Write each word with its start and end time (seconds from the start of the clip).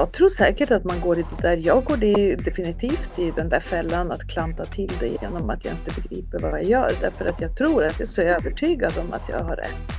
jag 0.00 0.12
tror 0.12 0.28
säkert 0.28 0.70
att 0.70 0.84
man 0.84 1.00
går 1.00 1.18
i 1.18 1.22
det 1.22 1.48
där. 1.48 1.56
Jag 1.56 1.84
går 1.84 1.96
det 1.96 2.36
definitivt 2.36 3.18
i 3.18 3.30
den 3.30 3.48
där 3.48 3.60
fällan 3.60 4.12
att 4.12 4.28
klanta 4.28 4.64
till 4.64 4.92
det 5.00 5.06
genom 5.22 5.50
att 5.50 5.64
jag 5.64 5.74
inte 5.74 6.00
begriper 6.00 6.38
vad 6.38 6.50
jag 6.50 6.64
gör. 6.64 6.90
Därför 7.00 7.26
att 7.26 7.40
jag 7.40 7.56
tror 7.56 7.84
att 7.84 7.92
jag 7.92 8.08
är 8.08 8.12
så 8.12 8.22
övertygad 8.22 8.92
om 8.98 9.12
att 9.12 9.28
jag 9.28 9.38
har 9.38 9.56
rätt. 9.56 9.92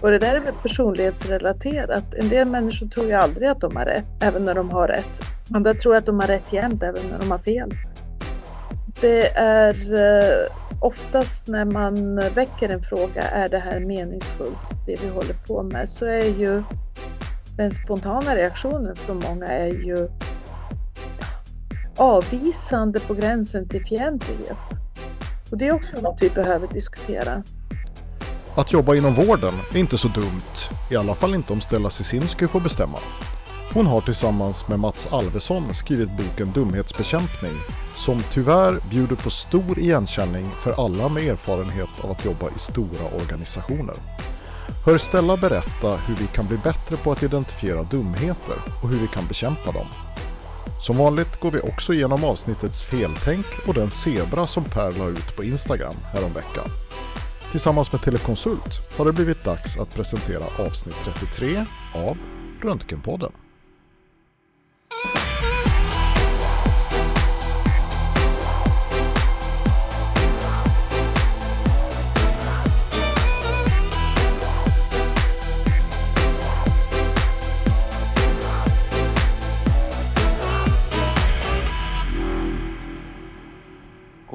Och 0.00 0.10
det 0.10 0.18
där 0.18 0.34
är 0.34 0.40
väl 0.40 0.54
personlighetsrelaterat. 0.62 2.14
En 2.14 2.28
del 2.28 2.48
människor 2.48 2.86
tror 2.86 3.06
ju 3.06 3.12
aldrig 3.12 3.48
att 3.48 3.60
de 3.60 3.76
har 3.76 3.84
rätt, 3.84 4.04
även 4.22 4.44
när 4.44 4.54
de 4.54 4.70
har 4.70 4.88
rätt. 4.88 5.22
Andra 5.54 5.74
tror 5.74 5.96
att 5.96 6.06
de 6.06 6.20
har 6.20 6.26
rätt 6.26 6.52
jämt, 6.52 6.82
även 6.82 7.06
när 7.10 7.18
de 7.18 7.30
har 7.30 7.38
fel. 7.38 7.70
Det 9.00 9.28
är 9.36 9.74
eh, 9.94 10.46
oftast 10.80 11.48
när 11.48 11.64
man 11.64 12.16
väcker 12.16 12.68
en 12.68 12.82
fråga, 12.82 13.22
är 13.22 13.48
det 13.48 13.58
här 13.58 13.80
meningsfullt, 13.80 14.58
det 14.86 15.02
vi 15.02 15.08
håller 15.08 15.34
på 15.46 15.62
med, 15.62 15.88
så 15.88 16.06
är 16.06 16.38
ju 16.38 16.62
den 17.56 17.70
spontana 17.70 18.36
reaktionen 18.36 18.96
från 18.96 19.18
många 19.28 19.46
är 19.46 19.66
ju 19.66 20.08
avvisande 21.96 23.00
på 23.00 23.14
gränsen 23.14 23.68
till 23.68 23.84
fientlighet. 23.84 24.58
Och 25.50 25.58
det 25.58 25.66
är 25.66 25.74
också 25.74 26.00
något 26.00 26.22
vi 26.22 26.30
behöver 26.30 26.68
diskutera. 26.68 27.42
Att 28.54 28.72
jobba 28.72 28.94
inom 28.94 29.14
vården 29.14 29.54
är 29.74 29.78
inte 29.78 29.98
så 29.98 30.08
dumt, 30.08 30.70
i 30.90 30.96
alla 30.96 31.14
fall 31.14 31.34
inte 31.34 31.52
om 31.52 31.60
Stella 31.60 31.90
Cisinski 31.90 32.46
får 32.46 32.60
bestämma. 32.60 32.98
Hon 33.74 33.86
har 33.86 34.00
tillsammans 34.00 34.68
med 34.68 34.80
Mats 34.80 35.08
Alvesson 35.10 35.74
skrivit 35.74 36.08
boken 36.16 36.52
Dumhetsbekämpning 36.54 37.52
som 37.96 38.22
tyvärr 38.32 38.78
bjuder 38.90 39.16
på 39.16 39.30
stor 39.30 39.78
igenkänning 39.78 40.50
för 40.62 40.84
alla 40.86 41.08
med 41.08 41.22
erfarenhet 41.22 41.88
av 42.00 42.10
att 42.10 42.24
jobba 42.24 42.48
i 42.56 42.58
stora 42.58 43.06
organisationer. 43.22 43.94
Hör 44.84 44.98
Stella 44.98 45.36
berätta 45.36 45.96
hur 45.96 46.14
vi 46.14 46.26
kan 46.26 46.46
bli 46.46 46.56
bättre 46.56 46.96
på 46.96 47.12
att 47.12 47.22
identifiera 47.22 47.82
dumheter 47.82 48.56
och 48.82 48.88
hur 48.88 48.98
vi 48.98 49.08
kan 49.08 49.26
bekämpa 49.26 49.72
dem. 49.72 49.86
Som 50.80 50.96
vanligt 50.96 51.40
går 51.40 51.50
vi 51.50 51.60
också 51.60 51.92
igenom 51.92 52.24
avsnittets 52.24 52.84
feltänk 52.84 53.46
och 53.66 53.74
den 53.74 53.90
zebra 53.90 54.46
som 54.46 54.64
Per 54.64 54.92
la 54.92 55.08
ut 55.08 55.36
på 55.36 55.44
Instagram 55.44 55.94
häromveckan. 56.12 56.64
Tillsammans 57.50 57.92
med 57.92 58.02
Telekonsult 58.02 58.96
har 58.96 59.04
det 59.04 59.12
blivit 59.12 59.44
dags 59.44 59.76
att 59.76 59.94
presentera 59.94 60.44
avsnitt 60.66 60.96
33 61.04 61.64
av 61.94 62.16
Röntgenpodden. 62.62 63.32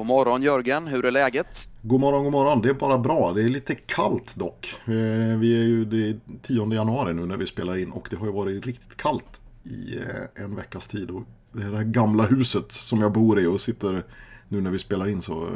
Morgon 0.08 0.42
Jörgen, 0.42 0.86
hur 0.86 1.04
är 1.04 1.10
läget? 1.10 1.68
God 1.82 2.00
morgon, 2.00 2.24
god 2.24 2.32
morgon. 2.32 2.62
Det 2.62 2.68
är 2.68 2.74
bara 2.74 2.98
bra. 2.98 3.32
Det 3.32 3.42
är 3.42 3.48
lite 3.48 3.74
kallt 3.74 4.36
dock. 4.36 4.74
Eh, 4.84 4.92
Vi 5.38 5.60
är 5.60 5.64
ju 5.64 5.84
det 5.84 6.08
är 6.08 6.18
10 6.42 6.74
januari 6.74 7.14
nu 7.14 7.26
när 7.26 7.36
vi 7.36 7.46
spelar 7.46 7.76
in 7.76 7.90
och 7.90 8.08
det 8.10 8.16
har 8.16 8.26
ju 8.26 8.32
varit 8.32 8.66
riktigt 8.66 8.96
kallt 8.96 9.40
i 9.64 9.96
eh, 9.98 10.44
en 10.44 10.56
veckas 10.56 10.86
tid. 10.86 11.10
Och 11.10 11.22
det 11.52 11.62
här 11.62 11.82
gamla 11.84 12.22
huset 12.26 12.72
som 12.72 13.00
jag 13.00 13.12
bor 13.12 13.40
i 13.40 13.46
och 13.46 13.60
sitter 13.60 14.04
nu 14.48 14.60
när 14.60 14.70
vi 14.70 14.78
spelar 14.78 15.08
in 15.08 15.22
så 15.22 15.42
eh, 15.46 15.50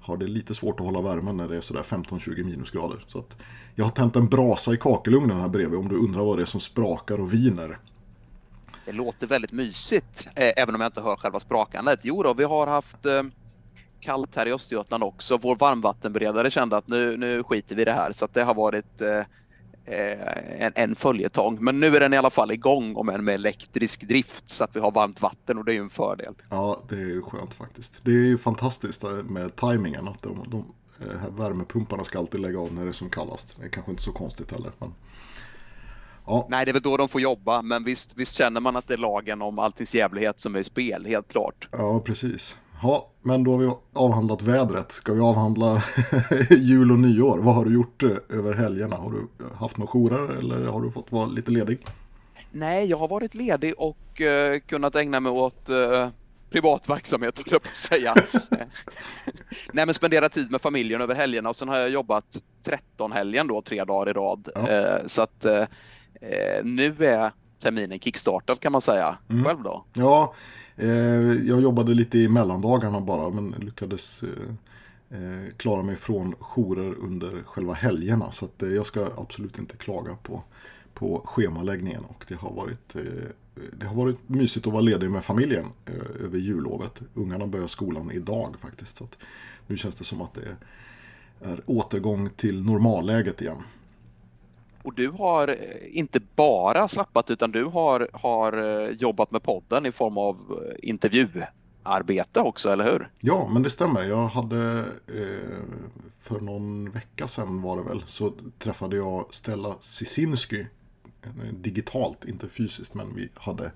har 0.00 0.16
det 0.16 0.26
lite 0.26 0.54
svårt 0.54 0.80
att 0.80 0.86
hålla 0.86 1.00
värmen 1.00 1.36
när 1.36 1.48
det 1.48 1.56
är 1.56 1.60
sådär 1.60 1.82
15-20 1.82 2.44
minusgrader. 2.44 3.04
Så 3.08 3.18
att 3.18 3.36
jag 3.74 3.84
har 3.84 3.92
tänt 3.92 4.16
en 4.16 4.28
brasa 4.28 4.74
i 4.74 4.76
kakelugnen 4.76 5.40
här 5.40 5.48
bredvid 5.48 5.78
om 5.78 5.88
du 5.88 5.96
undrar 5.96 6.24
vad 6.24 6.38
det 6.38 6.42
är 6.42 6.46
som 6.46 6.60
sprakar 6.60 7.20
och 7.20 7.32
viner. 7.32 7.78
Det 8.84 8.92
låter 8.92 9.26
väldigt 9.26 9.52
mysigt, 9.52 10.28
eh, 10.34 10.52
även 10.56 10.74
om 10.74 10.80
jag 10.80 10.88
inte 10.88 11.00
hör 11.00 11.16
själva 11.16 11.40
sprakandet. 11.40 12.00
Jo 12.02 12.22
då, 12.22 12.34
vi 12.34 12.44
har 12.44 12.66
haft 12.66 13.06
eh, 13.06 13.22
kallt 14.06 14.36
här 14.36 14.46
i 14.46 14.52
Östergötland 14.52 15.04
också. 15.04 15.38
Vår 15.42 15.56
varmvattenberedare 15.56 16.50
kände 16.50 16.76
att 16.76 16.88
nu, 16.88 17.16
nu 17.16 17.42
skiter 17.42 17.76
vi 17.76 17.82
i 17.82 17.84
det 17.84 17.92
här, 17.92 18.12
så 18.12 18.24
att 18.24 18.34
det 18.34 18.42
har 18.42 18.54
varit 18.54 19.00
eh, 19.00 19.18
eh, 19.84 20.64
en, 20.66 20.72
en 20.74 20.94
följetong. 20.94 21.58
Men 21.60 21.80
nu 21.80 21.86
är 21.86 22.00
den 22.00 22.14
i 22.14 22.16
alla 22.16 22.30
fall 22.30 22.50
igång, 22.50 22.96
om 22.96 23.08
än 23.08 23.24
med 23.24 23.34
elektrisk 23.34 24.08
drift, 24.08 24.48
så 24.48 24.64
att 24.64 24.76
vi 24.76 24.80
har 24.80 24.90
varmt 24.90 25.22
vatten 25.22 25.58
och 25.58 25.64
det 25.64 25.72
är 25.72 25.74
ju 25.74 25.80
en 25.80 25.90
fördel. 25.90 26.34
Ja, 26.50 26.82
det 26.88 26.94
är 26.94 26.98
ju 26.98 27.22
skönt 27.22 27.54
faktiskt. 27.54 27.92
Det 28.02 28.10
är 28.10 28.14
ju 28.24 28.38
fantastiskt 28.38 29.04
eh, 29.04 29.10
med 29.10 29.56
tajmingen. 29.56 30.08
Att 30.08 30.22
de, 30.22 30.44
de 30.48 30.64
eh, 31.00 31.18
här 31.18 31.30
värmepumparna 31.30 32.04
ska 32.04 32.18
alltid 32.18 32.40
lägga 32.40 32.58
av 32.58 32.74
när 32.74 32.82
det 32.82 32.90
är 32.90 32.92
som 32.92 33.10
kallast. 33.10 33.54
Det 33.60 33.66
är 33.66 33.70
kanske 33.70 33.90
inte 33.90 34.02
så 34.02 34.12
konstigt 34.12 34.52
heller. 34.52 34.72
Men... 34.78 34.94
Ja, 36.26 36.46
Nej, 36.50 36.64
det 36.64 36.70
är 36.70 36.72
väl 36.72 36.82
då 36.82 36.96
de 36.96 37.08
får 37.08 37.20
jobba, 37.20 37.62
men 37.62 37.84
visst, 37.84 38.16
visst 38.16 38.36
känner 38.36 38.60
man 38.60 38.76
att 38.76 38.88
det 38.88 38.94
är 38.94 38.98
lagen 38.98 39.42
om 39.42 39.58
alltings 39.58 39.94
jävlighet 39.94 40.40
som 40.40 40.54
är 40.54 40.58
i 40.58 40.64
spel, 40.64 41.06
helt 41.06 41.28
klart. 41.28 41.68
ja, 41.72 42.00
precis. 42.00 42.56
Ja, 42.82 43.10
men 43.22 43.44
då 43.44 43.52
har 43.52 43.58
vi 43.58 43.70
avhandlat 43.92 44.42
vädret. 44.42 44.92
Ska 44.92 45.12
vi 45.12 45.20
avhandla 45.20 45.82
jul 46.50 46.92
och 46.92 46.98
nyår? 46.98 47.38
Vad 47.38 47.54
har 47.54 47.64
du 47.64 47.74
gjort 47.74 48.02
eh, 48.02 48.10
över 48.28 48.54
helgerna? 48.54 48.96
Har 48.96 49.10
du 49.10 49.28
haft 49.54 49.76
några 49.76 49.90
jourer 49.92 50.38
eller 50.38 50.66
har 50.66 50.80
du 50.80 50.90
fått 50.90 51.12
vara 51.12 51.26
lite 51.26 51.50
ledig? 51.50 51.86
Nej, 52.52 52.86
jag 52.86 52.96
har 52.96 53.08
varit 53.08 53.34
ledig 53.34 53.74
och 53.78 54.20
eh, 54.20 54.60
kunnat 54.60 54.96
ägna 54.96 55.20
mig 55.20 55.32
åt 55.32 55.68
eh, 55.68 56.08
privat 56.50 56.88
verksamhet, 56.88 57.38
höll 57.38 57.46
jag 57.50 57.62
på 57.62 57.68
att 57.68 57.76
säga. 57.76 58.14
Nej, 59.72 59.86
men 59.86 59.94
spendera 59.94 60.28
tid 60.28 60.50
med 60.50 60.60
familjen 60.60 61.00
över 61.00 61.14
helgerna 61.14 61.48
och 61.48 61.56
sen 61.56 61.68
har 61.68 61.76
jag 61.76 61.90
jobbat 61.90 62.42
13 62.64 63.12
helgen 63.12 63.46
då, 63.46 63.62
tre 63.62 63.84
dagar 63.84 64.10
i 64.10 64.12
rad. 64.12 64.48
Ja. 64.54 64.68
Eh, 64.68 65.06
så 65.06 65.22
att 65.22 65.46
nu 66.62 66.94
är 66.98 67.32
terminen 67.62 67.98
kickstartad 67.98 68.60
kan 68.60 68.72
man 68.72 68.80
säga. 68.80 69.18
Mm. 69.30 69.44
Själv 69.44 69.62
då? 69.62 69.84
Ja, 69.92 70.34
Eh, 70.76 70.88
jag 71.48 71.60
jobbade 71.60 71.94
lite 71.94 72.18
i 72.18 72.28
mellandagarna 72.28 73.00
bara 73.00 73.30
men 73.30 73.54
lyckades 73.60 74.22
eh, 74.22 75.18
eh, 75.18 75.50
klara 75.56 75.82
mig 75.82 75.96
från 75.96 76.34
jourer 76.40 76.94
under 76.98 77.42
själva 77.42 77.72
helgerna. 77.72 78.30
Så 78.32 78.44
att, 78.44 78.62
eh, 78.62 78.68
jag 78.68 78.86
ska 78.86 79.10
absolut 79.16 79.58
inte 79.58 79.76
klaga 79.76 80.16
på, 80.22 80.42
på 80.94 81.22
schemaläggningen 81.24 82.04
och 82.04 82.24
det 82.28 82.34
har 82.34 82.52
varit 82.52 82.96
eh, 82.96 83.02
det 83.72 83.86
har 83.86 83.94
varit 83.94 84.28
mysigt 84.28 84.66
att 84.66 84.72
vara 84.72 84.82
ledig 84.82 85.10
med 85.10 85.24
familjen 85.24 85.66
eh, 85.86 86.24
över 86.24 86.38
jullovet. 86.38 87.02
Ungarna 87.14 87.46
börjar 87.46 87.66
skolan 87.66 88.10
idag 88.10 88.54
faktiskt. 88.60 88.96
Så 88.96 89.04
att 89.04 89.18
nu 89.66 89.76
känns 89.76 89.94
det 89.94 90.04
som 90.04 90.22
att 90.22 90.34
det 90.34 90.40
är, 90.40 91.52
är 91.52 91.60
återgång 91.66 92.30
till 92.36 92.62
normalläget 92.62 93.42
igen. 93.42 93.58
Och 94.86 94.94
du 94.94 95.08
har 95.08 95.48
eh, 95.48 95.98
inte 95.98 96.20
bara 96.36 96.88
slappat 96.88 97.30
utan 97.30 97.50
du 97.50 97.64
har, 97.64 98.08
har 98.12 98.52
eh, 98.52 98.90
jobbat 98.90 99.30
med 99.30 99.42
podden 99.42 99.86
i 99.86 99.92
form 99.92 100.18
av 100.18 100.36
eh, 100.36 100.88
intervjuarbete 100.88 102.40
också, 102.40 102.68
eller 102.68 102.84
hur? 102.84 103.10
Ja, 103.20 103.48
men 103.52 103.62
det 103.62 103.70
stämmer. 103.70 104.02
Jag 104.02 104.26
hade 104.26 104.84
eh, 105.06 105.58
för 106.20 106.40
någon 106.40 106.90
vecka 106.90 107.28
sedan 107.28 107.62
var 107.62 107.76
det 107.76 107.82
väl 107.82 108.04
så 108.06 108.32
träffade 108.58 108.96
jag 108.96 109.34
Stella 109.34 109.74
Sisinski 109.80 110.66
digitalt, 111.50 112.24
inte 112.24 112.48
fysiskt, 112.48 112.94
men 112.94 113.14
vi 113.14 113.28
hade 113.34 113.72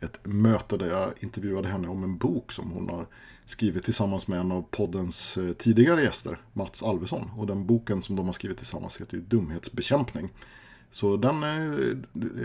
ett 0.00 0.18
möte 0.22 0.76
där 0.76 0.86
jag 0.86 1.10
intervjuade 1.20 1.68
henne 1.68 1.88
om 1.88 2.04
en 2.04 2.16
bok 2.16 2.52
som 2.52 2.70
hon 2.70 2.88
har 2.88 3.06
skrivit 3.46 3.84
tillsammans 3.84 4.28
med 4.28 4.40
en 4.40 4.52
av 4.52 4.64
poddens 4.70 5.36
eh, 5.36 5.52
tidigare 5.52 6.02
gäster, 6.02 6.38
Mats 6.52 6.82
Alvesson. 6.82 7.30
Och 7.36 7.46
den 7.46 7.66
boken 7.66 8.02
som 8.02 8.16
de 8.16 8.26
har 8.26 8.32
skrivit 8.32 8.58
tillsammans 8.58 9.00
heter 9.00 9.16
ju 9.16 9.22
Dumhetsbekämpning. 9.22 10.32
Så 10.90 11.16
den, 11.16 11.42
eh, 11.42 11.96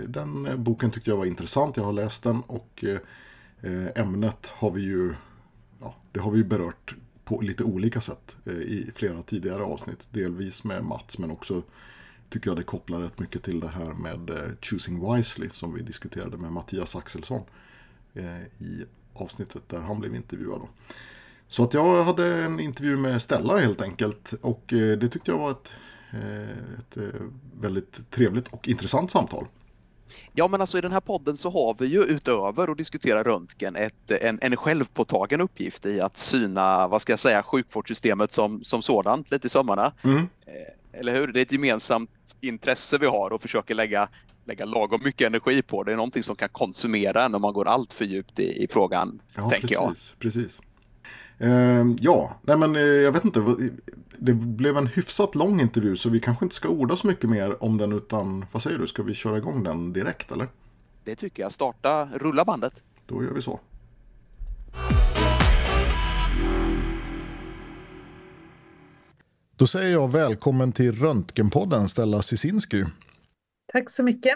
den 0.07 0.63
boken 0.63 0.91
tyckte 0.91 1.09
jag 1.09 1.17
var 1.17 1.25
intressant, 1.25 1.77
jag 1.77 1.83
har 1.83 1.93
läst 1.93 2.23
den 2.23 2.41
och 2.41 2.83
eh, 2.83 2.99
ämnet 3.95 4.47
har 4.47 4.71
vi 4.71 4.81
ju, 4.81 5.15
ja, 5.81 5.95
det 6.11 6.19
har 6.19 6.31
vi 6.31 6.37
ju 6.37 6.43
berört 6.43 6.95
på 7.23 7.41
lite 7.41 7.63
olika 7.63 8.01
sätt 8.01 8.35
i 8.45 8.91
flera 8.95 9.21
tidigare 9.21 9.63
avsnitt. 9.63 10.07
Delvis 10.11 10.63
med 10.63 10.83
Mats 10.83 11.17
men 11.17 11.31
också 11.31 11.63
tycker 12.29 12.49
jag 12.49 12.57
det 12.57 12.63
kopplar 12.63 12.99
rätt 12.99 13.19
mycket 13.19 13.43
till 13.43 13.59
det 13.59 13.67
här 13.67 13.93
med 13.93 14.31
Choosing 14.61 15.13
Wisely 15.13 15.49
som 15.53 15.73
vi 15.73 15.81
diskuterade 15.81 16.37
med 16.37 16.51
Mattias 16.51 16.95
Axelsson 16.95 17.41
i 18.59 18.83
avsnittet 19.21 19.69
där 19.69 19.79
han 19.79 19.99
blev 19.99 20.15
intervjuad. 20.15 20.59
Då. 20.59 20.69
Så 21.47 21.63
att 21.63 21.73
jag 21.73 22.03
hade 22.03 22.35
en 22.35 22.59
intervju 22.59 22.97
med 22.97 23.21
Stella 23.21 23.57
helt 23.57 23.81
enkelt 23.81 24.33
och 24.41 24.73
eh, 24.73 24.97
det 24.97 25.09
tyckte 25.09 25.31
jag 25.31 25.37
var 25.37 25.51
ett, 25.51 25.73
eh, 26.13 26.79
ett 26.79 26.97
eh, 26.97 27.21
väldigt 27.61 28.11
trevligt 28.11 28.47
och 28.47 28.67
intressant 28.67 29.11
samtal. 29.11 29.45
Ja, 30.33 30.47
men 30.47 30.61
alltså 30.61 30.77
i 30.77 30.81
den 30.81 30.91
här 30.91 30.99
podden 30.99 31.37
så 31.37 31.49
har 31.49 31.75
vi 31.79 31.85
ju 31.85 32.03
utöver 32.03 32.71
att 32.71 32.77
diskutera 32.77 33.23
röntgen 33.23 33.75
ett, 33.75 34.11
en, 34.11 34.39
en 34.41 34.55
självpåtagen 34.55 35.41
uppgift 35.41 35.85
i 35.85 36.01
att 36.01 36.17
syna, 36.17 36.87
vad 36.87 37.01
ska 37.01 37.11
jag 37.11 37.19
säga, 37.19 37.43
sjukvårdssystemet 37.43 38.33
som, 38.33 38.63
som 38.63 38.81
sådant 38.81 39.31
lite 39.31 39.47
i 39.47 39.49
sömmarna. 39.49 39.91
Mm. 40.03 40.27
Eller 40.91 41.15
hur? 41.15 41.27
Det 41.27 41.39
är 41.39 41.41
ett 41.41 41.51
gemensamt 41.51 42.09
intresse 42.41 42.97
vi 42.97 43.05
har 43.05 43.33
och 43.33 43.41
försöker 43.41 43.75
lägga, 43.75 44.09
lägga 44.49 44.65
lagom 44.65 45.01
mycket 45.03 45.27
energi 45.27 45.61
på. 45.61 45.83
Det 45.83 45.91
är 45.91 45.95
någonting 45.95 46.23
som 46.23 46.35
kan 46.35 46.49
konsumera 46.49 47.23
en 47.25 47.35
om 47.35 47.41
man 47.41 47.53
går 47.53 47.67
allt 47.67 47.93
för 47.93 48.05
djupt 48.05 48.39
i, 48.39 48.63
i 48.63 48.67
frågan, 48.69 49.21
Ja, 49.35 49.49
tänker 49.49 49.73
jag. 49.73 49.89
precis. 49.89 50.13
precis. 50.19 50.61
Eh, 51.37 51.85
ja, 51.99 52.39
nej 52.41 52.57
men 52.57 52.75
eh, 52.75 52.81
jag 52.81 53.11
vet 53.11 53.25
inte. 53.25 53.55
Det 54.17 54.33
blev 54.33 54.77
en 54.77 54.87
hyfsat 54.87 55.35
lång 55.35 55.61
intervju 55.61 55.95
så 55.95 56.09
vi 56.09 56.19
kanske 56.19 56.45
inte 56.45 56.55
ska 56.55 56.67
orda 56.69 56.95
så 56.95 57.07
mycket 57.07 57.29
mer 57.29 57.63
om 57.63 57.77
den 57.77 57.91
utan 57.93 58.45
vad 58.51 58.61
säger 58.61 58.77
du, 58.77 58.87
ska 58.87 59.03
vi 59.03 59.13
köra 59.13 59.37
igång 59.37 59.63
den 59.63 59.93
direkt 59.93 60.31
eller? 60.31 60.47
Det 61.03 61.15
tycker 61.15 61.43
jag. 61.43 61.51
Starta, 61.51 62.09
rulla 62.13 62.45
bandet. 62.45 62.83
Då 63.05 63.23
gör 63.23 63.31
vi 63.31 63.41
så. 63.41 63.59
Då 69.55 69.67
säger 69.67 69.91
jag 69.91 70.11
välkommen 70.11 70.71
till 70.71 70.91
Röntgenpodden 70.99 71.89
Stella 71.89 72.21
Sisinski. 72.21 72.85
Tack 73.71 73.89
så 73.89 74.03
mycket. 74.03 74.33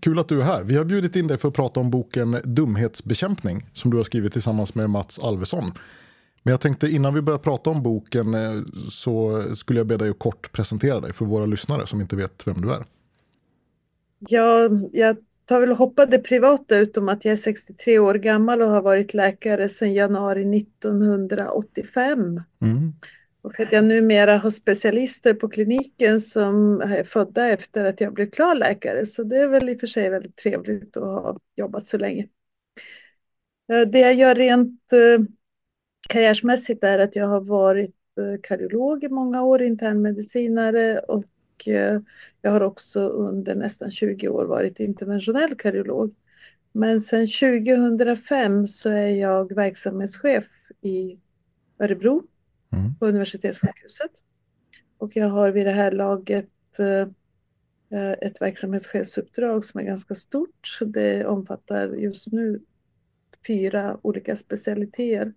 Kul 0.00 0.18
att 0.18 0.28
du 0.28 0.40
är 0.40 0.44
här. 0.44 0.62
Vi 0.62 0.76
har 0.76 0.84
bjudit 0.84 1.16
in 1.16 1.26
dig 1.26 1.38
för 1.38 1.48
att 1.48 1.54
prata 1.54 1.80
om 1.80 1.90
boken 1.90 2.36
Dumhetsbekämpning 2.44 3.66
som 3.72 3.90
du 3.90 3.96
har 3.96 4.04
skrivit 4.04 4.32
tillsammans 4.32 4.74
med 4.74 4.90
Mats 4.90 5.18
Alvesson. 5.18 5.64
Men 6.42 6.50
jag 6.50 6.60
tänkte 6.60 6.88
innan 6.88 7.14
vi 7.14 7.22
börjar 7.22 7.38
prata 7.38 7.70
om 7.70 7.82
boken 7.82 8.34
eh, 8.34 8.62
så 8.90 9.42
skulle 9.54 9.80
jag 9.80 9.86
be 9.86 9.96
dig 9.96 10.10
att 10.10 10.18
kort 10.18 10.52
presentera 10.52 11.00
dig 11.00 11.12
för 11.12 11.24
våra 11.24 11.46
lyssnare 11.46 11.86
som 11.86 12.00
inte 12.00 12.16
vet 12.16 12.46
vem 12.46 12.60
du 12.60 12.72
är. 12.72 12.84
Ja, 14.18 14.68
jag 14.92 15.16
tar 15.44 15.60
väl 15.60 15.72
hoppa 15.72 16.06
det 16.06 16.18
privata 16.18 16.78
utom 16.78 17.08
att 17.08 17.24
jag 17.24 17.32
är 17.32 17.36
63 17.36 17.98
år 17.98 18.14
gammal 18.14 18.62
och 18.62 18.68
har 18.68 18.82
varit 18.82 19.14
läkare 19.14 19.68
sedan 19.68 19.94
januari 19.94 20.58
1985. 20.58 22.40
Mm. 22.62 22.92
Och 23.44 23.60
att 23.60 23.72
jag 23.72 23.84
numera 23.84 24.36
har 24.36 24.50
specialister 24.50 25.34
på 25.34 25.48
kliniken 25.48 26.20
som 26.20 26.80
är 26.80 27.04
födda 27.04 27.48
efter 27.48 27.84
att 27.84 28.00
jag 28.00 28.14
blev 28.14 28.30
klar 28.30 28.54
läkare. 28.54 29.06
Så 29.06 29.22
det 29.22 29.36
är 29.36 29.48
väl 29.48 29.68
i 29.68 29.74
och 29.76 29.80
för 29.80 29.86
sig 29.86 30.10
väldigt 30.10 30.36
trevligt 30.36 30.96
att 30.96 31.02
ha 31.02 31.38
jobbat 31.56 31.86
så 31.86 31.98
länge. 31.98 32.28
Eh, 33.72 33.80
det 33.80 33.98
jag 33.98 34.14
gör 34.14 34.34
rent 34.34 34.92
karriärmässigt 34.92 35.34
karriärsmässigt 36.08 36.84
är 36.84 36.98
att 36.98 37.16
jag 37.16 37.26
har 37.26 37.40
varit 37.40 37.94
eh, 38.18 38.40
kardiolog 38.42 39.04
i 39.04 39.08
många 39.08 39.42
år, 39.42 39.62
internmedicinare 39.62 40.98
och 40.98 41.24
jag 42.42 42.50
har 42.50 42.60
också 42.60 43.08
under 43.08 43.54
nästan 43.54 43.90
20 43.90 44.28
år 44.28 44.44
varit 44.44 44.80
interventionell 44.80 45.54
kardiolog. 45.54 46.14
Men 46.72 47.00
sedan 47.00 47.26
2005 47.26 48.66
så 48.66 48.90
är 48.90 49.08
jag 49.08 49.54
verksamhetschef 49.54 50.44
i 50.80 51.18
Örebro 51.78 52.22
mm. 52.74 52.94
på 52.94 53.06
universitetssjukhuset. 53.06 54.10
Och 54.98 55.16
jag 55.16 55.28
har 55.28 55.50
vid 55.50 55.66
det 55.66 55.72
här 55.72 55.92
laget 55.92 56.78
eh, 56.78 57.08
ett 58.20 58.40
verksamhetschefsuppdrag 58.40 59.64
som 59.64 59.80
är 59.80 59.84
ganska 59.84 60.14
stort. 60.14 60.78
Det 60.86 61.26
omfattar 61.26 61.88
just 61.88 62.32
nu 62.32 62.60
fyra 63.46 63.98
olika 64.02 64.36
specialiteter. 64.36 65.32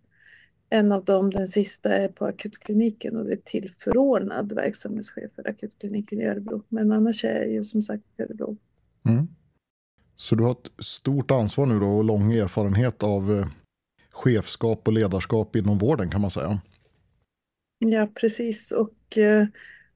En 0.70 0.92
av 0.92 1.06
dem, 1.06 1.30
den 1.30 1.48
sista, 1.48 1.94
är 1.94 2.08
på 2.08 2.26
akutkliniken 2.26 3.18
och 3.18 3.26
det 3.26 3.34
är 3.34 3.42
tillförordnad 3.46 4.52
verksamhetschef 4.52 5.32
för 5.36 5.50
akutkliniken 5.50 6.22
i 6.22 6.26
Örebro. 6.26 6.64
Men 6.70 6.92
annars 6.92 7.26
är 7.26 7.36
jag 7.36 7.50
ju 7.50 7.64
som 7.64 7.84
sagt 7.84 8.04
kardiolog. 8.18 8.58
Mm. 9.10 9.28
Så 10.16 10.36
du 10.36 10.44
har 10.44 10.52
ett 10.52 10.72
stort 10.80 11.32
ansvar 11.32 11.66
nu 11.66 11.80
då 11.80 11.88
och 11.88 12.04
lång 12.04 12.34
erfarenhet 12.34 13.04
av 13.04 13.38
eh, 13.38 13.48
chefskap 14.12 14.88
och 14.88 14.94
ledarskap 14.94 15.56
inom 15.56 15.78
vården 15.78 16.10
kan 16.10 16.22
man 16.22 16.30
säga. 16.30 16.62
Ja, 17.80 18.08
precis. 18.16 18.72
Och 18.72 19.18
eh, 19.18 19.48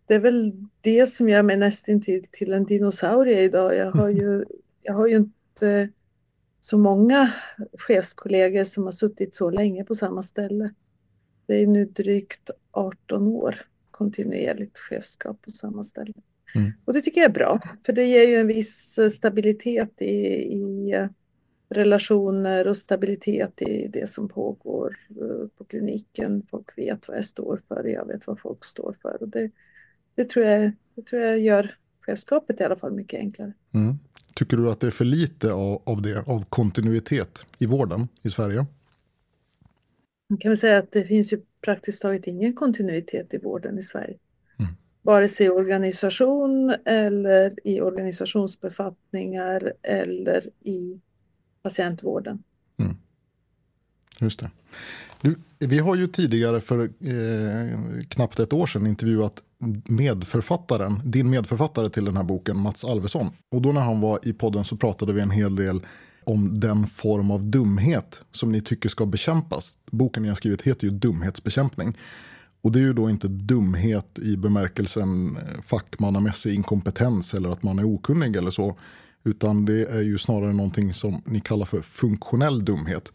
det 0.06 0.14
är 0.14 0.20
väl 0.20 0.54
det 0.82 1.08
som 1.08 1.30
gör 1.30 1.44
mig 1.44 1.58
nästan 1.58 2.02
till, 2.02 2.28
till 2.32 2.54
en 2.54 2.66
dinosaurie 2.66 3.42
idag. 3.42 3.76
Jag 3.76 3.92
har 3.92 4.10
ju, 4.10 4.46
jag 4.82 4.94
har 4.94 5.08
ju 5.08 5.16
inte 5.16 5.90
så 6.60 6.78
många 6.78 7.34
chefskollegor 7.74 8.64
som 8.64 8.84
har 8.84 8.92
suttit 8.92 9.34
så 9.34 9.50
länge 9.50 9.84
på 9.84 9.96
samma 9.96 10.24
ställe. 10.24 10.74
Det 11.46 11.56
är 11.56 11.68
nu 11.68 11.86
drygt 11.86 12.50
18 12.72 13.28
år 13.28 13.56
kontinuerligt 13.92 14.80
chefskap 14.80 15.42
på 15.42 15.52
samma 15.52 15.84
ställe. 15.84 16.14
Mm. 16.56 16.72
Och 16.86 16.94
det 16.94 17.02
tycker 17.02 17.22
jag 17.22 17.30
är 17.30 17.34
bra, 17.34 17.60
för 17.86 17.94
det 17.94 18.06
ger 18.06 18.28
ju 18.28 18.36
en 18.36 18.48
viss 18.48 19.00
stabilitet 19.12 20.02
i, 20.02 20.16
i 20.54 20.94
relationer 21.72 22.68
och 22.68 22.78
stabilitet 22.78 23.62
i 23.62 23.88
det 23.88 24.10
som 24.10 24.28
pågår 24.28 24.98
eh, 25.10 25.48
på 25.58 25.64
kliniken. 25.64 26.46
Folk 26.50 26.78
vet 26.78 27.08
vad 27.08 27.18
jag 27.18 27.26
står 27.26 27.62
för, 27.68 27.84
jag 27.84 28.06
vet 28.06 28.28
vad 28.28 28.40
folk 28.40 28.66
står 28.66 28.96
för. 29.02 29.18
Och 29.22 29.30
det, 29.30 29.52
det, 30.16 30.30
tror, 30.30 30.46
jag, 30.46 30.72
det 30.96 31.02
tror 31.02 31.22
jag 31.22 31.40
gör 31.40 31.76
chefskapet 32.02 32.60
i 32.62 32.64
alla 32.64 32.76
fall 32.76 32.92
mycket 32.92 33.20
enklare. 33.20 33.54
Mm. 33.74 33.96
Tycker 34.34 34.58
du 34.58 34.72
att 34.72 34.80
det 34.80 34.88
är 34.88 34.92
för 34.92 35.06
lite 35.06 35.54
av, 35.54 35.82
av 35.86 36.02
det, 36.02 36.28
av 36.28 36.46
kontinuitet 36.50 37.46
i 37.60 37.66
vården 37.66 38.08
i 38.22 38.30
Sverige? 38.30 38.66
Man 40.28 40.38
kan 40.38 40.52
väl 40.52 40.58
säga 40.58 40.78
att 40.78 40.92
det 40.92 41.04
finns 41.04 41.34
ju 41.34 41.42
praktiskt 41.62 42.02
taget 42.02 42.28
ingen 42.28 42.54
kontinuitet 42.54 43.34
i 43.34 43.38
vården 43.38 43.80
i 43.80 43.84
Sverige. 43.84 44.18
Mm. 44.60 44.72
Vare 45.02 45.28
sig 45.28 45.46
i 45.46 45.50
organisation 45.50 46.76
eller 46.86 47.68
i 47.68 47.82
organisationsbefattningar 47.82 49.74
eller 49.82 50.50
i 50.60 51.02
patientvården. 51.64 52.44
Mm. 52.78 52.96
Just 54.20 54.40
det. 54.40 54.52
Du, 55.22 55.36
vi 55.60 55.80
har 55.80 55.96
ju 55.96 56.08
tidigare 56.08 56.62
för 56.62 56.80
eh, 56.84 58.04
knappt 58.10 58.40
ett 58.40 58.54
år 58.54 58.68
sedan 58.68 58.88
intervjuat 58.88 59.42
medförfattaren, 59.86 61.02
din 61.06 61.30
medförfattare 61.30 61.90
till 61.90 62.06
den 62.06 62.18
här 62.18 62.24
boken, 62.24 62.58
Mats 62.58 62.86
Alvesson. 62.86 63.30
Och 63.50 63.62
då 63.62 63.72
när 63.72 63.82
han 63.82 64.02
var 64.02 64.20
i 64.24 64.34
podden 64.34 64.64
så 64.64 64.78
pratade 64.78 65.14
vi 65.14 65.22
en 65.22 65.32
hel 65.32 65.56
del 65.56 65.82
om 66.24 66.60
den 66.60 66.88
form 66.88 67.32
av 67.32 67.44
dumhet 67.44 68.20
som 68.32 68.52
ni 68.52 68.62
tycker 68.62 68.90
ska 68.90 69.06
bekämpas. 69.06 69.74
Boken 69.92 70.24
ni 70.24 70.30
har 70.30 70.36
skrivit 70.36 70.62
heter 70.62 70.88
ju 70.88 70.92
Dumhetsbekämpning. 70.92 71.98
Och 72.62 72.72
det 72.72 72.80
är 72.80 72.84
ju 72.84 72.94
då 72.94 73.10
inte 73.10 73.28
dumhet 73.28 74.20
i 74.20 74.38
bemärkelsen 74.38 75.38
eh, 75.38 75.62
fackmannamässig 75.62 76.56
inkompetens 76.56 77.34
eller 77.34 77.50
att 77.50 77.64
man 77.64 77.80
är 77.80 77.84
okunnig 77.84 78.36
eller 78.36 78.52
så. 78.52 78.78
Utan 79.24 79.66
det 79.66 79.92
är 79.92 80.02
ju 80.02 80.18
snarare 80.18 80.54
någonting 80.54 80.94
som 80.94 81.22
ni 81.26 81.40
kallar 81.40 81.66
för 81.66 81.82
funktionell 81.82 82.66
dumhet. 82.66 83.12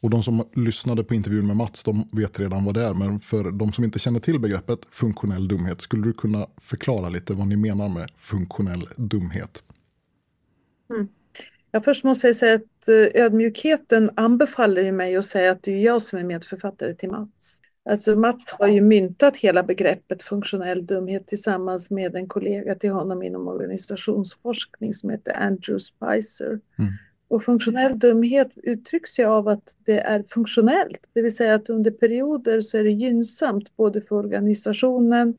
Och 0.00 0.10
de 0.10 0.22
som 0.22 0.48
lyssnade 0.54 1.04
på 1.04 1.14
intervjun 1.14 1.46
med 1.46 1.56
Mats 1.56 1.84
de 1.84 2.08
vet 2.12 2.40
redan 2.40 2.64
vad 2.64 2.74
det 2.74 2.84
är. 2.84 2.94
Men 2.94 3.20
för 3.20 3.50
de 3.50 3.72
som 3.72 3.84
inte 3.84 3.98
känner 3.98 4.20
till 4.20 4.40
begreppet 4.40 4.78
funktionell 4.90 5.48
dumhet, 5.48 5.80
skulle 5.80 6.02
du 6.02 6.12
kunna 6.12 6.46
förklara 6.60 7.08
lite 7.08 7.34
vad 7.34 7.48
ni 7.48 7.56
menar 7.56 7.88
med 7.88 8.10
funktionell 8.14 8.88
dumhet? 8.96 9.62
Mm. 10.90 11.08
Ja, 11.70 11.80
först 11.80 12.04
måste 12.04 12.26
jag 12.26 12.36
säga 12.36 12.54
att 12.54 12.88
eh, 12.88 13.22
ödmjukheten 13.22 14.10
anbefaller 14.16 14.92
mig 14.92 15.16
att 15.16 15.26
säga 15.26 15.52
att 15.52 15.62
det 15.62 15.72
är 15.72 15.84
jag 15.84 16.02
som 16.02 16.18
är 16.18 16.24
medförfattare 16.24 16.94
till 16.94 17.10
Mats. 17.10 17.60
Alltså 17.84 18.16
Mats 18.16 18.50
har 18.50 18.68
ju 18.68 18.80
myntat 18.80 19.36
hela 19.36 19.62
begreppet 19.62 20.22
funktionell 20.22 20.86
dumhet 20.86 21.26
tillsammans 21.26 21.90
med 21.90 22.16
en 22.16 22.28
kollega 22.28 22.74
till 22.74 22.90
honom 22.90 23.22
inom 23.22 23.48
organisationsforskning 23.48 24.94
som 24.94 25.10
heter 25.10 25.32
Andrew 25.32 25.78
Spicer. 25.78 26.48
Mm. 26.48 26.92
Och 27.28 27.44
funktionell 27.44 27.98
dumhet 27.98 28.50
uttrycks 28.56 29.18
ju 29.18 29.24
av 29.24 29.48
att 29.48 29.74
det 29.84 30.00
är 30.00 30.24
funktionellt, 30.28 31.06
det 31.12 31.22
vill 31.22 31.36
säga 31.36 31.54
att 31.54 31.70
under 31.70 31.90
perioder 31.90 32.60
så 32.60 32.78
är 32.78 32.84
det 32.84 32.90
gynnsamt 32.90 33.76
både 33.76 34.00
för 34.00 34.16
organisationen 34.16 35.36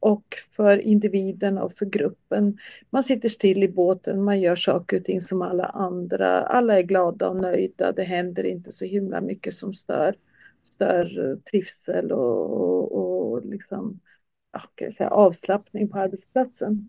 och 0.00 0.34
för 0.56 0.78
individen 0.78 1.58
och 1.58 1.72
för 1.72 1.86
gruppen. 1.86 2.58
Man 2.90 3.04
sitter 3.04 3.28
still 3.28 3.62
i 3.62 3.68
båten, 3.68 4.24
man 4.24 4.40
gör 4.40 4.56
saker 4.56 4.96
och 4.96 5.04
ting 5.04 5.20
som 5.20 5.42
alla 5.42 5.64
andra. 5.64 6.42
Alla 6.42 6.78
är 6.78 6.82
glada 6.82 7.28
och 7.28 7.36
nöjda, 7.36 7.92
det 7.92 8.02
händer 8.04 8.44
inte 8.44 8.72
så 8.72 8.84
himla 8.84 9.20
mycket 9.20 9.54
som 9.54 9.74
stör, 9.74 10.14
stör 10.76 11.36
trivsel 11.50 12.12
och, 12.12 12.52
och, 12.52 13.32
och 13.32 13.46
liksom, 13.46 14.00
ja, 14.52 14.92
säga, 14.96 15.10
avslappning 15.10 15.88
på 15.88 15.98
arbetsplatsen. 15.98 16.88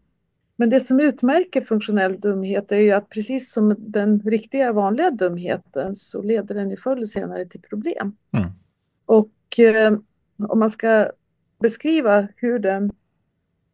Men 0.56 0.70
det 0.70 0.80
som 0.80 1.00
utmärker 1.00 1.62
funktionell 1.62 2.20
dumhet 2.20 2.72
är 2.72 2.78
ju 2.78 2.92
att 2.92 3.10
precis 3.10 3.52
som 3.52 3.76
den 3.78 4.20
riktiga 4.20 4.72
vanliga 4.72 5.12
dumheten 5.12 5.96
så 5.96 6.22
leder 6.22 6.56
den 6.56 6.70
ju 6.70 6.78
förr 6.78 6.96
eller 6.96 7.06
senare 7.06 7.46
till 7.46 7.62
problem. 7.62 8.16
Mm. 8.32 8.48
Och 9.06 9.60
eh, 9.60 9.98
om 10.48 10.60
man 10.60 10.72
ska 10.72 11.12
beskriva 11.60 12.28
hur 12.36 12.60
den 12.60 12.92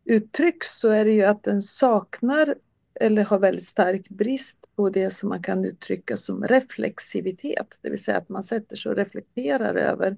uttrycks 0.06 0.80
så 0.80 0.90
är 0.90 1.06
det 1.06 1.12
ju 1.12 1.24
att 1.24 1.44
den 1.44 1.62
saknar 1.62 2.56
eller 2.96 3.24
har 3.24 3.40
väldigt 3.40 3.68
stark 3.68 4.10
brist 4.10 4.58
på 4.76 4.90
det 4.90 5.10
som 5.10 5.30
man 5.30 5.44
kan 5.44 5.66
uttrycka 5.66 6.18
som 6.18 6.44
reflexivitet, 6.44 7.80
det 7.82 7.90
vill 7.90 8.04
säga 8.04 8.18
att 8.18 8.30
man 8.30 8.44
sätter 8.44 8.76
sig 8.76 8.90
och 8.90 8.96
reflekterar 8.98 9.76
över 9.76 10.18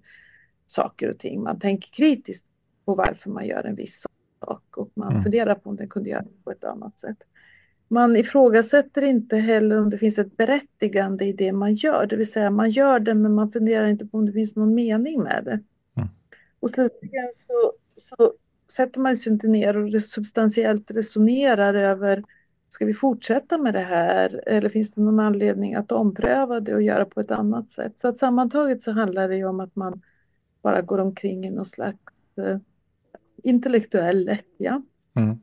saker 0.65 1.09
och 1.09 1.19
ting. 1.19 1.43
Man 1.43 1.59
tänker 1.59 1.89
kritiskt 1.89 2.45
på 2.85 2.95
varför 2.95 3.29
man 3.29 3.47
gör 3.47 3.63
en 3.63 3.75
viss 3.75 4.05
sak 4.39 4.77
och 4.77 4.91
man 4.93 5.11
mm. 5.11 5.23
funderar 5.23 5.55
på 5.55 5.69
om 5.69 5.75
den 5.75 5.89
kunde 5.89 6.09
göra 6.09 6.25
på 6.43 6.51
ett 6.51 6.63
annat 6.63 6.97
sätt. 6.97 7.17
Man 7.87 8.15
ifrågasätter 8.15 9.01
inte 9.01 9.37
heller 9.37 9.81
om 9.81 9.89
det 9.89 9.97
finns 9.97 10.19
ett 10.19 10.37
berättigande 10.37 11.25
i 11.25 11.33
det 11.33 11.51
man 11.51 11.75
gör, 11.75 12.05
det 12.05 12.15
vill 12.15 12.31
säga 12.31 12.49
man 12.49 12.69
gör 12.69 12.99
det 12.99 13.13
men 13.13 13.33
man 13.33 13.51
funderar 13.51 13.87
inte 13.87 14.05
på 14.05 14.17
om 14.17 14.25
det 14.25 14.31
finns 14.31 14.55
någon 14.55 14.75
mening 14.75 15.23
med 15.23 15.43
det. 15.45 15.59
Mm. 15.95 16.09
Och 16.59 16.69
slutligen 16.69 17.31
så, 17.35 17.73
så 17.95 18.33
sätter 18.71 18.99
man 18.99 19.17
sig 19.17 19.31
inte 19.31 19.47
ner 19.47 19.77
och 19.77 20.03
substantiellt 20.03 20.91
resonerar 20.91 21.73
över 21.73 22.23
Ska 22.69 22.85
vi 22.85 22.93
fortsätta 22.93 23.57
med 23.57 23.73
det 23.73 23.79
här 23.79 24.43
eller 24.47 24.69
finns 24.69 24.91
det 24.91 25.01
någon 25.01 25.19
anledning 25.19 25.75
att 25.75 25.91
ompröva 25.91 26.59
det 26.59 26.75
och 26.75 26.81
göra 26.81 27.05
på 27.05 27.19
ett 27.19 27.31
annat 27.31 27.69
sätt? 27.69 27.93
Så 27.99 28.07
att 28.07 28.17
sammantaget 28.17 28.81
så 28.81 28.91
handlar 28.91 29.29
det 29.29 29.35
ju 29.35 29.45
om 29.45 29.59
att 29.59 29.75
man 29.75 30.01
bara 30.61 30.81
går 30.81 30.97
omkring 30.97 31.45
i 31.45 31.49
någon 31.49 31.65
slags 31.65 31.97
eh, 32.37 32.57
intellektuell 33.43 34.25
lättja. 34.25 34.81
Mm. 35.13 35.39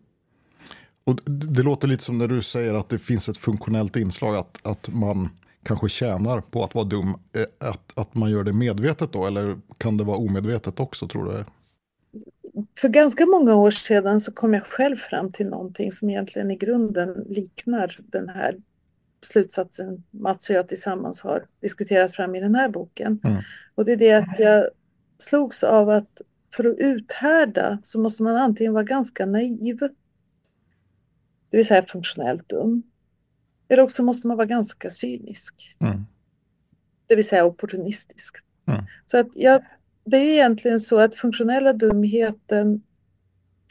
Och 1.05 1.21
det 1.31 1.63
låter 1.63 1.89
lite 1.89 2.05
som 2.05 2.19
när 2.19 2.29
du 2.29 2.43
säger 2.43 2.75
att 2.75 2.89
det 2.89 2.99
finns 2.99 3.29
ett 3.29 3.39
funktionellt 3.39 3.97
inslag 3.97 4.37
att, 4.37 4.67
att 4.67 4.89
man 4.89 5.29
kanske 5.63 5.89
tjänar 5.89 6.41
på 6.41 6.65
att 6.65 6.75
vara 6.75 6.85
dum. 6.85 7.09
Eh, 7.09 7.69
att, 7.71 7.99
att 7.99 8.15
man 8.15 8.31
gör 8.31 8.45
det 8.45 8.53
medvetet 8.53 9.13
då 9.13 9.27
eller 9.27 9.59
kan 9.79 9.97
det 9.97 10.05
vara 10.05 10.17
omedvetet 10.17 10.81
också 10.81 11.09
tror 11.09 11.25
du? 11.25 11.45
För 12.81 12.89
ganska 12.89 13.27
många 13.27 13.55
år 13.55 13.71
sedan 13.71 14.21
så 14.21 14.33
kom 14.33 14.55
jag 14.55 14.65
själv 14.65 14.97
fram 14.97 15.33
till 15.33 15.47
någonting 15.47 15.93
som 15.93 16.11
egentligen 16.11 16.51
i 16.51 16.57
grunden 16.57 17.25
liknar 17.29 17.97
den 17.99 18.29
här 18.29 18.57
slutsatsen 19.23 20.03
Mats 20.11 20.51
och 20.51 20.57
jag 20.57 20.69
tillsammans 20.69 21.23
har 21.23 21.47
diskuterat 21.61 22.13
fram 22.13 22.35
i 22.35 22.41
den 22.41 22.55
här 22.55 22.69
boken. 22.69 23.21
Mm. 23.25 23.43
Och 23.75 23.85
det 23.85 23.93
är 23.93 23.97
det 23.97 24.13
att 24.13 24.39
jag 24.39 24.69
slogs 25.19 25.65
av 25.65 25.91
att 25.91 26.21
för 26.55 26.65
att 26.65 26.79
uthärda 26.79 27.79
så 27.83 27.99
måste 27.99 28.23
man 28.23 28.37
antingen 28.37 28.73
vara 28.73 28.85
ganska 28.85 29.27
naiv, 29.27 29.79
det 31.51 31.57
vill 31.57 31.67
säga 31.67 31.87
funktionellt 31.87 32.49
dum, 32.49 32.83
eller 33.69 33.83
också 33.83 34.03
måste 34.03 34.27
man 34.27 34.37
vara 34.37 34.47
ganska 34.47 34.91
cynisk, 34.91 35.77
mm. 35.79 36.07
det 37.07 37.17
vill 37.17 37.29
säga 37.29 37.45
opportunistisk. 37.45 38.37
Mm. 38.67 38.85
Så 39.07 39.19
att 39.19 39.27
jag, 39.35 39.65
det 40.05 40.17
är 40.17 40.33
egentligen 40.33 40.81
så 40.81 40.99
att 40.99 41.17
funktionella 41.17 41.73
dumheten 41.73 42.83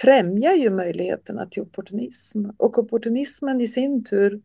främjar 0.01 0.53
ju 0.53 0.69
möjligheterna 0.69 1.45
till 1.45 1.61
opportunism 1.61 2.45
och 2.57 2.77
opportunismen 2.77 3.61
i 3.61 3.67
sin 3.67 4.03
tur 4.03 4.41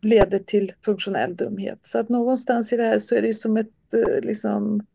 leder 0.00 0.38
till 0.38 0.72
funktionell 0.84 1.36
dumhet. 1.36 1.78
Så 1.82 1.98
att 1.98 2.08
någonstans 2.08 2.72
i 2.72 2.76
det 2.76 2.82
här 2.82 2.98
så 2.98 3.14
är 3.14 3.22
det 3.22 3.34
som 3.34 3.56
ett 3.56 3.94
eh, 3.94 4.20
liksom, 4.22 4.86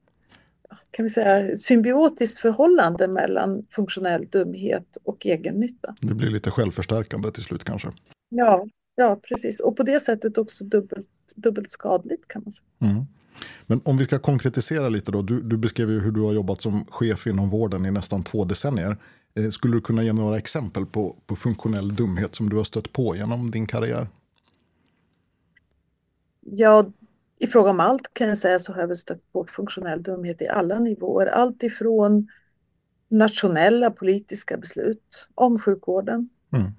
kan 0.92 1.04
vi 1.04 1.10
säga, 1.10 1.58
symbiotiskt 1.58 2.40
förhållande 2.40 3.08
mellan 3.08 3.66
funktionell 3.72 4.28
dumhet 4.28 4.98
och 5.04 5.26
egennytta. 5.26 5.96
Det 6.02 6.14
blir 6.14 6.30
lite 6.30 6.52
självförstärkande 6.52 7.32
till 7.32 7.44
slut 7.44 7.64
kanske? 7.64 7.90
Ja, 8.30 8.68
ja 8.96 9.20
precis. 9.24 9.60
Och 9.60 9.78
på 9.78 9.84
det 9.84 10.00
sättet 10.00 10.38
också 10.38 10.64
dubbelt, 10.64 11.10
dubbelt 11.36 11.72
skadligt 11.72 12.28
kan 12.28 12.42
man 12.46 12.52
säga. 12.52 12.92
Mm. 12.92 13.06
Men 13.68 13.82
om 13.86 13.98
vi 13.98 14.06
ska 14.06 14.20
konkretisera 14.20 14.90
lite 14.90 15.12
då. 15.12 15.22
Du, 15.22 15.42
du 15.42 15.58
beskrev 15.58 15.92
ju 15.92 16.00
hur 16.00 16.12
du 16.12 16.22
har 16.22 16.34
jobbat 16.34 16.62
som 16.62 16.86
chef 16.86 17.28
inom 17.28 17.50
vården 17.50 17.86
i 17.86 17.92
nästan 17.92 18.24
två 18.24 18.46
decennier. 18.46 18.98
Eh, 19.36 19.50
skulle 19.50 19.78
du 19.78 19.82
kunna 19.82 20.04
ge 20.04 20.14
några 20.14 20.38
exempel 20.38 20.86
på, 20.86 21.16
på 21.26 21.36
funktionell 21.36 21.96
dumhet 21.96 22.36
som 22.36 22.50
du 22.50 22.56
har 22.56 22.64
stött 22.64 22.94
på 22.94 23.16
genom 23.16 23.52
din 23.52 23.68
karriär? 23.68 24.08
Ja, 26.42 26.92
i 27.40 27.48
fråga 27.48 27.70
om 27.70 27.80
allt 27.80 28.14
kan 28.14 28.28
jag 28.28 28.38
säga 28.38 28.60
så 28.60 28.74
har 28.74 28.82
jag 28.82 28.98
stött 28.98 29.32
på 29.32 29.46
funktionell 29.56 30.04
dumhet 30.04 30.42
i 30.42 30.48
alla 30.48 30.80
nivåer. 30.80 31.28
Allt 31.28 31.64
ifrån 31.64 32.28
nationella 33.08 33.92
politiska 33.92 34.58
beslut 34.58 35.28
om 35.36 35.60
sjukvården. 35.60 36.30
Mm. 36.54 36.72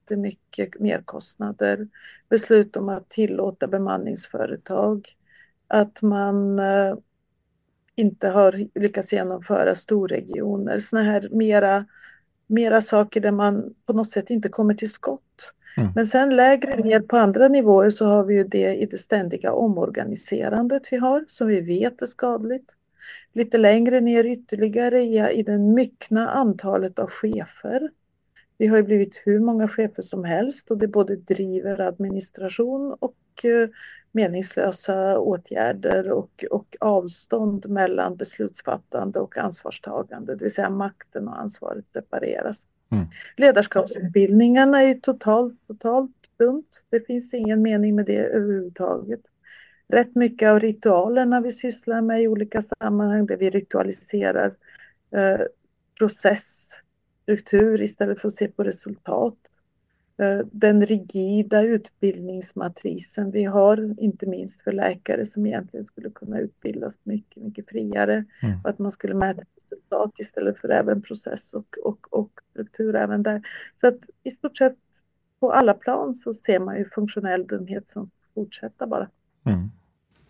jättemycket 0.04 0.80
merkostnader. 0.80 1.88
Beslut 2.28 2.76
om 2.76 2.88
att 2.88 3.08
tillåta 3.08 3.66
bemanningsföretag. 3.66 5.16
Att 5.68 6.02
man 6.02 6.58
eh, 6.58 6.94
inte 7.94 8.28
har 8.28 8.80
lyckats 8.80 9.12
genomföra 9.12 9.74
storregioner. 9.74 10.80
Sådana 10.80 11.10
här 11.10 11.28
mera 11.30 11.84
mera 12.46 12.80
saker 12.80 13.20
där 13.20 13.30
man 13.30 13.74
på 13.86 13.92
något 13.92 14.10
sätt 14.10 14.30
inte 14.30 14.48
kommer 14.48 14.74
till 14.74 14.92
skott. 14.92 15.52
Mm. 15.76 15.88
Men 15.94 16.06
sen 16.06 16.36
lägre 16.36 16.76
ner 16.76 17.00
på 17.00 17.16
andra 17.16 17.48
nivåer 17.48 17.90
så 17.90 18.06
har 18.06 18.24
vi 18.24 18.34
ju 18.34 18.44
det 18.44 18.74
i 18.74 18.86
det 18.86 18.98
ständiga 18.98 19.52
omorganiserandet 19.52 20.82
vi 20.90 20.96
har 20.96 21.24
som 21.28 21.48
vi 21.48 21.60
vet 21.60 22.02
är 22.02 22.06
skadligt. 22.06 22.70
Lite 23.32 23.58
längre 23.58 24.00
ner 24.00 24.26
ytterligare 24.26 25.02
i, 25.02 25.38
i 25.38 25.42
det 25.42 25.58
myckna 25.58 26.30
antalet 26.30 26.98
av 26.98 27.10
chefer. 27.10 27.90
Vi 28.64 28.68
har 28.68 28.76
ju 28.76 28.82
blivit 28.82 29.22
hur 29.24 29.40
många 29.40 29.68
chefer 29.68 30.02
som 30.02 30.24
helst 30.24 30.70
och 30.70 30.78
det 30.78 30.88
både 30.88 31.16
driver 31.16 31.80
administration 31.80 32.96
och 32.98 33.44
eh, 33.44 33.68
meningslösa 34.12 35.18
åtgärder 35.18 36.10
och, 36.10 36.44
och 36.50 36.76
avstånd 36.80 37.68
mellan 37.68 38.16
beslutsfattande 38.16 39.18
och 39.18 39.38
ansvarstagande, 39.38 40.34
det 40.34 40.44
vill 40.44 40.54
säga 40.54 40.70
makten 40.70 41.28
och 41.28 41.40
ansvaret 41.40 41.88
separeras. 41.88 42.66
Mm. 42.92 43.04
Ledarskapsutbildningarna 43.36 44.82
är 44.82 44.86
ju 44.86 44.94
totalt, 44.94 45.66
totalt 45.66 46.16
dumt. 46.38 46.68
Det 46.90 47.06
finns 47.06 47.34
ingen 47.34 47.62
mening 47.62 47.94
med 47.94 48.06
det 48.06 48.18
överhuvudtaget. 48.18 49.20
Rätt 49.88 50.14
mycket 50.14 50.48
av 50.48 50.60
ritualerna 50.60 51.40
vi 51.40 51.52
sysslar 51.52 52.00
med 52.00 52.22
i 52.22 52.28
olika 52.28 52.62
sammanhang 52.62 53.26
där 53.26 53.36
vi 53.36 53.50
ritualiserar 53.50 54.54
eh, 55.10 55.40
process, 55.98 56.70
struktur 57.24 57.82
istället 57.82 58.20
för 58.20 58.28
att 58.28 58.34
se 58.34 58.48
på 58.48 58.64
resultat 58.64 59.36
Eh, 60.16 60.46
den 60.52 60.86
rigida 60.86 61.62
utbildningsmatrisen 61.62 63.30
vi 63.30 63.44
har, 63.44 63.94
inte 64.00 64.26
minst 64.26 64.62
för 64.62 64.72
läkare 64.72 65.26
som 65.26 65.46
egentligen 65.46 65.84
skulle 65.84 66.10
kunna 66.10 66.38
utbildas 66.38 66.94
mycket, 67.02 67.42
mycket 67.42 67.68
friare. 67.68 68.24
Mm. 68.42 68.60
Och 68.64 68.70
att 68.70 68.78
man 68.78 68.92
skulle 68.92 69.14
mäta 69.14 69.42
resultat 69.56 70.12
istället 70.18 70.58
för 70.58 70.68
även 70.68 71.02
process 71.02 71.52
och, 71.52 71.76
och, 71.84 72.06
och 72.10 72.30
struktur 72.50 72.96
även 72.96 73.22
där. 73.22 73.42
Så 73.74 73.86
att 73.86 73.98
i 74.22 74.30
stort 74.30 74.56
sett 74.56 74.78
på 75.40 75.52
alla 75.52 75.74
plan 75.74 76.14
så 76.14 76.34
ser 76.34 76.58
man 76.58 76.78
ju 76.78 76.88
funktionell 76.88 77.46
dumhet 77.46 77.88
som 77.88 78.10
fortsätter 78.34 78.86
bara. 78.86 79.08
Mm. 79.44 79.70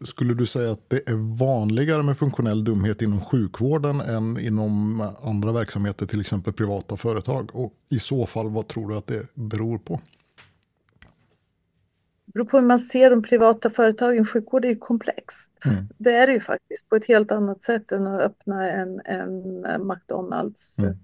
Skulle 0.05 0.35
du 0.35 0.47
säga 0.47 0.73
att 0.73 0.91
det 0.91 1.09
är 1.09 1.39
vanligare 1.39 2.03
med 2.03 2.19
funktionell 2.19 2.65
dumhet 2.65 3.03
inom 3.03 3.21
sjukvården 3.21 4.01
än 4.01 4.39
inom 4.39 5.01
andra 5.23 5.53
verksamheter, 5.53 6.07
till 6.07 6.21
exempel 6.21 6.53
privata 6.53 6.97
företag? 6.97 7.51
Och 7.53 7.73
i 7.91 7.99
så 7.99 8.27
fall, 8.27 8.51
vad 8.51 8.69
tror 8.69 8.89
du 8.89 8.97
att 8.97 9.07
det 9.07 9.35
beror 9.35 9.79
på? 9.79 10.01
Det 12.27 12.33
beror 12.33 12.45
på 12.45 12.59
hur 12.59 12.67
man 12.67 12.79
ser 12.79 13.11
de 13.11 13.23
privata 13.23 13.71
företagen. 13.71 14.27
Sjukvård 14.27 14.65
är 14.65 14.69
ju 14.69 14.77
komplext. 14.77 15.51
Mm. 15.67 15.89
Det 15.99 16.13
är 16.13 16.27
det 16.27 16.33
ju 16.33 16.41
faktiskt 16.41 16.89
på 16.89 16.97
ett 16.97 17.05
helt 17.05 17.33
annat 17.33 17.63
sätt 17.63 17.93
än 17.93 18.07
att 18.07 18.21
öppna 18.21 18.71
en, 18.71 19.01
en 19.05 19.87
McDonalds. 19.87 20.79
Mm. 20.79 20.95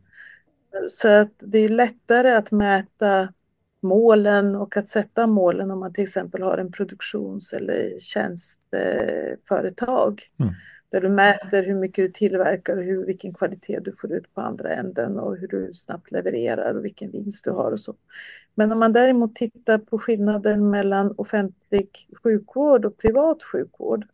Så 0.91 1.09
att 1.09 1.33
det 1.39 1.59
är 1.59 1.69
lättare 1.69 2.31
att 2.35 2.51
mäta 2.51 3.33
målen 3.81 4.57
och 4.57 4.77
att 4.77 4.89
sätta 4.89 5.27
målen 5.27 5.71
om 5.71 5.81
man 5.81 5.93
till 5.93 6.05
exempel 6.05 6.43
har 6.43 6.59
en 6.59 6.73
produktions 6.73 7.53
eller 7.53 7.99
tjänsteföretag. 7.99 10.23
Mm. 10.41 10.53
Där 10.91 11.01
du 11.01 11.09
mäter 11.09 11.63
hur 11.63 11.75
mycket 11.75 12.05
du 12.05 12.13
tillverkar 12.13 12.77
och 12.77 12.83
hur, 12.83 13.07
vilken 13.07 13.35
kvalitet 13.35 13.81
du 13.81 13.93
får 13.93 14.13
ut 14.13 14.35
på 14.35 14.41
andra 14.41 14.75
änden 14.75 15.19
och 15.19 15.37
hur 15.37 15.49
du 15.49 15.75
snabbt 15.75 16.11
levererar 16.11 16.75
och 16.75 16.85
vilken 16.85 17.11
vinst 17.11 17.45
du 17.45 17.51
har 17.51 17.73
och 17.73 17.81
så. 17.81 17.95
Men 18.55 18.73
om 18.73 18.79
man 18.79 18.93
däremot 18.93 19.35
tittar 19.35 19.79
på 19.79 19.99
skillnaden 19.99 20.71
mellan 20.71 21.15
offentlig 21.17 22.09
sjukvård 22.23 22.85
och 22.85 22.99
privat 22.99 23.43
sjukvård 23.43 24.07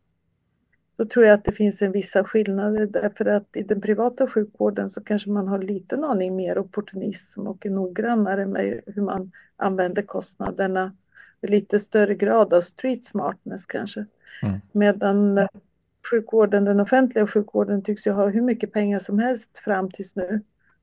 så 0.97 1.07
tror 1.07 1.25
jag 1.25 1.35
att 1.35 1.45
det 1.45 1.53
finns 1.53 1.83
en 1.83 1.93
vissa 1.93 2.25
skillnader 2.25 2.87
därför 2.87 3.25
att 3.25 3.57
i 3.57 3.63
den 3.63 3.81
privata 3.81 4.27
sjukvården 4.27 4.91
så 4.91 5.01
kanske 5.01 5.31
man 5.31 5.49
har 5.49 5.59
liten 5.59 6.05
aning 6.05 6.37
mer 6.37 6.59
opportunism 6.59 7.47
och 7.47 7.67
är 7.67 7.71
noggrannare 7.71 8.47
med 8.47 8.81
hur 8.87 9.03
man 9.03 9.33
använder 9.57 10.03
kostnaderna. 10.03 10.93
Lite 11.43 11.81
större 11.81 12.15
grad 12.15 12.55
av 12.55 12.61
street 12.61 13.05
smartness 13.05 13.67
kanske. 13.67 14.07
Mm. 14.43 14.61
Medan 14.73 15.49
sjukvården, 16.11 16.65
den 16.65 16.81
offentliga 16.81 17.27
sjukvården 17.27 17.83
tycks 17.83 18.07
ju 18.07 18.11
ha 18.11 18.29
hur 18.29 18.43
mycket 18.43 18.73
pengar 18.73 18.99
som 18.99 19.19
helst 19.19 19.59
fram 19.59 19.91
tills 19.91 20.17
nu. 20.17 20.41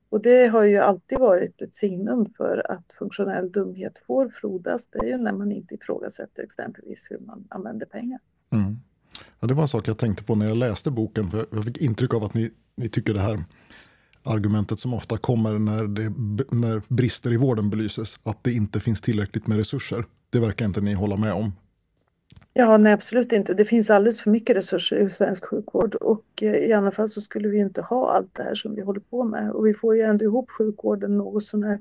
Och 0.09 0.21
det 0.21 0.47
har 0.47 0.63
ju 0.63 0.77
alltid 0.77 1.19
varit 1.19 1.61
ett 1.61 1.73
signum 1.75 2.25
för 2.37 2.71
att 2.71 2.93
funktionell 2.99 3.51
dumhet 3.51 3.99
får 4.07 4.29
frodas. 4.29 4.87
Det 4.87 4.99
är 4.99 5.05
ju 5.05 5.17
när 5.17 5.31
man 5.31 5.51
inte 5.51 5.75
ifrågasätter 5.75 6.43
exempelvis 6.43 7.07
hur 7.09 7.19
man 7.19 7.47
använder 7.49 7.85
pengar. 7.85 8.19
Mm. 8.51 8.77
Ja, 9.39 9.47
det 9.47 9.53
var 9.53 9.61
en 9.61 9.67
sak 9.67 9.87
jag 9.87 9.97
tänkte 9.97 10.23
på 10.23 10.35
när 10.35 10.47
jag 10.47 10.57
läste 10.57 10.91
boken. 10.91 11.31
För 11.31 11.45
jag 11.51 11.65
fick 11.65 11.77
intryck 11.77 12.13
av 12.13 12.23
att 12.23 12.33
ni, 12.33 12.51
ni 12.75 12.89
tycker 12.89 13.13
det 13.13 13.19
här 13.19 13.43
argumentet 14.23 14.79
som 14.79 14.93
ofta 14.93 15.17
kommer 15.17 15.59
när, 15.59 15.87
det, 15.87 16.13
när 16.51 16.93
brister 16.93 17.33
i 17.33 17.37
vården 17.37 17.69
belyses, 17.69 18.19
att 18.23 18.43
det 18.43 18.51
inte 18.51 18.79
finns 18.79 19.01
tillräckligt 19.01 19.47
med 19.47 19.57
resurser. 19.57 20.05
Det 20.29 20.39
verkar 20.39 20.65
inte 20.65 20.81
ni 20.81 20.93
hålla 20.93 21.17
med 21.17 21.33
om. 21.33 21.51
Ja, 22.53 22.77
nej 22.77 22.93
absolut 22.93 23.31
inte. 23.31 23.53
Det 23.53 23.65
finns 23.65 23.89
alldeles 23.89 24.21
för 24.21 24.31
mycket 24.31 24.55
resurser 24.55 25.07
i 25.07 25.09
svensk 25.09 25.45
sjukvård 25.45 25.95
och 25.95 26.25
eh, 26.41 26.55
i 26.55 26.73
alla 26.73 26.91
fall 26.91 27.09
så 27.09 27.21
skulle 27.21 27.47
vi 27.47 27.59
inte 27.59 27.81
ha 27.81 28.11
allt 28.11 28.35
det 28.35 28.43
här 28.43 28.55
som 28.55 28.75
vi 28.75 28.81
håller 28.81 28.99
på 28.99 29.23
med. 29.23 29.51
Och 29.51 29.67
vi 29.67 29.73
får 29.73 29.95
ju 29.95 30.01
ändå 30.01 30.25
ihop 30.25 30.51
sjukvården 30.51 31.17
något 31.17 31.45
sånär. 31.45 31.79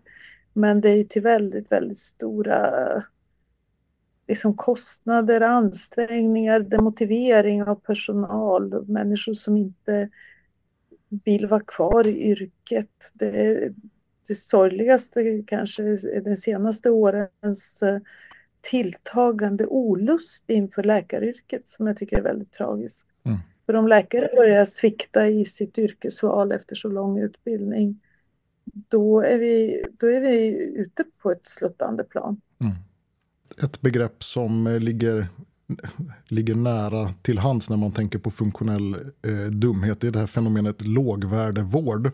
Men 0.53 0.81
det 0.81 0.91
är 0.91 1.05
till 1.05 1.23
väldigt, 1.23 1.73
väldigt 1.73 1.99
stora 1.99 3.05
liksom 4.29 4.57
kostnader, 4.57 5.41
ansträngningar, 5.41 6.61
demotivering 6.61 7.63
av 7.63 7.75
personal, 7.75 8.89
människor 8.89 9.35
som 9.35 9.57
inte 9.57 10.09
vill 11.25 11.47
vara 11.47 11.63
kvar 11.67 12.07
i 12.07 12.31
yrket. 12.31 13.11
Det, 13.13 13.73
det 14.29 14.35
sorgligaste 14.35 15.43
kanske 15.47 15.83
är 15.83 16.21
den 16.21 16.37
senaste 16.37 16.91
årens 16.91 17.83
eh, 17.83 17.99
tilltagande 18.61 19.67
olust 19.67 20.45
inför 20.47 20.83
läkaryrket 20.83 21.69
som 21.69 21.87
jag 21.87 21.97
tycker 21.97 22.19
är 22.19 22.23
väldigt 22.23 22.53
tragiskt. 22.53 23.07
Mm. 23.25 23.39
För 23.67 23.75
om 23.75 23.89
läkare 23.89 24.29
börjar 24.37 24.65
svikta 24.65 25.29
i 25.29 25.45
sitt 25.45 25.79
yrkesval 25.79 26.53
efter 26.53 26.75
så 26.75 26.89
lång 26.89 27.19
utbildning, 27.19 28.01
då 28.65 29.21
är 29.21 29.39
vi, 29.39 29.85
då 29.99 30.07
är 30.07 30.21
vi 30.21 30.47
ute 30.77 31.05
på 31.23 31.31
ett 31.31 31.47
sluttande 31.47 32.05
plan. 32.05 32.41
Mm. 32.61 32.75
Ett 33.63 33.81
begrepp 33.81 34.25
som 34.25 34.67
eh, 34.67 34.79
ligger, 34.79 35.29
ligger 36.29 36.55
nära 36.55 37.15
till 37.23 37.39
hands 37.39 37.71
när 37.71 37.77
man 37.77 37.93
tänker 37.93 38.19
på 38.19 38.31
funktionell 38.31 38.95
eh, 39.27 39.51
dumhet 39.51 40.05
är 40.05 40.11
det 40.11 40.19
här 40.19 40.27
fenomenet 40.27 40.83
lågvärdevård 40.83 42.11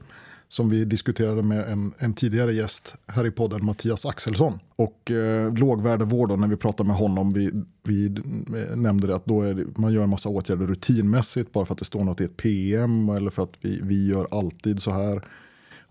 som 0.48 0.70
vi 0.70 0.84
diskuterade 0.84 1.42
med 1.42 1.68
en, 1.68 1.92
en 1.98 2.14
tidigare 2.14 2.52
gäst 2.52 2.94
här 3.06 3.26
i 3.26 3.30
podden, 3.30 3.64
Mattias 3.64 4.06
Axelsson. 4.06 4.58
Och 4.76 5.10
eh, 5.10 5.54
lågvärdevård, 5.54 6.38
när 6.38 6.48
vi 6.48 6.56
pratade 6.56 6.86
med 6.86 6.96
honom, 6.96 7.32
vi, 7.32 7.52
vi 7.84 8.06
eh, 8.06 8.76
nämnde 8.76 9.06
det 9.06 9.16
att 9.16 9.26
då 9.26 9.42
är 9.42 9.54
det, 9.54 9.78
man 9.78 9.92
gör 9.92 10.02
en 10.02 10.10
massa 10.10 10.28
åtgärder 10.28 10.66
rutinmässigt 10.66 11.52
bara 11.52 11.66
för 11.66 11.72
att 11.72 11.78
det 11.78 11.84
står 11.84 12.04
något 12.04 12.20
i 12.20 12.24
ett 12.24 12.36
PM 12.36 13.08
eller 13.08 13.30
för 13.30 13.42
att 13.42 13.54
vi, 13.60 13.80
vi 13.82 14.08
gör 14.08 14.28
alltid 14.30 14.82
så 14.82 14.90
här. 14.90 15.22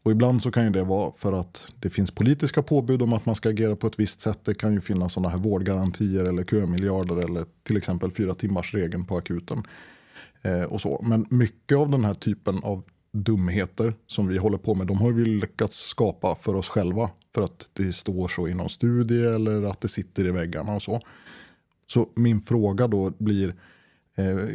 Och 0.07 0.11
ibland 0.11 0.41
så 0.41 0.51
kan 0.51 0.63
ju 0.63 0.69
det 0.69 0.83
vara 0.83 1.11
för 1.17 1.33
att 1.33 1.67
det 1.79 1.89
finns 1.89 2.11
politiska 2.11 2.63
påbud 2.63 3.01
om 3.01 3.13
att 3.13 3.25
man 3.25 3.35
ska 3.35 3.49
agera 3.49 3.75
på 3.75 3.87
ett 3.87 3.99
visst 3.99 4.21
sätt. 4.21 4.39
Det 4.43 4.55
kan 4.55 4.73
ju 4.73 4.81
finnas 4.81 5.13
sådana 5.13 5.29
här 5.29 5.37
vårdgarantier 5.37 6.25
eller 6.25 6.43
kömiljarder 6.43 7.17
eller 7.17 7.45
till 7.63 7.77
exempel 7.77 8.11
fyra 8.11 8.33
timmars 8.33 8.73
regeln 8.73 9.05
på 9.05 9.17
akuten. 9.17 9.63
Eh, 10.41 10.61
och 10.61 10.81
så. 10.81 11.01
Men 11.03 11.25
mycket 11.29 11.77
av 11.77 11.89
den 11.89 12.05
här 12.05 12.13
typen 12.13 12.59
av 12.63 12.83
dumheter 13.13 13.93
som 14.07 14.27
vi 14.27 14.37
håller 14.37 14.57
på 14.57 14.75
med, 14.75 14.87
de 14.87 14.97
har 14.97 15.11
vi 15.11 15.25
lyckats 15.25 15.75
skapa 15.75 16.35
för 16.35 16.55
oss 16.55 16.69
själva. 16.69 17.09
För 17.35 17.41
att 17.41 17.69
det 17.73 17.93
står 17.93 18.27
så 18.27 18.47
i 18.47 18.53
någon 18.53 18.69
studie 18.69 19.25
eller 19.25 19.63
att 19.63 19.81
det 19.81 19.87
sitter 19.87 20.25
i 20.27 20.31
väggarna 20.31 20.75
och 20.75 20.81
så. 20.81 21.01
Så 21.87 22.09
min 22.15 22.41
fråga 22.41 22.87
då 22.87 23.13
blir, 23.17 23.47
eh, 23.47 23.53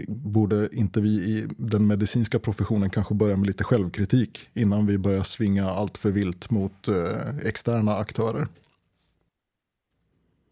borde 0.08 0.68
inte 0.72 1.00
vi 1.00 1.08
i 1.08 1.46
den 1.56 1.86
medicinska 1.86 2.38
professionen 2.38 2.90
kanske 2.90 3.14
börja 3.14 3.36
med 3.36 3.46
lite 3.46 3.64
självkritik 3.64 4.48
innan 4.54 4.86
vi 4.86 4.98
börjar 4.98 5.22
svinga 5.22 5.70
allt 5.70 5.98
för 5.98 6.10
vilt 6.10 6.50
mot 6.50 6.88
eh, 6.88 7.46
externa 7.46 7.96
aktörer? 7.96 8.46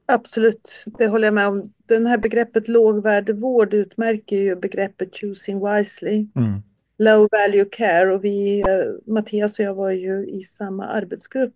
Absolut, 0.06 0.84
det 0.98 1.06
håller 1.06 1.26
jag 1.26 1.34
med 1.34 1.48
om. 1.48 1.72
Den 1.86 2.06
här 2.06 2.18
begreppet 2.18 2.68
lågvärdevård 2.68 3.74
utmärker 3.74 4.36
ju 4.36 4.56
begreppet 4.56 5.16
choosing 5.16 5.66
wisely. 5.66 6.26
Mm 6.34 6.62
low 7.00 7.28
value 7.32 7.64
care 7.64 8.14
och 8.14 8.24
vi, 8.24 8.60
eh, 8.60 9.12
Mattias 9.12 9.58
och 9.58 9.64
jag 9.64 9.74
var 9.74 9.90
ju 9.90 10.26
i 10.26 10.42
samma 10.42 10.86
arbetsgrupp 10.86 11.54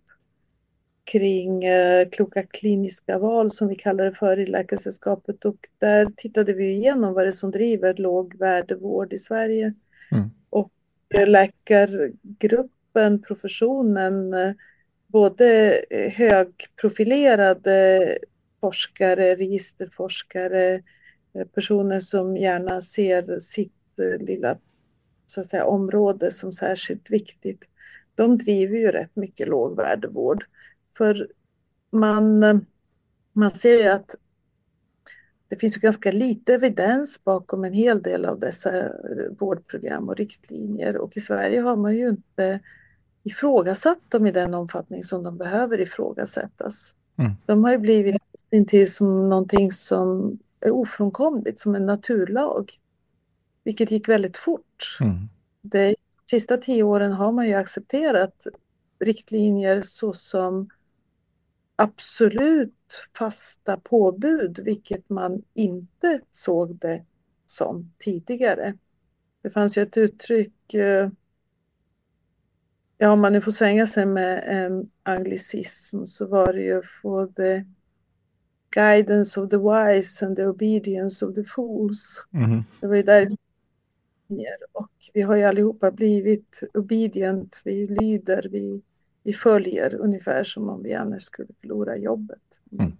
kring 1.05 1.63
eh, 1.63 2.09
kloka 2.09 2.43
kliniska 2.43 3.17
val 3.17 3.51
som 3.51 3.67
vi 3.67 3.75
kallar 3.75 4.05
det 4.05 4.11
för 4.11 4.39
i 4.39 4.45
Läkarsällskapet 4.45 5.45
och 5.45 5.67
där 5.79 6.07
tittade 6.17 6.53
vi 6.53 6.71
igenom 6.71 7.13
vad 7.13 7.23
det 7.23 7.29
är 7.29 7.31
som 7.31 7.51
driver 7.51 7.93
lågvärdevård 7.93 9.13
i 9.13 9.17
Sverige. 9.17 9.73
Mm. 10.11 10.29
Och 10.49 10.71
eh, 11.09 11.27
läkargruppen, 11.27 13.21
professionen, 13.21 14.33
eh, 14.33 14.53
både 15.07 15.81
högprofilerade 16.13 18.17
forskare, 18.61 19.35
registerforskare, 19.35 20.81
personer 21.53 21.99
som 21.99 22.37
gärna 22.37 22.81
ser 22.81 23.39
sitt 23.39 23.71
lilla 24.19 24.57
så 25.27 25.41
att 25.41 25.47
säga, 25.47 25.65
område 25.65 26.31
som 26.31 26.53
särskilt 26.53 27.09
viktigt, 27.09 27.63
de 28.15 28.37
driver 28.37 28.77
ju 28.77 28.91
rätt 28.91 29.15
mycket 29.15 29.47
lågvärdevård. 29.47 30.45
För 30.97 31.27
man, 31.91 32.39
man 33.33 33.51
ser 33.51 33.83
ju 33.83 33.87
att 33.87 34.15
det 35.47 35.55
finns 35.55 35.77
ju 35.77 35.81
ganska 35.81 36.11
lite 36.11 36.53
evidens 36.53 37.23
bakom 37.23 37.63
en 37.63 37.73
hel 37.73 38.01
del 38.01 38.25
av 38.25 38.39
dessa 38.39 38.89
vårdprogram 39.39 40.09
och 40.09 40.15
riktlinjer 40.15 40.97
och 40.97 41.17
i 41.17 41.21
Sverige 41.21 41.61
har 41.61 41.75
man 41.75 41.95
ju 41.95 42.09
inte 42.09 42.59
ifrågasatt 43.23 44.11
dem 44.11 44.27
i 44.27 44.31
den 44.31 44.53
omfattning 44.53 45.03
som 45.03 45.23
de 45.23 45.37
behöver 45.37 45.81
ifrågasättas. 45.81 46.95
Mm. 47.17 47.31
De 47.45 47.63
har 47.63 47.71
ju 47.71 47.77
blivit 47.77 48.21
inte 48.49 48.85
som 48.85 49.29
någonting 49.29 49.71
som 49.71 50.39
är 50.59 50.71
ofrånkomligt, 50.71 51.59
som 51.59 51.75
en 51.75 51.85
naturlag. 51.85 52.79
Vilket 53.63 53.91
gick 53.91 54.09
väldigt 54.09 54.37
fort. 54.37 54.97
Mm. 55.01 55.15
De 55.61 55.95
sista 56.29 56.57
tio 56.57 56.83
åren 56.83 57.11
har 57.11 57.31
man 57.31 57.47
ju 57.47 57.53
accepterat 57.53 58.47
riktlinjer 58.99 59.81
såsom 59.81 60.69
absolut 61.75 62.73
fasta 63.17 63.77
påbud, 63.77 64.59
vilket 64.59 65.09
man 65.09 65.43
inte 65.53 66.21
såg 66.31 66.75
det 66.75 67.05
som 67.45 67.91
tidigare. 67.99 68.77
Det 69.41 69.49
fanns 69.49 69.77
ju 69.77 69.83
ett 69.83 69.97
uttryck, 69.97 70.73
eh, 70.73 71.09
ja 72.97 73.11
om 73.11 73.19
man 73.19 73.33
nu 73.33 73.41
får 73.41 73.51
svänga 73.51 73.87
sig 73.87 74.05
med 74.05 74.43
en 74.47 74.89
anglicism 75.03 76.05
så 76.05 76.25
var 76.25 76.53
det 76.53 76.61
ju 76.61 76.81
for 77.01 77.27
the 77.27 77.65
guidance 78.69 79.41
of 79.41 79.49
the 79.49 79.57
wise 79.57 80.25
and 80.25 80.35
the 80.35 80.45
obedience 80.45 81.25
of 81.25 81.35
the 81.35 81.43
fools. 81.43 82.25
Mm. 82.33 82.63
Det 82.79 82.87
var 82.87 82.95
ju 82.95 83.03
där 83.03 83.35
och 84.71 84.91
vi 85.13 85.21
har 85.21 85.35
ju 85.35 85.43
allihopa 85.43 85.91
blivit 85.91 86.63
obedient, 86.73 87.61
vi 87.65 87.85
lyder, 87.85 88.47
vi, 88.51 88.81
vi 89.25 89.33
följer 89.33 89.95
ungefär 89.95 90.43
som 90.43 90.69
om 90.69 90.83
vi 90.83 90.93
annars 90.93 91.23
skulle 91.23 91.53
förlora 91.61 91.97
jobbet. 91.97 92.41
Mm. 92.71 92.91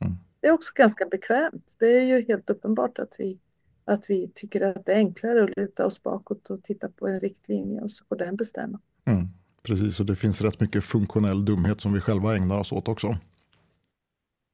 Mm. 0.00 0.16
Det 0.40 0.46
är 0.46 0.52
också 0.52 0.72
ganska 0.74 1.06
bekvämt. 1.06 1.74
Det 1.78 1.86
är 1.86 2.02
ju 2.02 2.24
helt 2.24 2.50
uppenbart 2.50 2.98
att 2.98 3.14
vi, 3.18 3.38
att 3.84 4.10
vi 4.10 4.30
tycker 4.34 4.60
att 4.60 4.86
det 4.86 4.92
är 4.92 4.96
enklare 4.96 5.44
att 5.44 5.56
luta 5.56 5.86
oss 5.86 6.02
bakåt 6.02 6.50
och 6.50 6.62
titta 6.62 6.88
på 6.88 7.08
en 7.08 7.20
riktlinje 7.20 7.80
och 7.80 7.90
så 7.90 8.04
får 8.04 8.16
den 8.16 8.36
bestämma. 8.36 8.80
Mm. 9.04 9.26
Precis, 9.62 10.00
och 10.00 10.06
det 10.06 10.16
finns 10.16 10.42
rätt 10.42 10.60
mycket 10.60 10.84
funktionell 10.84 11.44
dumhet 11.44 11.80
som 11.80 11.92
vi 11.92 12.00
själva 12.00 12.36
ägnar 12.36 12.58
oss 12.58 12.72
åt 12.72 12.88
också. 12.88 13.16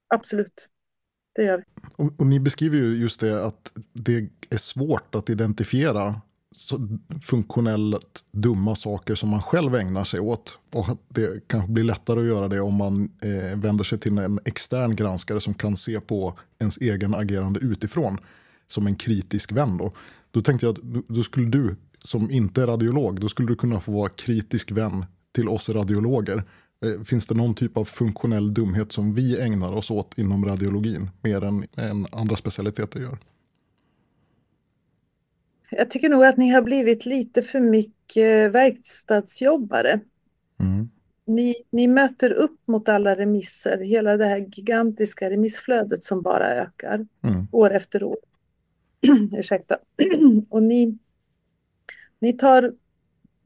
Absolut 0.07 0.69
det 1.33 1.43
gör 1.43 1.57
vi. 1.57 1.63
Och, 1.95 2.19
och, 2.19 2.27
ni 2.27 2.39
beskriver 2.39 2.77
ju 2.77 2.97
just 2.97 3.19
det 3.19 3.45
att 3.45 3.71
det 3.93 4.29
är 4.49 4.57
svårt 4.57 5.15
att 5.15 5.29
identifiera 5.29 6.21
funktionellt 7.21 8.25
dumma 8.31 8.75
saker 8.75 9.15
som 9.15 9.29
man 9.29 9.41
själv 9.41 9.75
ägnar 9.75 10.03
sig 10.03 10.19
åt. 10.19 10.57
Och 10.71 10.89
att 10.89 10.99
det 11.07 11.47
kanske 11.47 11.71
blir 11.71 11.83
lättare 11.83 12.19
att 12.19 12.25
göra 12.25 12.47
det 12.47 12.61
om 12.61 12.75
man 12.75 13.11
eh, 13.21 13.59
vänder 13.59 13.83
sig 13.83 13.99
till 13.99 14.17
en 14.17 14.39
extern 14.45 14.95
granskare 14.95 15.41
som 15.41 15.53
kan 15.53 15.77
se 15.77 15.99
på 15.99 16.39
ens 16.59 16.77
egen 16.77 17.15
agerande 17.15 17.59
utifrån 17.59 18.17
som 18.67 18.87
en 18.87 18.95
kritisk 18.95 19.51
vän. 19.51 19.77
Då, 19.77 19.91
då 20.31 20.41
tänkte 20.41 20.65
jag 20.65 20.77
att 20.77 21.05
då 21.07 21.23
skulle 21.23 21.49
du 21.49 21.75
som 22.03 22.31
inte 22.31 22.61
är 22.61 22.67
radiolog, 22.67 23.19
då 23.21 23.29
skulle 23.29 23.47
du 23.47 23.55
kunna 23.55 23.79
få 23.79 23.91
vara 23.91 24.09
kritisk 24.09 24.71
vän 24.71 25.05
till 25.33 25.49
oss 25.49 25.69
radiologer 25.69 26.43
Eh, 26.85 27.03
finns 27.03 27.25
det 27.25 27.35
någon 27.35 27.53
typ 27.53 27.77
av 27.77 27.85
funktionell 27.85 28.53
dumhet 28.53 28.91
som 28.91 29.13
vi 29.13 29.41
ägnar 29.41 29.71
oss 29.71 29.91
åt 29.91 30.17
inom 30.17 30.45
radiologin 30.45 31.09
mer 31.21 31.43
än, 31.43 31.65
än 31.75 32.05
andra 32.11 32.35
specialiteter 32.35 32.99
gör? 32.99 33.17
Jag 35.71 35.91
tycker 35.91 36.09
nog 36.09 36.25
att 36.25 36.37
ni 36.37 36.49
har 36.49 36.61
blivit 36.61 37.05
lite 37.05 37.41
för 37.41 37.59
mycket 37.59 38.51
verkstadsjobbare. 38.51 39.99
Mm. 40.59 40.89
Ni, 41.25 41.55
ni, 41.69 41.87
möter 41.87 42.31
upp 42.31 42.59
mot 42.65 42.89
alla 42.89 43.15
remisser, 43.15 43.77
hela 43.77 44.17
det 44.17 44.25
här 44.25 44.37
gigantiska 44.37 45.29
remissflödet 45.29 46.03
som 46.03 46.21
bara 46.21 46.55
ökar 46.55 46.95
mm. 46.95 47.47
år 47.51 47.75
efter 47.75 48.03
år. 48.03 48.17
Ursäkta. 49.37 49.77
och 50.49 50.63
ni, 50.63 50.97
ni 52.19 52.33
tar 52.33 52.73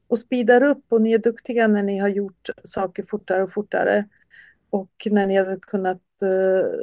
och 0.08 0.20
speedar 0.20 0.64
upp 0.64 0.84
och 0.90 1.02
ni 1.02 1.14
är 1.14 1.18
duktiga 1.18 1.68
när 1.68 1.84
ni 1.84 1.98
har 1.98 2.08
gjort 2.08 2.50
saker 2.64 3.06
fortare 3.10 3.44
och 3.44 3.54
fortare. 3.54 4.06
Och 4.70 5.08
när 5.12 5.28
ni 5.28 5.36
har 5.36 5.60
kunnat 5.60 6.02
eh, 6.22 6.80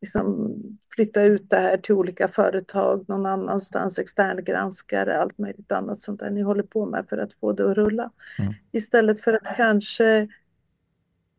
liksom 0.00 0.56
flytta 0.94 1.22
ut 1.22 1.50
det 1.50 1.56
här 1.56 1.76
till 1.76 1.94
olika 1.94 2.28
företag 2.28 3.04
någon 3.08 3.26
annanstans, 3.26 3.98
externgranskare, 3.98 5.18
allt 5.18 5.38
möjligt 5.38 5.72
annat 5.72 6.00
sånt 6.00 6.20
där 6.20 6.30
ni 6.30 6.42
håller 6.42 6.62
på 6.62 6.86
med 6.86 7.06
för 7.08 7.18
att 7.18 7.32
få 7.32 7.52
det 7.52 7.70
att 7.70 7.76
rulla. 7.76 8.10
Mm. 8.38 8.52
Istället 8.72 9.20
för 9.20 9.32
att 9.32 9.56
kanske 9.56 10.28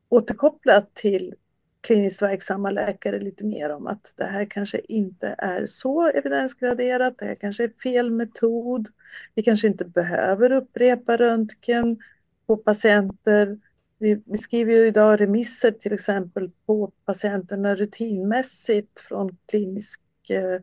återkoppla 0.09 0.85
till 0.93 1.35
kliniskt 1.81 2.21
verksamma 2.21 2.69
läkare 2.69 3.19
lite 3.19 3.43
mer 3.43 3.69
om 3.69 3.87
att 3.87 4.13
det 4.15 4.23
här 4.23 4.45
kanske 4.45 4.79
inte 4.79 5.35
är 5.37 5.65
så 5.65 6.07
evidensgraderat, 6.07 7.17
det 7.17 7.25
här 7.25 7.35
kanske 7.35 7.63
är 7.63 7.71
fel 7.83 8.11
metod. 8.11 8.87
Vi 9.35 9.43
kanske 9.43 9.67
inte 9.67 9.85
behöver 9.85 10.51
upprepa 10.51 11.17
röntgen 11.17 11.99
på 12.47 12.57
patienter. 12.57 13.59
Vi, 14.01 14.37
skriver 14.37 14.73
ju 14.73 14.87
idag 14.87 15.21
remisser 15.21 15.71
till 15.71 15.93
exempel 15.93 16.51
på 16.65 16.91
patienterna 17.05 17.75
rutinmässigt 17.75 18.99
från 18.99 19.37
klinisk, 19.45 20.01
eh, 20.29 20.61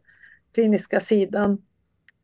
kliniska 0.55 1.01
sidan 1.01 1.63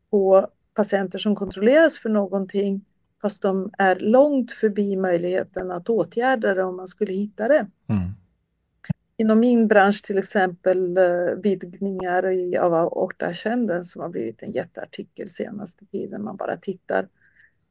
på 0.09 0.47
patienter 0.73 1.19
som 1.19 1.35
kontrolleras 1.35 1.99
för 1.99 2.09
någonting 2.09 2.85
fast 3.21 3.41
de 3.41 3.71
är 3.77 3.95
långt 3.95 4.51
förbi 4.51 4.95
möjligheten 4.95 5.71
att 5.71 5.89
åtgärda 5.89 6.53
det 6.53 6.63
om 6.63 6.75
man 6.75 6.87
skulle 6.87 7.13
hitta 7.13 7.47
det. 7.47 7.67
Mm. 7.89 8.11
inom 9.17 9.39
min 9.39 9.67
bransch 9.67 10.03
till 10.03 10.17
exempel 10.17 10.97
eh, 10.97 11.35
vidgningar 11.43 12.23
av 12.59 12.73
aortakänden 12.73 13.85
som 13.85 14.01
har 14.01 14.09
blivit 14.09 14.43
en 14.43 14.51
jätteartikel 14.51 15.29
senaste 15.29 15.85
tiden. 15.85 16.23
Man 16.23 16.35
bara 16.35 16.57
tittar 16.57 17.07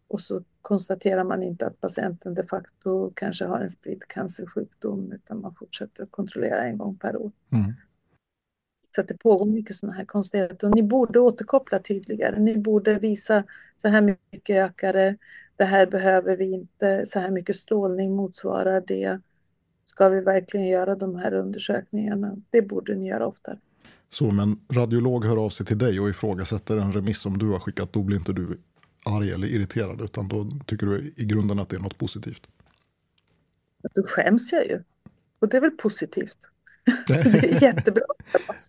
och 0.09 0.21
så 0.21 0.43
konstaterar 0.63 1.25
man 1.25 1.43
inte 1.43 1.67
att 1.67 1.81
patienten 1.81 2.35
de 2.35 2.47
facto 2.47 3.13
kanske 3.17 3.45
har 3.45 3.61
en 3.61 3.71
spridd 3.71 4.03
cancersjukdom 4.09 5.13
utan 5.13 5.41
man 5.41 5.55
fortsätter 5.55 6.03
att 6.03 6.11
kontrollera 6.11 6.65
en 6.65 6.79
gång 6.79 6.97
per 6.97 7.17
år. 7.17 7.33
Mm. 7.53 7.73
Så 8.95 9.03
det 9.03 9.19
pågår 9.19 9.47
mycket 9.47 9.77
sådana 9.77 9.97
här 9.97 10.05
konstigheter 10.05 10.67
och 10.67 10.75
ni 10.75 10.83
borde 10.83 11.21
återkoppla 11.21 11.79
tydligare. 11.79 12.39
Ni 12.39 12.59
borde 12.59 12.99
visa 12.99 13.45
så 13.77 13.89
här 13.89 14.17
mycket 14.33 14.57
ökare, 14.57 15.17
det 15.57 15.65
här 15.65 15.87
behöver 15.87 16.37
vi 16.37 16.53
inte, 16.53 17.07
så 17.07 17.19
här 17.19 17.31
mycket 17.31 17.57
strålning 17.57 18.17
motsvarar 18.17 18.85
det. 18.87 19.21
Ska 19.85 20.09
vi 20.09 20.21
verkligen 20.21 20.67
göra 20.67 20.97
de 20.97 21.17
här 21.17 21.35
undersökningarna? 21.35 22.37
Det 22.51 22.63
borde 22.63 22.95
ni 22.95 23.09
göra 23.09 23.27
oftare. 23.27 23.59
Så 24.09 24.29
om 24.29 24.39
en 24.39 24.57
radiolog 24.77 25.25
hör 25.25 25.45
av 25.45 25.49
sig 25.49 25.67
till 25.67 25.79
dig 25.79 26.01
och 26.01 26.09
ifrågasätter 26.09 26.77
en 26.79 26.93
remiss 26.93 27.21
som 27.21 27.39
du 27.39 27.51
har 27.51 27.59
skickat, 27.59 27.93
då 27.93 28.03
blir 28.03 28.17
inte 28.17 28.33
du 28.33 28.59
arg 29.05 29.33
eller 29.33 29.47
irriterad 29.47 30.01
utan 30.01 30.29
då 30.29 30.47
tycker 30.67 30.87
du 30.87 31.13
i 31.17 31.25
grunden 31.25 31.59
att 31.59 31.69
det 31.69 31.77
är 31.77 31.81
något 31.81 31.99
positivt? 31.99 32.49
Då 33.95 34.03
skäms 34.03 34.53
jag 34.53 34.67
ju. 34.67 34.83
Och 35.39 35.49
det 35.49 35.57
är 35.57 35.61
väl 35.61 35.71
positivt. 35.71 36.37
det 37.07 37.15
är 37.15 37.63
jättebra. 37.63 38.05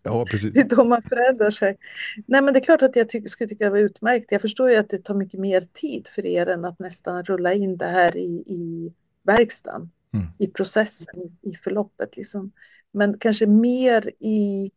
ja, 0.03 0.25
precis. 0.29 0.53
Det 0.53 0.59
är 0.59 0.69
då 0.69 0.83
man 0.83 1.01
förändrar 1.01 1.49
sig. 1.49 1.77
Nej, 2.25 2.41
men 2.41 2.53
det 2.53 2.59
är 2.59 2.63
klart 2.63 2.81
att 2.81 2.95
jag 2.95 3.09
tycker, 3.09 3.29
skulle 3.29 3.47
tycka 3.47 3.63
det 3.63 3.69
var 3.69 3.77
utmärkt. 3.77 4.31
Jag 4.31 4.41
förstår 4.41 4.71
ju 4.71 4.75
att 4.75 4.89
det 4.89 4.97
tar 4.97 5.13
mycket 5.13 5.39
mer 5.39 5.61
tid 5.61 6.07
för 6.15 6.25
er 6.25 6.47
än 6.47 6.65
att 6.65 6.79
nästan 6.79 7.23
rulla 7.23 7.53
in 7.53 7.77
det 7.77 7.87
här 7.87 8.17
i, 8.17 8.43
i 8.45 8.93
verkstaden, 9.23 9.91
mm. 10.13 10.25
i 10.37 10.47
processen, 10.47 11.37
i 11.41 11.55
förloppet. 11.55 12.17
Liksom. 12.17 12.51
Men 12.91 13.19
kanske 13.19 13.45
mer 13.45 14.11
i 14.19 14.71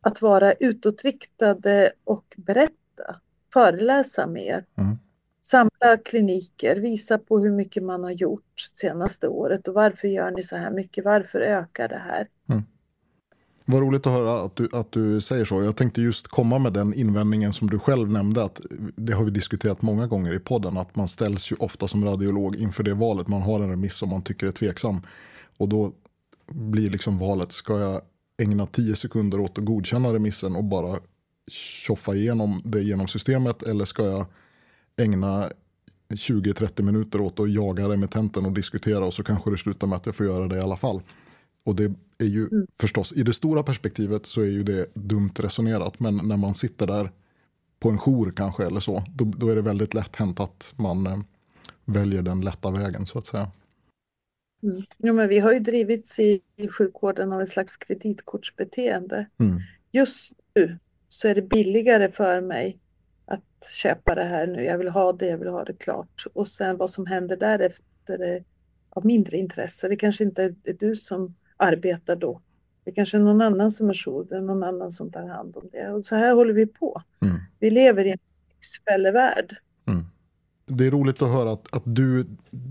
att 0.00 0.22
vara 0.22 0.52
utåtriktade 0.52 1.92
och 2.04 2.34
berätta, 2.36 3.20
föreläsa 3.52 4.26
mer. 4.26 4.64
Mm 4.78 4.98
samla 5.50 5.96
kliniker, 6.04 6.76
visa 6.76 7.18
på 7.18 7.38
hur 7.38 7.50
mycket 7.50 7.82
man 7.82 8.04
har 8.04 8.10
gjort 8.10 8.60
senaste 8.72 9.28
året 9.28 9.68
och 9.68 9.74
varför 9.74 10.08
gör 10.08 10.30
ni 10.30 10.42
så 10.42 10.56
här 10.56 10.70
mycket, 10.70 11.04
varför 11.04 11.40
ökar 11.40 11.88
det 11.88 12.02
här? 12.06 12.28
Mm. 12.48 12.62
Vad 13.66 13.82
roligt 13.82 14.06
att 14.06 14.12
höra 14.12 14.44
att 14.44 14.56
du, 14.56 14.68
att 14.72 14.92
du 14.92 15.20
säger 15.20 15.44
så. 15.44 15.62
Jag 15.62 15.76
tänkte 15.76 16.02
just 16.02 16.28
komma 16.28 16.58
med 16.58 16.72
den 16.72 16.94
invändningen 16.94 17.52
som 17.52 17.70
du 17.70 17.78
själv 17.78 18.10
nämnde. 18.10 18.44
att 18.44 18.60
Det 18.96 19.12
har 19.12 19.24
vi 19.24 19.30
diskuterat 19.30 19.82
många 19.82 20.06
gånger 20.06 20.34
i 20.34 20.38
podden. 20.38 20.76
Att 20.76 20.96
man 20.96 21.08
ställs 21.08 21.52
ju 21.52 21.56
ofta 21.58 21.88
som 21.88 22.04
radiolog 22.04 22.56
inför 22.56 22.82
det 22.82 22.94
valet. 22.94 23.28
Man 23.28 23.42
har 23.42 23.60
en 23.60 23.70
remiss 23.70 23.94
som 23.94 24.08
man 24.08 24.22
tycker 24.22 24.46
är 24.46 24.52
tveksam. 24.52 25.02
Och 25.58 25.68
då 25.68 25.92
blir 26.46 26.90
liksom 26.90 27.18
valet, 27.18 27.52
ska 27.52 27.78
jag 27.78 28.00
ägna 28.42 28.66
tio 28.66 28.96
sekunder 28.96 29.40
åt 29.40 29.58
att 29.58 29.64
godkänna 29.64 30.14
remissen 30.14 30.56
och 30.56 30.64
bara 30.64 30.98
tjoffa 31.50 32.14
igenom 32.14 32.62
det 32.64 32.82
genom 32.82 33.08
systemet 33.08 33.62
eller 33.62 33.84
ska 33.84 34.04
jag 34.04 34.26
ägna 34.96 35.50
20-30 36.08 36.82
minuter 36.82 37.20
åt 37.20 37.40
att 37.40 37.52
jaga 37.52 37.88
remittenten 37.88 38.46
och 38.46 38.52
diskutera 38.52 39.04
och 39.04 39.14
så 39.14 39.22
kanske 39.22 39.50
det 39.50 39.58
slutar 39.58 39.86
med 39.86 39.96
att 39.96 40.06
jag 40.06 40.14
får 40.14 40.26
göra 40.26 40.48
det 40.48 40.56
i 40.56 40.60
alla 40.60 40.76
fall. 40.76 41.02
Och 41.64 41.74
det 41.74 41.92
är 42.18 42.26
ju 42.26 42.48
mm. 42.48 42.66
förstås, 42.80 43.12
i 43.12 43.22
det 43.22 43.32
stora 43.32 43.62
perspektivet 43.62 44.26
så 44.26 44.40
är 44.40 44.46
ju 44.46 44.62
det 44.62 44.94
dumt 44.94 45.32
resonerat 45.38 46.00
men 46.00 46.16
när 46.16 46.36
man 46.36 46.54
sitter 46.54 46.86
där 46.86 47.10
på 47.80 47.88
en 47.88 47.98
jour 47.98 48.32
kanske 48.36 48.66
eller 48.66 48.80
så, 48.80 49.04
då, 49.08 49.24
då 49.24 49.48
är 49.48 49.56
det 49.56 49.62
väldigt 49.62 49.94
lätt 49.94 50.16
hänt 50.16 50.40
att 50.40 50.74
man 50.76 51.06
eh, 51.06 51.18
väljer 51.84 52.22
den 52.22 52.40
lätta 52.40 52.70
vägen 52.70 53.06
så 53.06 53.18
att 53.18 53.26
säga. 53.26 53.50
Mm. 54.62 54.82
Jo, 54.98 55.14
men 55.14 55.28
vi 55.28 55.38
har 55.38 55.52
ju 55.52 55.58
drivits 55.58 56.18
i, 56.18 56.40
i 56.56 56.68
sjukvården 56.68 57.32
av 57.32 57.42
ett 57.42 57.48
slags 57.48 57.76
kreditkortsbeteende. 57.76 59.26
Mm. 59.38 59.60
Just 59.92 60.32
nu 60.54 60.78
så 61.12 61.28
är 61.28 61.34
det 61.34 61.42
billigare 61.42 62.10
för 62.12 62.40
mig 62.40 62.78
att 63.26 63.68
köpa 63.72 64.14
det 64.14 64.24
här 64.24 64.46
nu, 64.46 64.64
jag 64.64 64.78
vill 64.78 64.88
ha 64.88 65.12
det, 65.12 65.26
jag 65.26 65.38
vill 65.38 65.48
ha 65.48 65.64
det 65.64 65.72
klart. 65.72 66.24
Och 66.32 66.48
sen 66.48 66.76
vad 66.76 66.90
som 66.90 67.06
händer 67.06 67.36
därefter 67.36 68.18
är 68.22 68.44
av 68.90 69.06
mindre 69.06 69.36
intresse. 69.36 69.88
Det 69.88 69.96
kanske 69.96 70.24
inte 70.24 70.42
är 70.42 70.76
du 70.78 70.96
som 70.96 71.34
arbetar 71.56 72.16
då. 72.16 72.40
Det 72.84 72.92
kanske 72.92 73.16
är 73.16 73.20
någon 73.20 73.40
annan 73.40 73.72
som 73.72 73.90
är 73.90 73.94
jour, 73.94 74.26
det 74.28 74.36
är 74.36 74.40
någon 74.40 74.62
annan 74.62 74.92
som 74.92 75.12
tar 75.12 75.26
hand 75.26 75.56
om 75.56 75.68
det. 75.72 75.90
Och 75.90 76.06
så 76.06 76.14
här 76.14 76.34
håller 76.34 76.54
vi 76.54 76.66
på. 76.66 77.02
Mm. 77.22 77.36
Vi 77.58 77.70
lever 77.70 78.04
i 78.04 78.10
en 78.10 78.18
fällevärld. 78.88 79.56
Mm. 79.88 80.04
Det 80.66 80.86
är 80.86 80.90
roligt 80.90 81.22
att 81.22 81.28
höra 81.28 81.52
att, 81.52 81.76
att 81.76 81.82
du 81.84 82.26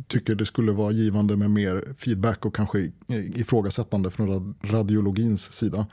tycker 0.08 0.36
det 0.36 0.45
skulle 0.45 0.71
vara 0.71 0.91
givande 0.91 1.38
med 1.38 1.52
mer 1.52 1.93
feedback 1.93 2.45
och 2.45 2.56
kanske 2.56 2.91
ifrågasättande 3.36 4.12
från 4.12 4.56
radiologins 4.63 5.54
sida. 5.54 5.88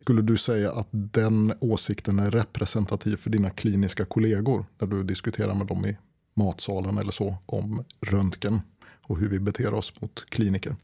Skulle 0.00 0.22
du 0.22 0.36
säga 0.36 0.72
att 0.72 0.88
den 0.90 1.52
åsikten 1.60 2.18
är 2.18 2.30
representativ 2.30 3.16
för 3.16 3.30
dina 3.30 3.50
kliniska 3.50 4.04
kollegor 4.04 4.64
när 4.78 4.88
du 4.88 5.02
diskuterar 5.02 5.54
med 5.54 5.66
dem 5.66 5.86
i 5.86 5.98
matsalen 6.34 6.98
eller 6.98 7.10
så 7.10 7.34
om 7.46 7.84
röntgen 8.00 8.60
och 9.02 9.18
hur 9.18 9.28
vi 9.28 9.40
beter 9.40 9.74
oss 9.74 10.00
mot 10.00 10.30
kliniker? 10.30 10.76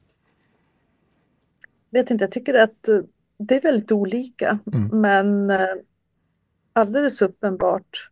Vet 1.91 2.11
inte, 2.11 2.25
jag 2.25 2.33
tycker 2.33 2.55
att 2.55 2.89
eh, 2.89 3.01
det 3.39 3.57
är 3.57 3.61
väldigt 3.61 3.93
olika 3.93 4.59
mm. 4.73 5.01
men 5.01 5.51
eh, 5.51 5.77
alldeles 6.73 7.23
uppenbart 7.23 8.11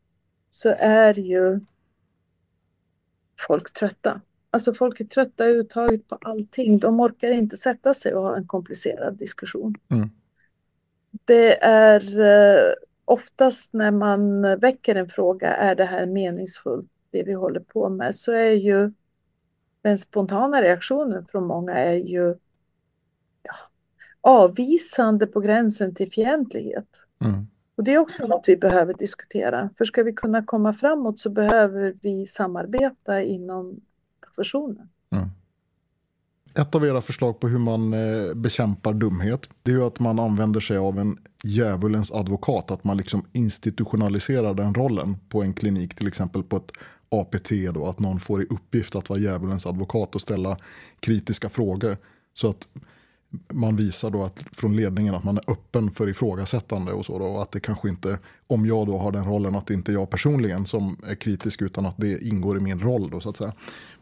så 0.50 0.68
är 0.78 1.18
ju 1.18 1.60
folk 3.48 3.72
trötta. 3.72 4.20
Alltså 4.50 4.74
folk 4.74 5.00
är 5.00 5.04
trötta 5.04 5.44
överhuvudtaget 5.44 6.08
på 6.08 6.18
allting. 6.20 6.78
De 6.78 7.00
orkar 7.00 7.30
inte 7.30 7.56
sätta 7.56 7.94
sig 7.94 8.14
och 8.14 8.22
ha 8.22 8.36
en 8.36 8.46
komplicerad 8.46 9.18
diskussion. 9.18 9.74
Mm 9.88 10.10
det 11.24 11.64
är 11.64 12.20
eh, 12.20 12.74
oftast 13.04 13.72
när 13.72 13.90
man 13.90 14.42
väcker 14.60 14.94
en 14.94 15.08
fråga, 15.08 15.54
är 15.54 15.74
det 15.74 15.84
här 15.84 16.06
meningsfullt, 16.06 16.90
det 17.10 17.22
vi 17.22 17.32
håller 17.32 17.60
på 17.60 17.88
med, 17.88 18.16
så 18.16 18.32
är 18.32 18.50
ju 18.50 18.92
den 19.82 19.98
spontana 19.98 20.62
reaktionen 20.62 21.26
från 21.26 21.46
många 21.46 21.74
är 21.74 21.94
ju 21.94 22.36
ja, 23.42 23.54
avvisande 24.20 25.26
på 25.26 25.40
gränsen 25.40 25.94
till 25.94 26.12
fientlighet. 26.12 26.88
Mm. 27.24 27.46
Och 27.76 27.84
det 27.84 27.94
är 27.94 27.98
också 27.98 28.26
något 28.26 28.48
vi 28.48 28.56
behöver 28.56 28.94
diskutera. 28.94 29.70
För 29.78 29.84
ska 29.84 30.02
vi 30.02 30.12
kunna 30.12 30.44
komma 30.44 30.72
framåt 30.72 31.20
så 31.20 31.30
behöver 31.30 31.96
vi 32.02 32.26
samarbeta 32.26 33.22
inom 33.22 33.80
professionen. 34.20 34.88
Mm. 35.10 35.28
Ett 36.56 36.74
av 36.74 36.84
era 36.84 37.02
förslag 37.02 37.40
på 37.40 37.48
hur 37.48 37.58
man 37.58 37.94
eh, 37.94 38.34
bekämpar 38.34 38.92
dumhet 38.92 39.48
det 39.62 39.70
är 39.70 39.74
ju 39.74 39.84
att 39.84 40.00
man 40.00 40.18
använder 40.18 40.60
sig 40.60 40.76
av 40.76 40.98
en 40.98 41.18
djävulens 41.44 42.12
advokat. 42.12 42.70
Att 42.70 42.84
man 42.84 42.96
liksom 42.96 43.24
institutionaliserar 43.32 44.54
den 44.54 44.74
rollen 44.74 45.16
på 45.28 45.42
en 45.42 45.54
klinik, 45.54 45.94
till 45.94 46.08
exempel 46.08 46.42
på 46.42 46.56
ett 46.56 46.70
APT. 47.08 47.50
Då, 47.74 47.86
att 47.86 47.98
någon 47.98 48.20
får 48.20 48.42
i 48.42 48.46
uppgift 48.46 48.94
att 48.94 49.08
vara 49.08 49.18
djävulens 49.18 49.66
advokat 49.66 50.14
och 50.14 50.20
ställa 50.20 50.56
kritiska 51.00 51.48
frågor. 51.48 51.96
Så 52.34 52.50
att 52.50 52.68
man 53.52 53.76
visar 53.76 54.10
då 54.10 54.22
att, 54.22 54.44
från 54.52 54.76
ledningen 54.76 55.14
att 55.14 55.24
man 55.24 55.36
är 55.36 55.50
öppen 55.50 55.90
för 55.90 56.08
ifrågasättande 56.08 56.92
och 56.92 57.06
så. 57.06 57.18
Då, 57.18 57.24
och 57.24 57.42
att 57.42 57.52
det 57.52 57.60
kanske 57.60 57.88
inte, 57.88 58.18
om 58.46 58.66
jag 58.66 58.86
då 58.86 58.98
har 58.98 59.12
den 59.12 59.24
rollen, 59.24 59.54
att 59.54 59.66
det 59.66 59.74
inte 59.74 59.92
är 59.92 59.94
jag 59.94 60.10
personligen 60.10 60.66
som 60.66 60.96
är 61.06 61.14
kritisk 61.14 61.62
utan 61.62 61.86
att 61.86 61.96
det 61.96 62.26
ingår 62.26 62.56
i 62.56 62.60
min 62.60 62.80
roll. 62.80 63.10
Då, 63.10 63.20
så 63.20 63.28
att 63.28 63.36
säga. 63.36 63.52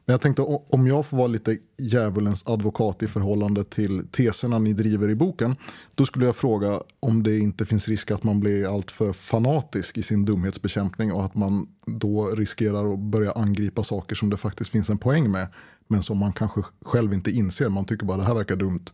Men 0.05 0.13
jag 0.15 0.21
tänkte 0.21 0.43
om 0.43 0.87
jag 0.87 1.07
får 1.07 1.17
vara 1.17 1.27
lite 1.27 1.59
djävulens 1.79 2.47
advokat 2.47 3.03
i 3.03 3.09
förhållande 3.09 3.65
till 3.65 4.07
teserna 4.11 4.59
ni 4.59 4.73
driver 4.73 5.09
i 5.09 5.15
boken. 5.15 5.57
Då 5.95 6.07
skulle 6.07 6.27
jag 6.27 6.37
fråga 6.37 6.81
om 7.01 7.23
det 7.23 7.39
inte 7.39 7.67
finns 7.67 7.89
risk 7.89 8.11
att 8.11 8.25
man 8.25 8.41
blir 8.41 8.75
alltför 8.75 9.13
fanatisk 9.13 9.99
i 9.99 10.03
sin 10.03 10.25
dumhetsbekämpning 10.25 11.13
och 11.13 11.25
att 11.25 11.35
man 11.35 11.67
då 11.87 12.27
riskerar 12.27 12.93
att 12.93 12.99
börja 12.99 13.33
angripa 13.33 13.85
saker 13.85 14.15
som 14.15 14.31
det 14.31 14.37
faktiskt 14.37 14.71
finns 14.71 14.91
en 14.91 14.99
poäng 14.99 15.31
med. 15.31 15.47
Men 15.93 16.03
som 16.03 16.19
man 16.19 16.33
kanske 16.33 16.63
själv 16.85 17.13
inte 17.13 17.31
inser. 17.31 17.69
Man 17.69 17.85
tycker 17.85 18.07
bara 18.07 18.17
det 18.17 18.25
här 18.25 18.35
verkar 18.35 18.57
dumt. 18.57 18.85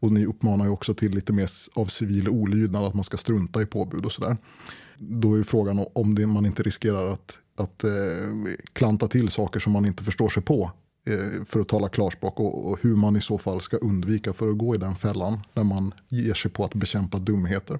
Och 0.00 0.12
ni 0.12 0.26
uppmanar 0.26 0.64
ju 0.64 0.70
också 0.70 0.94
till 0.94 1.10
lite 1.14 1.32
mer 1.32 1.48
av 1.76 1.86
civil 1.86 2.28
olydnad, 2.28 2.84
att 2.84 2.94
man 2.94 3.04
ska 3.04 3.16
strunta 3.16 3.62
i 3.62 3.66
påbud 3.66 4.04
och 4.04 4.12
sådär. 4.12 4.36
Då 4.98 5.34
är 5.38 5.42
frågan 5.42 5.86
om 5.94 6.14
det, 6.14 6.26
man 6.26 6.46
inte 6.46 6.62
riskerar 6.62 7.10
att 7.10 7.38
att 7.56 7.84
eh, 7.84 7.90
klanta 8.72 9.08
till 9.08 9.28
saker 9.28 9.60
som 9.60 9.72
man 9.72 9.86
inte 9.86 10.04
förstår 10.04 10.28
sig 10.28 10.42
på 10.42 10.70
eh, 11.06 11.44
för 11.44 11.60
att 11.60 11.68
tala 11.68 11.88
klarspråk 11.88 12.40
och, 12.40 12.70
och, 12.70 12.78
hur 12.82 12.96
man 12.96 13.16
i 13.16 13.20
så 13.20 13.38
fall 13.38 13.60
ska 13.60 13.76
undvika 13.76 14.32
för 14.32 14.48
att 14.48 14.58
gå 14.58 14.74
i 14.74 14.78
den 14.78 14.94
fällan 14.94 15.40
när 15.54 15.64
man 15.64 15.94
ger 16.08 16.34
sig 16.34 16.50
på 16.50 16.64
att 16.64 16.74
bekämpa 16.74 17.18
dumheter. 17.18 17.78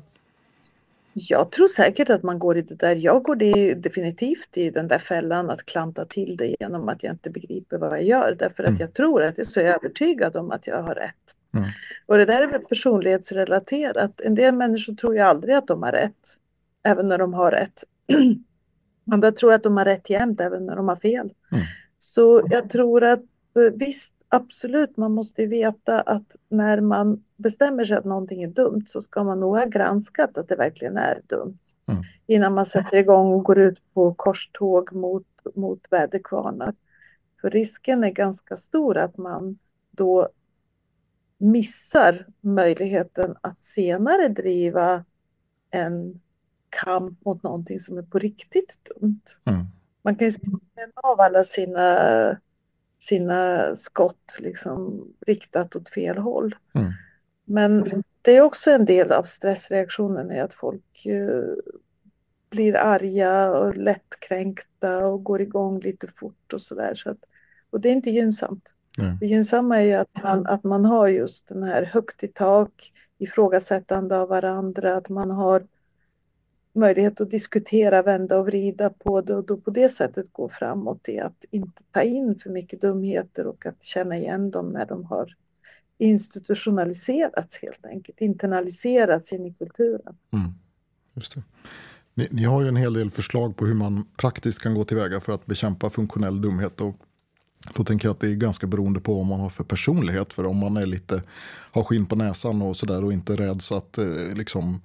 Jag 1.16 1.50
tror 1.50 1.66
säkert 1.66 2.10
att 2.10 2.22
man 2.22 2.38
går 2.38 2.56
i 2.56 2.62
det 2.62 2.74
där. 2.74 2.96
Jag 2.96 3.22
går 3.22 3.36
det 3.36 3.74
definitivt 3.74 4.56
i 4.56 4.70
den 4.70 4.88
där 4.88 4.98
fällan 4.98 5.50
att 5.50 5.66
klanta 5.66 6.04
till 6.04 6.36
det 6.36 6.56
genom 6.60 6.88
att 6.88 7.02
jag 7.02 7.12
inte 7.12 7.30
begriper 7.30 7.78
vad 7.78 7.92
jag 7.92 8.02
gör. 8.02 8.36
Därför 8.38 8.62
att 8.62 8.68
mm. 8.68 8.80
jag 8.80 8.94
tror 8.94 9.22
att 9.22 9.38
jag 9.38 9.46
är 9.46 9.50
så 9.50 9.60
övertygad 9.60 10.36
om 10.36 10.50
att 10.50 10.66
jag 10.66 10.82
har 10.82 10.94
rätt. 10.94 11.14
Mm. 11.56 11.68
Och 12.06 12.18
det 12.18 12.24
där 12.24 12.42
är 12.42 12.46
väl 12.46 12.60
personlighetsrelaterat. 12.60 14.20
En 14.20 14.34
del 14.34 14.54
människor 14.54 14.94
tror 14.94 15.14
ju 15.14 15.20
aldrig 15.20 15.54
att 15.54 15.66
de 15.66 15.82
har 15.82 15.92
rätt. 15.92 16.36
Även 16.82 17.08
när 17.08 17.18
de 17.18 17.34
har 17.34 17.50
rätt. 17.50 17.84
Andra 19.12 19.32
tror 19.32 19.52
att 19.52 19.62
de 19.62 19.76
har 19.76 19.84
rätt 19.84 20.10
jämt 20.10 20.40
även 20.40 20.66
när 20.66 20.76
de 20.76 20.88
har 20.88 20.96
fel. 20.96 21.32
Mm. 21.52 21.64
Så 21.98 22.46
jag 22.50 22.70
tror 22.70 23.04
att 23.04 23.22
eh, 23.56 23.72
visst 23.74 24.12
absolut, 24.28 24.96
man 24.96 25.12
måste 25.12 25.46
veta 25.46 26.00
att 26.00 26.36
när 26.48 26.80
man 26.80 27.22
bestämmer 27.44 27.84
sig 27.84 27.96
att 27.96 28.04
någonting 28.04 28.42
är 28.42 28.48
dumt 28.48 28.86
så 28.92 29.02
ska 29.02 29.24
man 29.24 29.40
nog 29.40 29.56
ha 29.56 29.64
granskat 29.64 30.38
att 30.38 30.48
det 30.48 30.56
verkligen 30.56 30.96
är 30.96 31.20
dumt. 31.26 31.58
Mm. 31.86 32.02
Innan 32.26 32.54
man 32.54 32.66
sätter 32.66 32.96
igång 32.96 33.32
och 33.32 33.44
går 33.44 33.58
ut 33.58 33.94
på 33.94 34.14
korståg 34.14 34.92
mot, 34.92 35.26
mot 35.54 35.80
väderkvarnar. 35.90 36.74
För 37.40 37.50
risken 37.50 38.04
är 38.04 38.10
ganska 38.10 38.56
stor 38.56 38.96
att 38.96 39.16
man 39.16 39.58
då 39.90 40.28
missar 41.38 42.26
möjligheten 42.40 43.36
att 43.40 43.62
senare 43.62 44.28
driva 44.28 45.04
en 45.70 46.20
kamp 46.68 47.24
mot 47.24 47.42
någonting 47.42 47.80
som 47.80 47.98
är 47.98 48.02
på 48.02 48.18
riktigt 48.18 48.78
dumt. 48.84 49.20
Mm. 49.44 49.64
Man 50.02 50.16
kan 50.16 50.26
ju 50.26 50.32
stänga 50.32 50.92
av 50.94 51.20
alla 51.20 51.44
sina, 51.44 52.40
sina 52.98 53.74
skott 53.74 54.36
liksom 54.38 55.08
riktat 55.26 55.76
åt 55.76 55.88
fel 55.88 56.18
håll. 56.18 56.54
Mm. 56.72 56.92
Men 57.44 58.02
det 58.22 58.36
är 58.36 58.40
också 58.40 58.70
en 58.70 58.84
del 58.84 59.12
av 59.12 59.22
stressreaktionen 59.22 60.30
är 60.30 60.42
att 60.42 60.54
folk 60.54 61.06
uh, 61.06 61.54
blir 62.50 62.76
arga 62.76 63.50
och 63.50 63.76
lättkränkta 63.76 65.06
och 65.06 65.24
går 65.24 65.40
igång 65.40 65.80
lite 65.80 66.08
fort 66.16 66.52
och 66.52 66.60
sådär. 66.60 66.94
Så 66.94 67.16
och 67.70 67.80
det 67.80 67.88
är 67.88 67.92
inte 67.92 68.10
gynnsamt. 68.10 68.68
Mm. 68.98 69.16
Det 69.20 69.26
gynnsamma 69.26 69.80
är 69.80 69.84
ju 69.84 69.92
att 69.92 70.22
man, 70.22 70.46
att 70.46 70.64
man 70.64 70.84
har 70.84 71.08
just 71.08 71.48
den 71.48 71.62
här 71.62 71.82
högt 71.82 72.22
i 72.22 72.28
tak, 72.28 72.92
ifrågasättande 73.18 74.18
av 74.18 74.28
varandra, 74.28 74.96
att 74.96 75.08
man 75.08 75.30
har 75.30 75.66
möjlighet 76.72 77.20
att 77.20 77.30
diskutera, 77.30 78.02
vända 78.02 78.38
och 78.38 78.46
vrida 78.46 78.90
på 78.90 79.20
det 79.20 79.34
och 79.34 79.44
då 79.44 79.56
på 79.56 79.70
det 79.70 79.88
sättet 79.88 80.32
gå 80.32 80.48
framåt 80.48 81.08
i 81.08 81.20
att 81.20 81.44
inte 81.50 81.82
ta 81.90 82.02
in 82.02 82.38
för 82.38 82.50
mycket 82.50 82.80
dumheter 82.80 83.46
och 83.46 83.66
att 83.66 83.82
känna 83.82 84.16
igen 84.16 84.50
dem 84.50 84.68
när 84.68 84.86
de 84.86 85.04
har 85.04 85.34
institutionaliserats 85.98 87.58
helt 87.62 87.86
enkelt, 87.86 88.20
internaliserats 88.20 89.32
in 89.32 89.46
i 89.46 89.54
kulturen. 89.54 90.16
Mm, 90.32 90.54
just 91.14 91.34
det. 91.34 91.42
Ni, 92.14 92.28
ni, 92.30 92.44
har 92.44 92.62
ju 92.62 92.68
en 92.68 92.76
hel 92.76 92.94
del 92.94 93.10
förslag 93.10 93.56
på 93.56 93.66
hur 93.66 93.74
man 93.74 94.06
praktiskt 94.16 94.62
kan 94.62 94.74
gå 94.74 94.84
tillväga 94.84 95.20
för 95.20 95.32
att 95.32 95.46
bekämpa 95.46 95.90
funktionell 95.90 96.40
dumhet 96.40 96.80
och 96.80 96.96
då 97.74 97.84
tänker 97.84 98.08
jag 98.08 98.14
att 98.14 98.20
det 98.20 98.28
är 98.28 98.34
ganska 98.34 98.66
beroende 98.66 99.00
på 99.00 99.14
vad 99.14 99.26
man 99.26 99.40
har 99.40 99.50
för 99.50 99.64
personlighet. 99.64 100.32
För 100.32 100.46
om 100.46 100.56
man 100.56 100.76
är 100.76 100.86
lite, 100.86 101.22
har 101.72 101.84
skinn 101.84 102.06
på 102.06 102.16
näsan 102.16 102.62
och 102.62 102.76
sådär 102.76 103.04
och 103.04 103.12
inte 103.12 103.36
rädd 103.36 103.62
så 103.62 103.76
att 103.76 103.98
eh, 103.98 104.34
liksom 104.34 104.80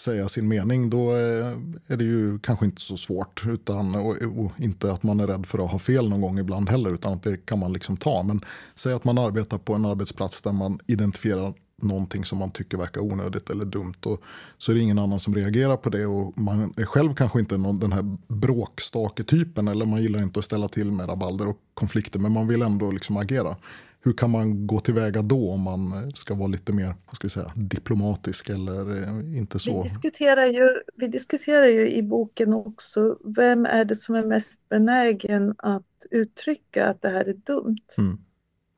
säga 0.00 0.28
sin 0.28 0.48
mening 0.48 0.90
då 0.90 1.10
eh, 1.10 1.56
är 1.86 1.96
det 1.96 2.04
ju 2.04 2.38
kanske 2.38 2.66
inte 2.66 2.80
så 2.80 2.96
svårt. 2.96 3.42
Utan, 3.46 3.94
och, 3.94 4.16
och, 4.36 4.52
inte 4.58 4.92
att 4.92 5.02
man 5.02 5.20
är 5.20 5.26
rädd 5.26 5.46
för 5.46 5.64
att 5.64 5.70
ha 5.70 5.78
fel 5.78 6.08
någon 6.08 6.20
gång 6.20 6.38
ibland 6.38 6.68
heller 6.68 6.94
utan 6.94 7.12
att 7.12 7.22
det 7.22 7.46
kan 7.46 7.58
man 7.58 7.72
liksom 7.72 7.96
ta. 7.96 8.22
Men 8.22 8.40
säg 8.74 8.92
att 8.92 9.04
man 9.04 9.18
arbetar 9.18 9.58
på 9.58 9.74
en 9.74 9.84
arbetsplats 9.84 10.42
där 10.42 10.52
man 10.52 10.78
identifierar 10.86 11.54
någonting 11.82 12.24
som 12.24 12.38
man 12.38 12.50
tycker 12.50 12.78
verkar 12.78 13.00
onödigt 13.00 13.50
eller 13.50 13.64
dumt. 13.64 13.94
Och 14.04 14.22
så 14.58 14.72
är 14.72 14.76
det 14.76 14.82
ingen 14.82 14.98
annan 14.98 15.20
som 15.20 15.34
reagerar 15.34 15.76
på 15.76 15.90
det 15.90 16.06
och 16.06 16.38
man 16.38 16.74
är 16.76 16.84
själv 16.84 17.14
kanske 17.14 17.40
inte 17.40 17.56
någon, 17.56 17.78
den 17.78 17.92
här 17.92 18.16
bråkstake-typen 18.28 19.68
eller 19.68 19.86
man 19.86 20.02
gillar 20.02 20.22
inte 20.22 20.38
att 20.38 20.44
ställa 20.44 20.68
till 20.68 20.90
med 20.90 21.08
rabalder 21.08 21.48
och 21.48 21.56
konflikter 21.74 22.18
men 22.18 22.32
man 22.32 22.48
vill 22.48 22.62
ändå 22.62 22.90
liksom 22.90 23.16
agera. 23.16 23.56
Hur 24.02 24.12
kan 24.12 24.30
man 24.30 24.66
gå 24.66 24.80
tillväga 24.80 25.22
då 25.22 25.50
om 25.50 25.60
man 25.60 26.12
ska 26.14 26.34
vara 26.34 26.48
lite 26.48 26.72
mer 26.72 26.94
vad 27.06 27.14
ska 27.14 27.26
vi 27.26 27.30
säga, 27.30 27.52
diplomatisk 27.56 28.48
eller 28.48 28.96
eh, 28.96 29.38
inte 29.38 29.58
så? 29.58 29.82
Vi 29.82 29.88
diskuterar, 29.88 30.46
ju, 30.46 30.82
vi 30.94 31.08
diskuterar 31.08 31.66
ju 31.66 31.92
i 31.92 32.02
boken 32.02 32.54
också 32.54 33.18
vem 33.24 33.66
är 33.66 33.84
det 33.84 33.96
som 33.96 34.14
är 34.14 34.24
mest 34.24 34.68
benägen 34.68 35.54
att 35.58 36.06
uttrycka 36.10 36.86
att 36.86 37.02
det 37.02 37.08
här 37.08 37.24
är 37.24 37.34
dumt? 37.34 37.86
Mm. 37.98 38.18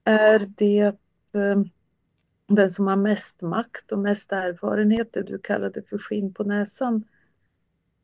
Är 0.04 0.52
det 0.56 0.96
eh, 1.32 1.62
den 2.46 2.70
som 2.70 2.86
har 2.86 2.96
mest 2.96 3.40
makt 3.40 3.92
och 3.92 3.98
mest 3.98 4.32
erfarenheter, 4.32 5.22
du 5.22 5.38
kallar 5.38 5.70
det 5.70 5.82
för 5.88 5.98
skinn 5.98 6.34
på 6.34 6.44
näsan. 6.44 7.04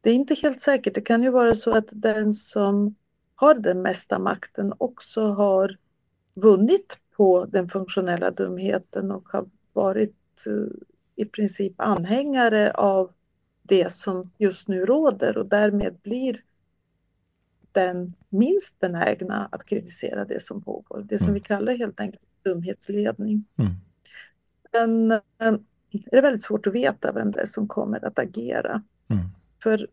Det 0.01 0.11
är 0.11 0.15
inte 0.15 0.35
helt 0.35 0.61
säkert. 0.61 0.95
Det 0.95 1.01
kan 1.01 1.23
ju 1.23 1.31
vara 1.31 1.55
så 1.55 1.71
att 1.71 1.89
den 1.91 2.33
som 2.33 2.95
har 3.35 3.55
den 3.55 3.83
mesta 3.83 4.19
makten 4.19 4.73
också 4.79 5.33
har 5.33 5.77
vunnit 6.35 6.99
på 7.19 7.45
den 7.45 7.69
funktionella 7.69 8.31
dumheten 8.31 9.11
och 9.11 9.29
har 9.29 9.47
varit 9.73 10.47
eh, 10.47 10.53
i 11.17 11.25
princip 11.25 11.75
anhängare 11.77 12.71
av 12.71 13.13
det 13.63 13.93
som 13.93 14.31
just 14.39 14.69
nu 14.69 14.87
råder 14.87 15.39
och 15.39 15.47
därmed 15.47 15.95
blir 16.03 16.41
den 17.73 18.15
minst 18.29 18.81
benägna 18.81 19.49
att 19.53 19.67
kritisera 19.67 20.25
det 20.25 20.43
som 20.43 20.63
pågår. 20.63 21.07
Det 21.09 21.19
som 21.19 21.27
mm. 21.27 21.35
vi 21.35 21.41
kallar 21.41 21.77
helt 21.77 22.01
enkelt 22.01 22.23
dumhetsledning. 22.43 23.45
Mm. 23.57 23.73
Men 24.73 25.11
eh, 25.13 25.61
det 25.91 26.17
är 26.17 26.23
väldigt 26.23 26.43
svårt 26.43 26.67
att 26.67 26.73
veta 26.73 27.13
vem 27.13 27.33
det 27.33 27.41
är 27.41 27.47
som 27.47 27.69
kommer 27.69 28.05
att 28.05 28.19
agera. 28.19 28.83
Mm. 29.09 29.25
För 29.63 29.89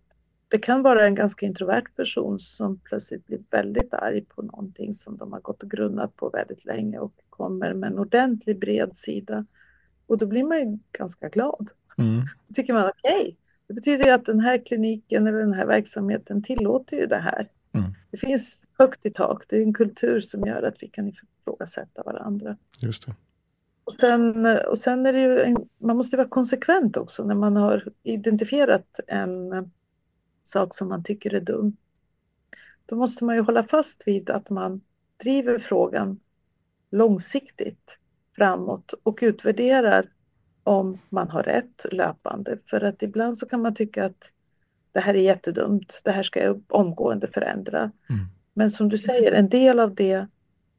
det 0.56 0.60
kan 0.60 0.82
vara 0.82 1.06
en 1.06 1.16
ganska 1.16 1.46
introvert 1.46 1.96
person 1.96 2.40
som 2.40 2.80
plötsligt 2.80 3.26
blir 3.26 3.40
väldigt 3.52 3.94
arg 3.94 4.22
på 4.22 4.42
någonting 4.42 4.94
som 4.94 5.18
de 5.18 5.34
har 5.34 5.40
gått 5.40 5.64
och 5.64 5.72
grunnat 5.72 6.16
på 6.16 6.30
väldigt 6.30 6.66
länge 6.66 7.00
och 7.00 7.14
kommer 7.30 7.74
med 7.74 7.92
en 7.92 8.00
ordentlig 8.00 8.60
bred 8.60 8.98
sida. 8.98 9.46
Och 10.08 10.18
då 10.18 10.26
blir 10.26 10.44
man 10.44 10.60
ju 10.60 10.80
ganska 10.92 11.30
glad. 11.30 11.70
Mm. 11.98 12.22
Då 12.48 12.54
tycker 12.54 12.74
man 12.74 12.90
okej, 12.90 13.22
okay, 13.22 13.36
det 13.68 13.74
betyder 13.74 14.06
ju 14.06 14.12
att 14.12 14.26
den 14.26 14.40
här 14.40 14.66
kliniken 14.66 15.28
eller 15.28 15.40
den 15.40 15.54
här 15.54 15.66
verksamheten 15.66 16.44
tillåter 16.44 16.98
ju 16.98 17.06
det 17.06 17.20
här. 17.20 17.50
Mm. 17.72 17.88
Det 18.12 18.18
finns 18.18 18.68
högt 18.78 19.06
i 19.06 19.12
tak, 19.12 19.44
det 19.50 19.58
är 19.58 19.62
en 19.62 19.74
kultur 19.74 20.22
som 20.22 20.42
gör 20.42 20.64
att 20.64 20.84
vi 20.84 20.88
kan 20.88 21.08
ifrågasätta 21.08 22.04
varandra. 22.04 22.58
Just 22.82 23.06
det. 23.06 23.14
Och 23.84 23.94
sen, 23.94 24.46
och 24.46 24.78
sen 24.78 25.06
är 25.06 25.14
det 25.14 25.22
ju, 25.22 25.40
en, 25.40 25.58
man 25.78 25.98
måste 25.98 26.18
vara 26.18 26.28
konsekvent 26.28 26.98
också 26.98 27.24
när 27.24 27.36
man 27.36 27.56
har 27.56 27.84
identifierat 28.04 29.00
en 29.08 29.72
sak 30.48 30.76
som 30.76 30.88
man 30.88 31.04
tycker 31.04 31.34
är 31.34 31.40
dum. 31.40 31.78
Då 32.86 32.96
måste 32.96 33.24
man 33.24 33.36
ju 33.36 33.42
hålla 33.42 33.64
fast 33.64 34.04
vid 34.06 34.30
att 34.30 34.50
man 34.50 34.82
driver 35.18 35.60
frågan 35.60 36.20
långsiktigt 36.92 37.98
framåt 38.36 38.94
och 39.04 39.20
utvärderar 39.22 40.10
om 40.64 41.00
man 41.10 41.30
har 41.30 41.44
rätt 41.44 41.86
löpande. 41.92 42.58
För 42.70 42.82
att 42.82 43.02
ibland 43.02 43.38
så 43.38 43.46
kan 43.46 43.62
man 43.62 43.76
tycka 43.76 44.06
att 44.06 44.24
det 44.92 45.00
här 45.00 45.14
är 45.14 45.22
jättedumt, 45.22 46.02
det 46.04 46.12
här 46.12 46.24
ska 46.24 46.44
jag 46.44 46.64
omgående 46.68 47.28
förändra. 47.28 47.80
Mm. 47.80 47.92
Men 48.54 48.72
som 48.72 48.90
du 48.90 48.98
säger, 48.98 49.32
en 49.32 49.50
del 49.50 49.80
av 49.80 49.96
det 49.96 50.28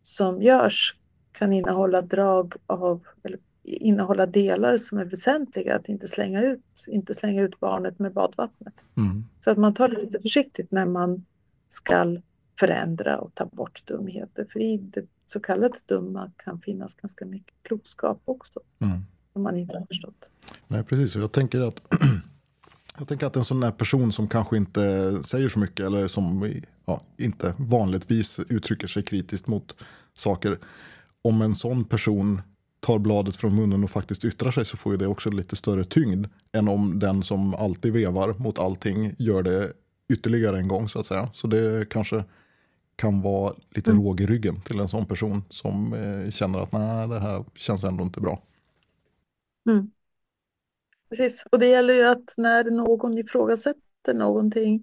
som 0.02 0.42
görs 0.42 0.96
kan 1.33 1.52
innehålla 1.52 2.02
drag 2.02 2.55
av, 2.66 3.07
eller 3.22 3.38
innehålla 3.66 4.26
delar 4.26 4.76
som 4.76 4.98
är 4.98 5.05
väsentliga, 5.05 5.76
att 5.76 5.88
inte 5.88 6.09
slänga 6.09 6.42
ut, 6.42 6.85
inte 6.87 7.14
slänga 7.14 7.42
ut 7.42 7.61
barnet 7.61 7.98
med 7.98 8.12
badvattnet. 8.12 8.74
Mm. 8.96 9.24
Så 9.44 9.50
att 9.50 9.59
man 9.59 9.74
tar 9.74 9.88
det 9.88 10.00
lite 10.00 10.20
försiktigt 10.20 10.70
när 10.70 10.87
man 10.87 11.24
ska 11.68 12.16
förändra 12.61 13.18
och 13.18 13.35
ta 13.35 13.46
bort 13.46 13.83
dumheter. 13.87 14.46
För 14.52 14.61
i 14.61 14.76
det 14.76 15.07
så 15.26 15.40
kallade 15.40 15.79
dumma 15.87 16.31
kan 16.37 16.61
finnas 16.61 16.94
ganska 16.94 17.24
mycket 17.24 17.55
klokskap 17.62 18.22
också. 18.24 18.61
Mm. 18.79 18.98
Som 19.33 19.42
man 19.42 19.57
inte 19.57 19.79
har 19.79 19.87
förstått. 19.87 20.29
Nej, 20.66 20.85
precis. 20.85 21.16
Jag 21.16 21.33
tänker 21.33 21.61
att 21.61 21.83
jag 22.98 23.09
tänker 23.09 23.26
att 23.26 23.37
en 23.37 23.44
sån 23.44 23.61
där 23.61 23.70
person 23.70 24.12
som 24.12 24.29
kanske 24.29 24.57
inte 24.57 25.14
säger 25.24 25.48
så 25.48 25.59
mycket 25.59 25.87
eller 25.87 26.09
som 26.09 26.52
ja, 26.87 27.00
inte 27.18 27.55
vanligtvis 27.59 28.40
uttrycker 28.48 28.87
sig 28.87 29.02
kritiskt 29.02 29.46
mot 29.46 29.76
saker 30.14 30.59
om 31.22 31.42
en 31.42 31.55
sån 31.55 31.85
person 31.85 32.42
tar 32.87 32.99
bladet 32.99 33.37
från 33.37 33.55
munnen 33.55 33.85
och 33.85 33.90
faktiskt 33.90 34.25
yttrar 34.25 34.51
sig 34.51 34.64
så 34.64 34.77
får 34.77 34.92
ju 34.92 34.99
det 34.99 35.07
också 35.07 35.31
lite 35.31 35.57
större 35.57 35.85
tyngd 35.85 36.27
än 36.53 36.68
om 36.68 36.99
den 36.99 37.22
som 37.22 37.55
alltid 37.55 37.92
vevar 37.92 38.35
mot 38.38 38.59
allting 38.59 39.14
gör 39.18 39.42
det 39.42 39.72
ytterligare 40.09 40.59
en 40.59 40.68
gång 40.68 40.88
så 40.88 41.01
att 41.01 41.07
säga. 41.07 41.29
Så 41.33 41.46
det 41.46 41.88
kanske 41.88 42.25
kan 42.96 43.22
vara 43.22 43.55
lite 43.70 43.90
mm. 43.90 44.03
råg 44.03 44.20
i 44.20 44.27
ryggen 44.27 44.61
till 44.61 44.81
en 44.81 44.88
sån 44.88 45.07
person 45.07 45.44
som 45.51 45.92
eh, 45.92 46.31
känner 46.31 46.61
att 46.61 46.72
nej, 46.72 47.09
det 47.09 47.20
här 47.20 47.44
känns 47.55 47.85
ändå 47.85 48.05
inte 48.05 48.20
bra. 48.20 48.42
Mm. 49.68 49.90
Precis, 51.09 51.44
och 51.51 51.59
det 51.59 51.66
gäller 51.66 51.94
ju 51.94 52.03
att 52.03 52.35
när 52.37 52.64
någon 52.64 53.18
ifrågasätter 53.18 54.14
någonting 54.14 54.83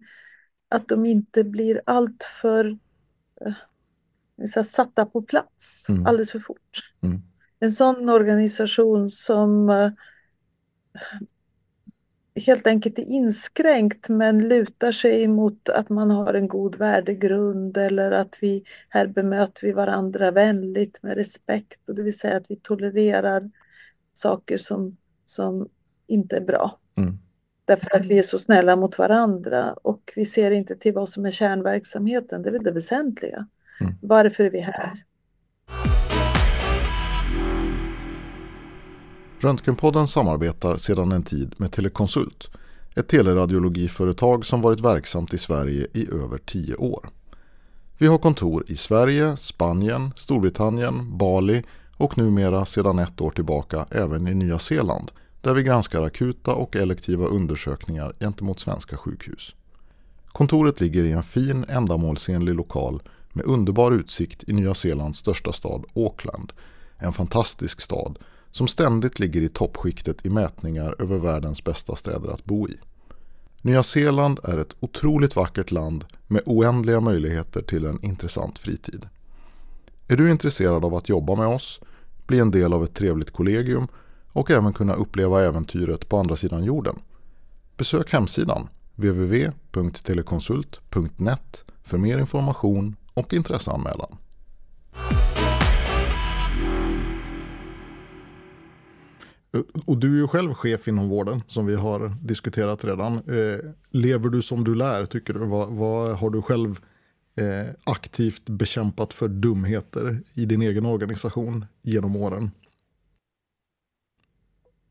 att 0.70 0.88
de 0.88 1.06
inte 1.06 1.44
blir 1.44 1.82
alltför 1.86 2.78
eh, 3.42 4.64
satta 4.64 5.06
på 5.06 5.22
plats 5.22 5.90
mm. 5.90 6.06
alldeles 6.06 6.32
för 6.32 6.40
fort. 6.40 6.94
Mm. 7.02 7.22
En 7.64 7.72
sån 7.72 8.10
organisation 8.10 9.12
som 9.12 9.70
uh, 9.70 9.92
helt 12.36 12.68
enkelt 12.68 13.00
är 13.00 13.04
inskränkt 13.04 14.10
men 14.10 14.48
lutar 14.48 14.92
sig 14.92 15.28
mot 15.28 15.70
att 15.70 15.90
man 15.90 16.12
har 16.12 16.34
en 16.34 16.48
god 16.48 16.76
värdegrund 16.76 17.78
eller 17.78 18.12
att 18.12 18.36
vi 18.40 18.64
här 18.90 19.08
bemöter 19.08 19.68
vi 19.68 19.72
varandra 19.72 20.32
vänligt 20.32 21.04
med 21.04 21.16
respekt 21.16 21.90
och 21.90 21.96
det 21.96 22.04
vill 22.04 22.18
säga 22.18 22.38
att 22.38 22.52
vi 22.52 22.56
tolererar 22.56 23.50
saker 24.14 24.58
som, 24.58 24.98
som 25.26 25.70
inte 26.08 26.36
är 26.36 26.42
bra. 26.42 26.80
Mm. 26.98 27.18
Därför 27.66 27.96
att 27.96 28.06
vi 28.06 28.18
är 28.18 28.24
så 28.24 28.40
snälla 28.40 28.76
mot 28.76 28.98
varandra 28.98 29.74
och 29.74 30.14
vi 30.16 30.26
ser 30.26 30.52
inte 30.52 30.76
till 30.76 30.94
vad 30.94 31.10
som 31.10 31.26
är 31.26 31.32
kärnverksamheten, 31.32 32.42
det 32.42 32.50
är 32.50 32.54
väl 32.54 32.64
det 32.64 32.72
väsentliga. 32.72 33.48
Mm. 33.82 33.94
Varför 34.02 34.44
är 34.44 34.50
vi 34.50 34.60
här? 34.60 35.04
Röntgenpodden 39.44 40.08
samarbetar 40.08 40.76
sedan 40.76 41.12
en 41.12 41.24
tid 41.24 41.56
med 41.58 41.72
Telekonsult, 41.72 42.50
ett 42.96 43.08
teleradiologiföretag 43.08 44.46
som 44.46 44.62
varit 44.62 44.80
verksamt 44.80 45.34
i 45.34 45.38
Sverige 45.38 45.88
i 45.94 46.10
över 46.12 46.38
tio 46.38 46.76
år. 46.76 47.10
Vi 47.98 48.08
har 48.08 48.18
kontor 48.18 48.64
i 48.68 48.76
Sverige, 48.76 49.38
Spanien, 49.38 50.12
Storbritannien, 50.16 51.18
Bali 51.18 51.64
och 51.98 52.18
numera 52.18 52.66
sedan 52.66 53.00
ett 53.00 53.22
år 53.22 53.32
tillbaka 53.32 53.86
även 53.92 54.28
i 54.28 54.34
Nya 54.34 54.60
Zeeland 54.60 55.12
där 55.42 55.54
vi 55.54 55.64
granskar 55.64 56.02
akuta 56.02 56.54
och 56.54 56.76
elektiva 56.76 57.26
undersökningar 57.26 58.14
gentemot 58.20 58.60
svenska 58.60 58.98
sjukhus. 58.98 59.56
Kontoret 60.28 60.82
ligger 60.82 61.04
i 61.04 61.12
en 61.12 61.24
fin 61.24 61.66
ändamålsenlig 61.70 62.56
lokal 62.56 63.02
med 63.34 63.46
underbar 63.46 63.92
utsikt 63.92 64.44
i 64.48 64.54
Nya 64.54 64.74
Zeelands 64.74 65.20
största 65.20 65.54
stad 65.54 65.86
Auckland. 65.96 66.54
En 66.98 67.14
fantastisk 67.14 67.82
stad 67.82 68.20
som 68.54 68.68
ständigt 68.68 69.20
ligger 69.20 69.42
i 69.42 69.50
toppskiktet 69.50 70.26
i 70.26 70.30
mätningar 70.30 70.96
över 71.00 71.18
världens 71.18 71.64
bästa 71.64 71.96
städer 71.96 72.30
att 72.30 72.46
bo 72.46 72.70
i. 72.70 72.78
Nya 73.62 73.84
Zeeland 73.84 74.40
är 74.44 74.58
ett 74.58 74.76
otroligt 74.80 75.36
vackert 75.36 75.72
land 75.72 76.06
med 76.28 76.42
oändliga 76.46 77.00
möjligheter 77.00 77.62
till 77.62 77.86
en 77.86 78.06
intressant 78.06 78.60
fritid. 78.60 79.08
Är 80.08 80.18
du 80.18 80.32
intresserad 80.32 80.86
av 80.86 80.96
att 80.96 81.10
jobba 81.10 81.36
med 81.36 81.48
oss, 81.48 81.80
bli 82.28 82.40
en 82.40 82.52
del 82.52 82.74
av 82.74 82.84
ett 82.84 82.94
trevligt 82.94 83.32
kollegium 83.32 83.88
och 84.28 84.52
även 84.52 84.74
kunna 84.74 84.94
uppleva 84.94 85.44
äventyret 85.44 86.10
på 86.10 86.18
andra 86.18 86.36
sidan 86.36 86.64
jorden? 86.64 87.00
Besök 87.78 88.14
hemsidan 88.14 88.70
www.telekonsult.net 88.96 91.64
för 91.84 91.98
mer 91.98 92.18
information 92.18 92.96
och 93.14 93.34
intresseanmälan. 93.34 94.18
Och 99.86 99.98
du 99.98 100.16
är 100.16 100.22
ju 100.22 100.28
själv 100.28 100.54
chef 100.54 100.88
inom 100.88 101.10
vården 101.10 101.42
som 101.48 101.66
vi 101.66 101.76
har 101.76 102.12
diskuterat 102.28 102.86
redan. 102.86 103.14
Eh, 103.14 103.60
lever 103.90 104.30
du 104.30 104.42
som 104.42 104.64
du 104.64 104.76
lär 104.76 105.06
tycker 105.06 105.34
du? 105.34 105.40
Vad, 105.40 105.74
vad 105.74 106.18
har 106.18 106.30
du 106.30 106.42
själv 106.42 106.70
eh, 107.36 107.74
aktivt 107.86 108.50
bekämpat 108.50 109.14
för 109.14 109.28
dumheter 109.28 110.18
i 110.36 110.46
din 110.46 110.62
egen 110.62 110.86
organisation 110.86 111.66
genom 111.82 112.16
åren? 112.16 112.52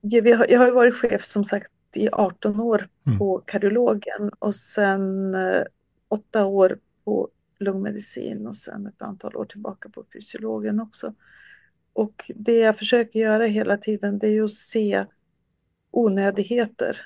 Jag 0.00 0.58
har 0.58 0.66
ju 0.66 0.72
varit 0.72 0.94
chef 0.94 1.24
som 1.24 1.44
sagt 1.44 1.70
i 1.94 2.08
18 2.12 2.60
år 2.60 2.88
mm. 3.06 3.18
på 3.18 3.42
kardiologen 3.46 4.30
och 4.38 4.54
sen 4.54 5.34
eh, 5.34 5.62
åtta 6.08 6.44
år 6.44 6.78
på 7.04 7.28
lungmedicin 7.58 8.46
och 8.46 8.56
sen 8.56 8.86
ett 8.86 9.02
antal 9.02 9.36
år 9.36 9.44
tillbaka 9.44 9.88
på 9.88 10.04
fysiologen 10.12 10.80
också. 10.80 11.14
Och 11.92 12.30
det 12.34 12.58
jag 12.58 12.78
försöker 12.78 13.20
göra 13.20 13.46
hela 13.46 13.76
tiden 13.76 14.18
det 14.18 14.26
är 14.26 14.30
ju 14.30 14.44
att 14.44 14.50
se 14.50 15.06
onödigheter. 15.90 16.96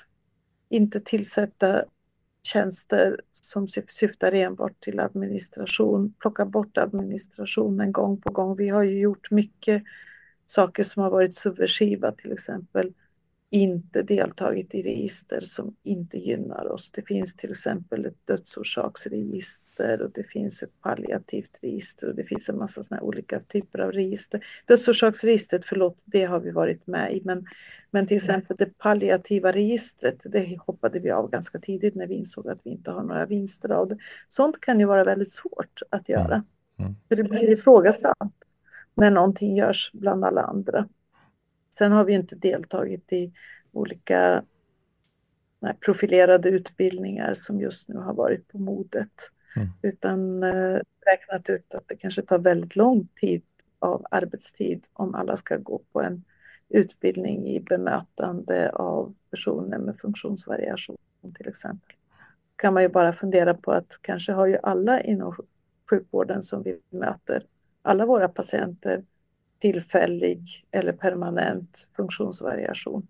Inte 0.69 1.01
tillsätta 1.01 1.85
tjänster 2.43 3.21
som 3.31 3.67
syftar 3.67 4.31
enbart 4.31 4.83
till 4.83 4.99
administration, 4.99 6.13
plocka 6.19 6.45
bort 6.45 6.77
administrationen 6.77 7.91
gång 7.91 8.21
på 8.21 8.31
gång. 8.31 8.55
Vi 8.55 8.69
har 8.69 8.83
ju 8.83 8.99
gjort 8.99 9.31
mycket 9.31 9.83
saker 10.47 10.83
som 10.83 11.03
har 11.03 11.09
varit 11.09 11.35
subversiva, 11.35 12.11
till 12.11 12.31
exempel 12.31 12.93
inte 13.49 14.01
deltagit 14.01 14.75
i 14.75 14.81
register 14.81 15.39
som 15.41 15.75
inte 15.83 16.17
gynnar 16.17 16.71
oss. 16.71 16.91
Det 16.91 17.01
finns 17.01 17.35
till 17.35 17.51
exempel 17.51 18.05
ett 18.05 18.27
dödsorsaksregister 18.27 20.01
och 20.01 20.11
det 20.11 20.23
finns 20.23 20.63
ett 20.63 20.81
palliativt 20.81 21.51
register 21.61 22.07
och 22.07 22.15
det 22.15 22.23
finns 22.23 22.49
en 22.49 22.57
massa 22.57 22.83
såna 22.83 23.01
olika 23.01 23.39
typer 23.39 23.79
av 23.79 23.91
register. 23.91 24.45
Dödsorsaksregistret, 24.65 25.65
förlåt, 25.65 25.97
det 26.05 26.25
har 26.25 26.39
vi 26.39 26.51
varit 26.51 26.87
med 26.87 27.15
i, 27.15 27.21
men, 27.25 27.45
men 27.91 28.07
till 28.07 28.17
exempel 28.17 28.57
det 28.57 28.77
palliativa 28.77 29.51
registret, 29.51 30.19
det 30.23 30.59
hoppade 30.65 30.99
vi 30.99 31.11
av 31.11 31.29
ganska 31.29 31.59
tidigt 31.59 31.95
när 31.95 32.07
vi 32.07 32.15
insåg 32.15 32.49
att 32.49 32.59
vi 32.63 32.69
inte 32.69 32.91
har 32.91 33.03
några 33.03 33.25
vinster 33.25 33.71
av 33.71 33.87
det. 33.87 33.97
Sånt 34.27 34.61
kan 34.61 34.79
ju 34.79 34.85
vara 34.85 35.03
väldigt 35.03 35.31
svårt 35.31 35.81
att 35.89 36.09
göra, 36.09 36.35
mm. 36.35 36.45
Mm. 36.79 36.95
för 37.07 37.15
det 37.15 37.23
blir 37.23 37.51
ifrågasatt 37.51 38.33
när 38.95 39.11
någonting 39.11 39.55
görs 39.55 39.91
bland 39.93 40.25
alla 40.25 40.41
andra. 40.41 40.87
Sen 41.77 41.91
har 41.91 42.03
vi 42.03 42.13
inte 42.13 42.35
deltagit 42.35 43.13
i 43.13 43.33
olika 43.71 44.43
profilerade 45.85 46.49
utbildningar 46.49 47.33
som 47.33 47.61
just 47.61 47.87
nu 47.87 47.95
har 47.95 48.13
varit 48.13 48.47
på 48.47 48.57
modet. 48.57 49.11
Mm. 49.55 49.67
Utan 49.81 50.43
eh, 50.43 50.79
räknat 51.05 51.49
ut 51.49 51.73
att 51.73 51.87
det 51.87 51.95
kanske 51.95 52.21
tar 52.21 52.39
väldigt 52.39 52.75
lång 52.75 53.07
tid 53.19 53.41
av 53.79 54.05
arbetstid 54.11 54.83
om 54.93 55.15
alla 55.15 55.37
ska 55.37 55.57
gå 55.57 55.81
på 55.91 56.01
en 56.01 56.23
utbildning 56.69 57.47
i 57.47 57.59
bemötande 57.59 58.69
av 58.69 59.15
personer 59.31 59.77
med 59.77 59.99
funktionsvariation 59.99 60.97
till 61.37 61.47
exempel. 61.47 61.95
kan 62.55 62.73
man 62.73 62.83
ju 62.83 62.89
bara 62.89 63.13
fundera 63.13 63.53
på 63.53 63.71
att 63.71 63.97
kanske 64.01 64.31
har 64.31 64.47
ju 64.47 64.57
alla 64.63 65.01
inom 65.01 65.33
sjukvården 65.89 66.43
som 66.43 66.63
vi 66.63 66.79
möter, 66.89 67.45
alla 67.81 68.05
våra 68.05 68.27
patienter 68.27 69.03
tillfällig 69.59 70.65
eller 70.71 70.93
permanent 70.93 71.87
funktionsvariation. 71.95 73.07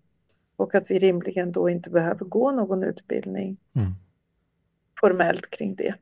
Och 0.56 0.74
att 0.74 0.90
vi 0.90 0.98
rimligen 0.98 1.52
då 1.52 1.68
inte 1.68 1.90
behöver 1.90 2.24
gå 2.24 2.50
någon 2.50 2.82
utbildning 2.82 3.56
mm. 3.74 3.92
formellt 5.00 5.50
kring 5.50 5.74
det. 5.74 5.94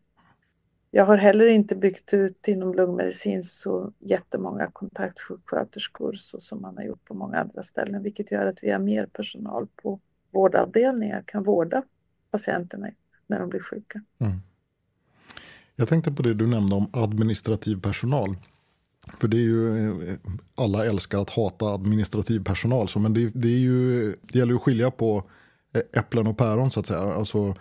Jag 0.91 1.07
har 1.07 1.17
heller 1.17 1.47
inte 1.47 1.77
byggt 1.77 2.13
ut 2.13 2.49
inom 2.49 2.75
lungmedicin 2.75 3.45
så 3.45 3.93
jättemånga 3.99 4.71
kontaktsjuksköterskor 4.73 6.13
så 6.13 6.41
som 6.41 6.63
man 6.63 6.77
har 6.77 6.85
gjort 6.85 7.05
på 7.05 7.15
många 7.15 7.39
andra 7.39 7.63
ställen, 7.63 8.03
vilket 8.03 8.31
gör 8.31 8.47
att 8.47 8.59
vi 8.63 8.71
har 8.71 8.79
mer 8.79 9.07
personal 9.07 9.67
på 9.83 10.01
vårdavdelningar, 10.31 11.25
kan 11.27 11.43
vårda 11.43 11.83
patienterna 12.31 12.91
när 13.27 13.39
de 13.39 13.49
blir 13.49 13.61
sjuka. 13.61 14.01
Mm. 14.19 14.37
Jag 15.77 15.89
tänkte 15.89 16.13
på 16.13 16.23
det 16.23 16.35
du 16.35 16.47
nämnde 16.47 16.75
om 16.75 16.91
administrativ 16.93 17.81
personal. 17.81 18.37
För 19.19 19.29
det 19.29 19.37
är 19.37 19.41
ju, 19.41 19.89
eh, 19.89 20.15
alla 20.55 20.87
älskar 20.87 21.19
att 21.19 21.31
hata 21.31 21.67
administrativ 21.67 22.45
personal, 22.45 22.89
så, 22.89 22.99
men 22.99 23.15
det, 23.15 23.31
det, 23.35 23.49
är 23.49 23.59
ju, 23.59 24.15
det 24.23 24.39
gäller 24.39 24.53
ju 24.53 24.57
att 24.57 24.63
skilja 24.63 24.91
på 24.91 25.25
eh, 25.75 26.01
äpplen 26.01 26.27
och 26.27 26.39
päron 26.39 26.71
så 26.71 26.81
att 26.81 26.87
säga. 26.87 27.01
Alltså 27.01 27.55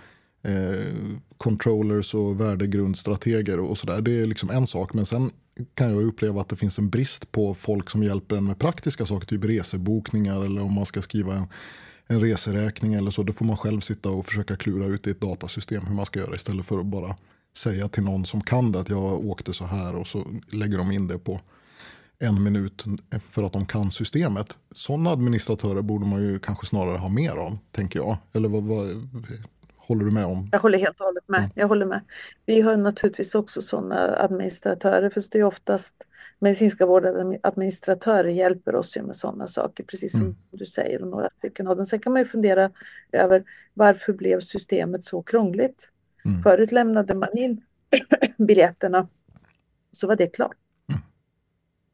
eh, 0.44 0.96
controllers 1.38 2.14
och 2.14 2.42
värdegrundstrateger 2.42 3.60
och 3.60 3.78
sådär. 3.78 4.02
Det 4.02 4.22
är 4.22 4.26
liksom 4.26 4.50
en 4.50 4.68
sak, 4.68 4.94
men 4.94 5.06
sen 5.06 5.32
kan 5.74 5.92
jag 5.92 6.04
uppleva 6.04 6.42
att 6.42 6.50
det 6.50 6.56
finns 6.56 6.80
en 6.80 6.90
brist 6.90 7.32
på 7.32 7.54
folk 7.54 7.90
som 7.90 8.04
hjälper 8.04 8.36
en 8.36 8.46
med 8.46 8.60
praktiska 8.60 9.06
saker, 9.06 9.28
typ 9.28 9.44
resebokningar 9.44 10.46
eller 10.46 10.62
om 10.62 10.74
man 10.74 10.86
ska 10.86 11.02
skriva 11.02 11.36
en, 11.36 11.48
en 12.08 12.22
reseräkning 12.22 12.94
eller 12.94 13.12
så. 13.12 13.24
Då 13.24 13.34
får 13.34 13.46
man 13.46 13.58
själv 13.58 13.82
sitta 13.82 14.10
och 14.10 14.26
försöka 14.26 14.56
klura 14.56 14.86
ut 14.86 15.08
i 15.08 15.12
ett 15.12 15.22
datasystem 15.22 15.86
hur 15.86 15.96
man 15.96 16.06
ska 16.06 16.20
göra 16.20 16.36
istället 16.36 16.66
för 16.66 16.80
att 16.80 16.86
bara 16.86 17.16
säga 17.58 17.88
till 17.88 18.04
någon 18.04 18.26
som 18.26 18.41
kan 18.41 18.72
det 18.72 18.80
att 18.80 18.89
jag 18.89 19.26
åkte 19.26 19.54
så 19.54 19.65
här 19.65 19.96
och 19.96 20.08
så 20.08 20.24
lägger 20.52 20.78
de 20.78 20.91
in 20.91 21.08
det 21.08 21.20
på 21.20 21.39
en 22.20 22.44
minut 22.44 22.84
för 23.22 23.44
att 23.44 23.54
de 23.54 23.65
kan 23.65 23.91
systemet. 23.91 24.58
Sådana 24.72 25.10
administratörer 25.10 25.82
borde 25.82 26.06
man 26.06 26.22
ju 26.22 26.39
kanske 26.39 26.65
snarare 26.65 26.98
ha 26.98 27.10
mer 27.10 27.32
av, 27.32 27.58
tänker 27.72 28.00
jag. 28.00 28.18
Eller 28.34 28.50
vad, 28.50 28.63
vad 28.63 28.88
håller 29.78 30.06
du 30.06 30.12
med 30.12 30.26
om? 30.26 30.50
Jag 30.52 30.60
håller 30.60 30.78
helt 30.78 31.00
och 31.00 31.06
hållet 31.06 31.28
med. 31.28 31.39
Mm. 31.39 31.52
Jag 31.56 31.68
håller 31.68 31.86
med. 31.86 32.02
Vi 32.46 32.62
har 32.62 32.78
naturligtvis 32.78 33.36
också 33.36 33.62
sådana 33.62 34.15
administratörer, 34.18 35.10
för 35.10 35.24
det 35.32 35.39
är 35.39 35.44
oftast 35.44 35.94
medicinska 36.39 36.86
vårdadministratörer 36.86 38.30
hjälper 38.30 38.76
oss 38.76 38.98
ju 38.98 39.02
med 39.02 39.15
sådana 39.15 39.48
saker, 39.48 39.84
precis 39.84 40.12
som 40.12 40.22
mm. 40.22 40.36
du 40.52 40.65
säger, 40.65 41.02
och 41.02 41.08
några 41.08 41.30
stycken 41.38 41.68
av 41.68 41.78
dem. 41.78 41.86
Sen 41.86 42.00
kan 42.00 42.13
man 42.13 42.22
ju 42.22 42.28
fundera 42.28 42.72
över 43.12 43.44
varför 43.74 44.13
blev 44.13 44.41
systemet 44.41 45.06
så 45.06 45.22
krångligt? 45.22 45.89
Mm. 46.26 46.44
Förut 46.44 46.72
lämnade 46.72 47.16
man 47.16 47.38
in 47.38 47.62
biljetterna 48.38 49.08
så 49.92 50.08
var 50.08 50.16
det 50.16 50.28
klart. 50.28 50.58
Mm. 50.90 51.02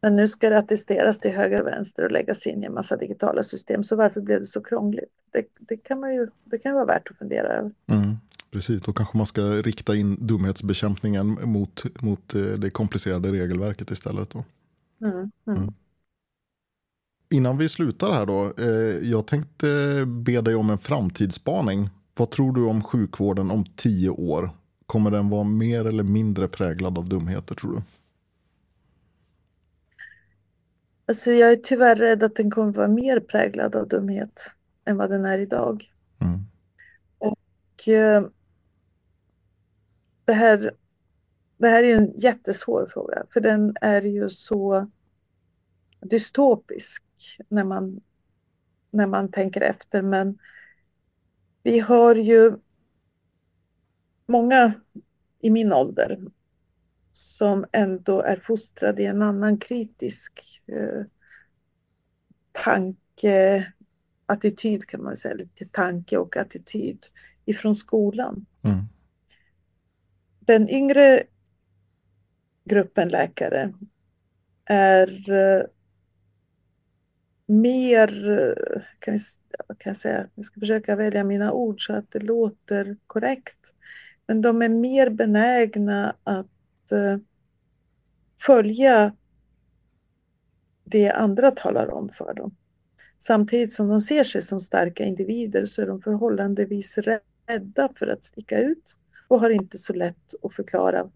Men 0.01 0.15
nu 0.15 0.27
ska 0.27 0.49
det 0.49 0.57
attesteras 0.57 1.19
till 1.19 1.31
höger 1.31 1.61
och 1.61 1.67
vänster 1.67 2.05
och 2.05 2.11
läggas 2.11 2.47
in 2.47 2.63
i 2.63 2.65
en 2.65 2.73
massa 2.73 2.97
digitala 2.97 3.43
system. 3.43 3.83
Så 3.83 3.95
varför 3.95 4.21
blev 4.21 4.39
det 4.39 4.47
så 4.47 4.61
krångligt? 4.61 5.11
Det, 5.31 5.45
det 5.59 5.77
kan, 5.77 5.99
man 5.99 6.13
ju, 6.13 6.27
det 6.43 6.57
kan 6.57 6.73
vara 6.73 6.85
värt 6.85 7.09
att 7.09 7.17
fundera 7.17 7.47
över. 7.47 7.71
Mm. 7.87 8.15
Precis, 8.51 8.81
då 8.81 8.93
kanske 8.93 9.17
man 9.17 9.27
ska 9.27 9.41
rikta 9.41 9.95
in 9.95 10.27
dumhetsbekämpningen 10.27 11.37
mot, 11.43 12.01
mot 12.01 12.35
eh, 12.35 12.41
det 12.41 12.69
komplicerade 12.69 13.31
regelverket 13.31 13.91
istället. 13.91 14.29
Då. 14.29 14.43
Mm, 15.01 15.13
mm. 15.17 15.31
Mm. 15.47 15.73
Innan 17.33 17.57
vi 17.57 17.69
slutar 17.69 18.11
här 18.11 18.25
då, 18.25 18.53
eh, 18.57 19.09
jag 19.09 19.27
tänkte 19.27 19.67
be 20.05 20.41
dig 20.41 20.55
om 20.55 20.69
en 20.69 20.77
framtidsspaning 20.77 21.89
vad 22.17 22.31
tror 22.31 22.53
du 22.53 22.65
om 22.65 22.83
sjukvården 22.83 23.51
om 23.51 23.65
tio 23.75 24.09
år? 24.09 24.49
Kommer 24.85 25.11
den 25.11 25.29
vara 25.29 25.43
mer 25.43 25.85
eller 25.85 26.03
mindre 26.03 26.47
präglad 26.47 26.97
av 26.97 27.09
dumheter 27.09 27.55
tror 27.55 27.71
du? 27.71 27.81
Alltså 31.05 31.31
jag 31.31 31.51
är 31.51 31.55
tyvärr 31.55 31.95
rädd 31.95 32.23
att 32.23 32.35
den 32.35 32.51
kommer 32.51 32.73
vara 32.73 32.87
mer 32.87 33.19
präglad 33.19 33.75
av 33.75 33.87
dumhet 33.87 34.39
än 34.85 34.97
vad 34.97 35.09
den 35.09 35.25
är 35.25 35.39
idag. 35.39 35.91
Mm. 36.19 36.39
Och 37.17 37.87
eh, 37.87 38.25
det, 40.25 40.33
här, 40.33 40.71
det 41.57 41.67
här 41.67 41.83
är 41.83 41.97
en 41.97 42.11
jättesvår 42.15 42.89
fråga 42.93 43.23
för 43.33 43.41
den 43.41 43.75
är 43.81 44.01
ju 44.01 44.29
så 44.29 44.89
dystopisk 46.01 47.03
när 47.47 47.63
man 47.63 48.01
när 48.91 49.07
man 49.07 49.31
tänker 49.31 49.61
efter 49.61 50.01
men 50.01 50.37
vi 51.63 51.79
har 51.79 52.15
ju 52.15 52.57
många 54.25 54.73
i 55.39 55.49
min 55.49 55.73
ålder 55.73 56.19
som 57.11 57.65
ändå 57.71 58.21
är 58.21 58.35
fostrade 58.35 59.01
i 59.01 59.05
en 59.05 59.21
annan 59.21 59.57
kritisk 59.57 60.61
eh, 60.65 61.03
tanke, 62.51 63.67
attityd 64.25 64.85
kan 64.85 65.03
man 65.03 65.17
säga, 65.17 65.33
lite 65.33 65.65
tanke 65.65 66.17
och 66.17 66.37
attityd 66.37 67.05
ifrån 67.45 67.75
skolan. 67.75 68.45
Mm. 68.61 68.77
Den 70.39 70.69
yngre 70.69 71.23
gruppen 72.63 73.07
läkare 73.07 73.73
är 74.65 75.31
eh, 75.31 75.63
mer, 77.51 78.07
kan 78.99 79.13
jag, 79.13 79.77
kan 79.77 79.89
jag 79.89 79.97
säga, 79.97 80.27
jag 80.35 80.45
ska 80.45 80.59
försöka 80.59 80.95
välja 80.95 81.23
mina 81.23 81.51
ord 81.51 81.85
så 81.85 81.93
att 81.93 82.11
det 82.11 82.19
låter 82.19 82.97
korrekt. 83.07 83.57
Men 84.27 84.41
de 84.41 84.61
är 84.61 84.69
mer 84.69 85.09
benägna 85.09 86.15
att 86.23 86.91
eh, 86.91 87.17
följa 88.45 89.15
det 90.83 91.11
andra 91.11 91.51
talar 91.51 91.91
om 91.91 92.09
för 92.09 92.33
dem. 92.33 92.55
Samtidigt 93.19 93.73
som 93.73 93.87
de 93.87 93.99
ser 93.99 94.23
sig 94.23 94.41
som 94.41 94.59
starka 94.59 95.03
individer 95.03 95.65
så 95.65 95.81
är 95.81 95.87
de 95.87 96.01
förhållandevis 96.01 96.97
rädda 96.97 97.89
för 97.95 98.07
att 98.07 98.23
sticka 98.23 98.59
ut 98.59 98.95
och 99.27 99.39
har 99.39 99.49
inte 99.49 99.77
så 99.77 99.93
lätt 99.93 100.33
att 100.43 100.53
förklara 100.53 101.11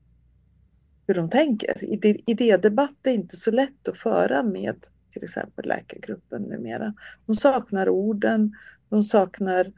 hur 1.08 1.14
de 1.14 1.30
tänker. 1.30 2.06
Idédebatt 2.30 2.98
är 3.04 3.12
inte 3.12 3.36
så 3.36 3.52
lätt 3.52 3.88
att 3.88 3.98
föra 3.98 4.44
med 4.44 4.86
till 5.16 5.24
exempel 5.24 5.68
läkargruppen 5.68 6.42
numera. 6.42 6.94
De 7.26 7.36
saknar 7.36 7.90
orden, 7.90 8.56
de 8.90 9.04
saknar 9.04 9.72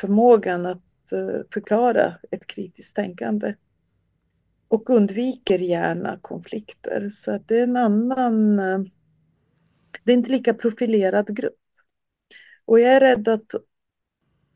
förmågan 0.00 0.66
att 0.66 1.12
eh, 1.12 1.40
förklara 1.52 2.18
ett 2.30 2.46
kritiskt 2.46 2.96
tänkande 2.96 3.54
och 4.68 4.90
undviker 4.90 5.58
gärna 5.58 6.18
konflikter. 6.22 7.10
Så 7.10 7.32
att 7.32 7.48
det 7.48 7.58
är 7.58 7.62
en 7.62 7.76
annan, 7.76 8.58
eh, 8.58 8.78
det 10.04 10.12
är 10.12 10.16
inte 10.16 10.30
lika 10.30 10.54
profilerad 10.54 11.36
grupp. 11.36 11.60
Och 12.64 12.80
jag 12.80 12.92
är 12.92 13.00
rädd 13.00 13.28
att 13.28 13.54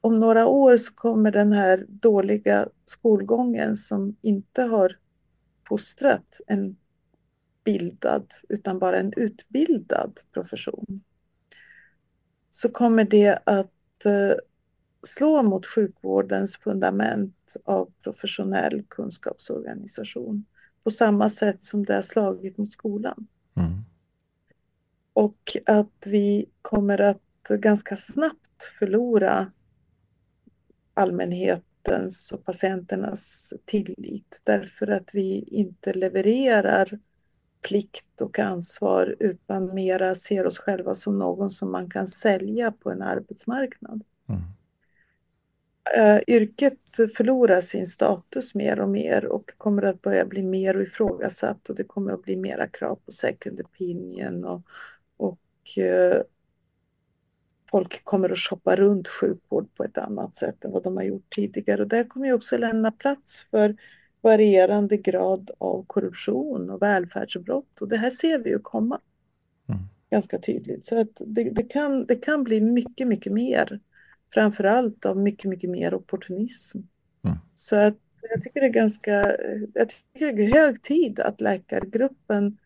om 0.01 0.21
några 0.21 0.47
år 0.47 0.77
så 0.77 0.95
kommer 0.95 1.31
den 1.31 1.53
här 1.53 1.87
dåliga 1.89 2.69
skolgången 2.85 3.77
som 3.77 4.17
inte 4.21 4.63
har 4.63 4.99
fostrat 5.69 6.41
en 6.47 6.77
bildad 7.65 8.33
utan 8.49 8.79
bara 8.79 8.99
en 8.99 9.13
utbildad 9.17 10.21
profession. 10.33 11.05
Så 12.51 12.69
kommer 12.69 13.05
det 13.05 13.39
att 13.45 14.05
eh, 14.05 14.37
slå 15.07 15.43
mot 15.43 15.67
sjukvårdens 15.67 16.57
fundament 16.57 17.57
av 17.65 17.93
professionell 18.03 18.83
kunskapsorganisation 18.89 20.45
på 20.83 20.91
samma 20.91 21.31
sätt 21.31 21.65
som 21.65 21.85
det 21.85 21.95
har 21.95 22.03
slagit 22.03 22.59
mot 22.59 22.73
skolan. 22.73 23.27
Mm. 23.57 23.85
Och 25.13 25.57
att 25.67 26.07
vi 26.07 26.47
kommer 26.63 27.01
att 27.01 27.49
ganska 27.49 27.97
snabbt 27.97 28.63
förlora 28.79 29.53
allmänhetens 30.95 32.33
och 32.33 32.45
patienternas 32.45 33.53
tillit 33.65 34.41
därför 34.45 34.87
att 34.87 35.11
vi 35.13 35.39
inte 35.39 35.93
levererar 35.93 36.99
plikt 37.65 38.21
och 38.21 38.39
ansvar 38.39 39.17
utan 39.19 39.75
mera 39.75 40.15
ser 40.15 40.47
oss 40.47 40.59
själva 40.59 40.95
som 40.95 41.19
någon 41.19 41.51
som 41.51 41.73
man 41.73 41.91
kan 41.91 42.07
sälja 42.07 42.73
på 42.73 42.91
en 42.91 43.03
arbetsmarknad. 43.03 44.05
Mm. 44.29 44.41
Uh, 45.99 46.23
yrket 46.27 46.79
förlorar 47.17 47.61
sin 47.61 47.87
status 47.87 48.55
mer 48.55 48.81
och 48.81 48.89
mer 48.89 49.27
och 49.27 49.51
kommer 49.59 49.83
att 49.83 50.03
börja 50.03 50.25
bli 50.25 50.43
mer 50.43 50.81
ifrågasatt 50.81 51.69
och 51.69 51.75
det 51.75 51.85
kommer 51.85 52.13
att 52.13 52.23
bli 52.23 52.37
mera 52.37 52.69
krav 52.69 52.99
på 53.05 53.13
second 53.13 53.61
opinion 53.61 54.45
och, 54.45 54.63
och 55.17 55.79
uh, 55.79 56.23
folk 57.71 58.05
kommer 58.05 58.31
att 58.31 58.39
shoppa 58.39 58.77
runt 58.77 59.09
sjukvård 59.09 59.69
på 59.75 59.85
ett 59.85 59.99
annat 59.99 60.37
sätt 60.37 60.65
än 60.65 60.71
vad 60.71 60.83
de 60.83 60.97
har 60.97 61.05
gjort 61.05 61.35
tidigare 61.35 61.83
och 61.83 61.89
där 61.89 62.05
kommer 62.05 62.27
ju 62.27 62.33
också 62.33 62.57
lämna 62.57 62.93
plats 62.93 63.47
för 63.51 63.77
varierande 64.25 64.97
grad 64.97 65.51
av 65.59 65.85
korruption 65.87 66.71
och 66.71 66.83
välfärdsbrott 66.83 67.81
och 67.81 67.89
det 67.89 67.97
här 67.97 68.11
ser 68.11 68.39
vi 68.39 68.51
ju 68.51 68.59
komma 68.59 69.01
mm. 69.69 69.81
ganska 70.11 70.39
tydligt. 70.39 70.87
Så 70.87 71.01
att 71.01 71.09
det, 71.19 71.51
det, 71.51 71.63
kan, 71.63 72.07
det 72.07 72.17
kan 72.17 72.45
bli 72.45 72.61
mycket, 72.61 73.09
mycket 73.09 73.33
mer. 73.33 73.81
Framförallt 74.35 75.07
av 75.07 75.17
mycket, 75.19 75.51
mycket 75.51 75.71
mer 75.71 75.95
opportunism. 75.95 76.79
Mm. 77.25 77.37
Så 77.55 77.77
att 77.77 77.97
jag 78.31 78.43
tycker 78.43 78.61
det 78.61 78.67
är 78.67 78.71
ganska, 78.71 79.37
jag 79.75 79.89
tycker 79.89 80.33
det 80.33 80.45
är 80.45 80.61
hög 80.61 80.83
tid 80.83 81.21
att 81.21 81.41
läkargruppen 81.41 82.59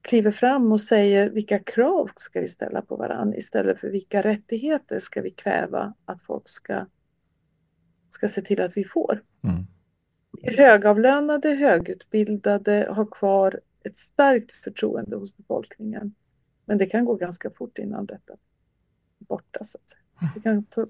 kliver 0.00 0.30
fram 0.30 0.72
och 0.72 0.80
säger 0.80 1.30
vilka 1.30 1.58
krav 1.58 2.10
ska 2.16 2.40
vi 2.40 2.48
ställa 2.48 2.82
på 2.82 2.96
varandra 2.96 3.36
istället 3.38 3.80
för 3.80 3.88
vilka 3.88 4.22
rättigheter 4.22 4.98
ska 4.98 5.22
vi 5.22 5.30
kräva 5.30 5.94
att 6.04 6.22
folk 6.22 6.48
ska, 6.48 6.86
ska 8.10 8.28
se 8.28 8.42
till 8.42 8.60
att 8.60 8.76
vi 8.76 8.84
får. 8.84 9.22
Mm 9.44 9.66
högavlönade, 10.42 11.48
högutbildade 11.48 12.88
har 12.90 13.06
kvar 13.06 13.60
ett 13.84 13.96
starkt 13.96 14.52
förtroende 14.52 15.16
hos 15.16 15.36
befolkningen. 15.36 16.14
Men 16.64 16.78
det 16.78 16.86
kan 16.86 17.04
gå 17.04 17.14
ganska 17.14 17.50
fort 17.50 17.78
innan 17.78 18.06
detta 18.06 18.32
är 18.32 18.38
borta. 19.18 19.64
Så 19.64 19.78
att 19.78 19.90
säga. 19.90 20.30
Det, 20.34 20.40
kan 20.40 20.64
ta, 20.64 20.86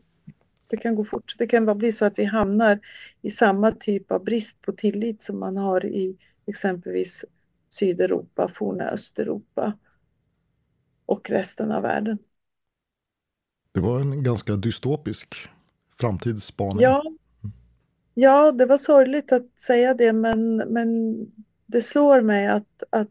det 0.67 0.77
kan 0.77 0.95
gå 0.95 1.05
fort. 1.05 1.35
Det 1.39 1.47
kan 1.47 1.67
bara 1.67 1.75
bli 1.75 1.93
så 1.93 2.05
att 2.05 2.19
vi 2.19 2.25
hamnar 2.25 2.81
i 3.23 3.31
samma 3.31 3.71
typ 3.71 4.13
av 4.13 4.25
brist 4.25 4.61
på 4.63 4.73
tillit 4.73 5.23
som 5.23 5.39
man 5.39 5.57
har 5.57 5.87
i 5.87 6.17
exempelvis 6.47 7.25
Sydeuropa, 7.69 8.49
forna 8.49 8.91
Östeuropa 8.91 9.79
och 11.07 11.31
resten 11.31 11.73
av 11.73 11.83
världen. 11.83 12.19
Det 13.73 13.81
var 13.81 14.01
en 14.01 14.23
ganska 14.23 14.57
dystopisk 14.57 15.35
framtidsspaning. 16.01 16.83
Ja, 16.83 17.03
Ja, 18.15 18.53
det 18.53 18.67
var 18.67 18.79
sorgligt 18.79 19.33
att 19.33 19.61
säga 19.61 19.95
det 19.95 20.13
men, 20.13 20.57
men 20.57 21.17
det 21.67 21.83
slår 21.83 22.21
mig 22.21 22.47
att, 22.47 22.83
att 22.91 23.09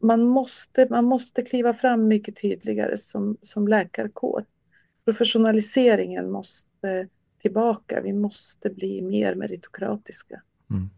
man, 0.00 0.24
måste, 0.24 0.86
man 0.90 1.04
måste 1.04 1.42
kliva 1.42 1.74
fram 1.74 2.08
mycket 2.08 2.40
tydligare 2.42 2.96
som, 2.96 3.36
som 3.42 3.68
läkarkår. 3.68 4.44
Professionaliseringen 5.04 6.30
måste 6.30 7.08
tillbaka. 7.42 8.00
Vi 8.00 8.12
måste 8.12 8.70
bli 8.70 9.02
mer 9.02 9.34
meritokratiska. 9.34 10.42
Mm. 10.70 10.90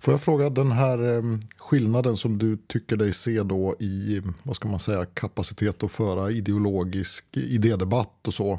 Får 0.00 0.14
jag 0.14 0.20
fråga 0.20 0.50
den 0.50 0.72
här 0.72 1.16
eh, 1.16 1.22
skillnaden 1.56 2.16
som 2.16 2.38
du 2.38 2.58
tycker 2.66 2.96
dig 2.96 3.12
se 3.12 3.42
då 3.42 3.76
i 3.78 4.22
vad 4.42 4.56
ska 4.56 4.68
man 4.68 4.80
säga, 4.80 5.04
kapacitet 5.04 5.82
att 5.82 5.92
föra 5.92 6.30
ideologisk 6.30 7.36
idédebatt 7.36 8.26
och 8.26 8.34
så 8.34 8.58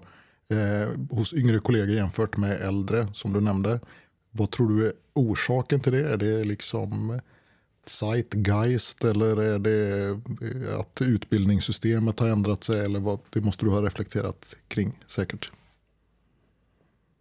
eh, 0.52 0.90
hos 1.10 1.34
yngre 1.34 1.60
kollegor 1.60 1.96
jämfört 1.96 2.38
med 2.38 2.62
äldre 2.62 3.08
som 3.14 3.34
du 3.34 3.42
nämnde. 3.42 3.80
Vad 4.32 4.52
tror 4.52 4.70
du 4.70 4.88
är 4.88 4.94
orsaken 5.14 5.80
till 5.80 5.92
det? 5.92 6.10
Är 6.10 6.18
det 6.18 6.44
liksom 6.44 7.20
zeitgeist 7.86 9.04
eller 9.04 9.42
är 9.42 9.60
det 9.60 10.10
eh, 10.10 10.80
att 10.80 11.02
utbildningssystemet 11.02 12.20
har 12.20 12.28
ändrat 12.28 12.64
sig? 12.64 12.80
Eller 12.80 13.00
vad, 13.00 13.20
det 13.30 13.42
måste 13.42 13.66
du 13.66 13.72
ha 13.72 13.86
reflekterat 13.86 14.56
kring 14.68 15.04
säkert. 15.08 15.52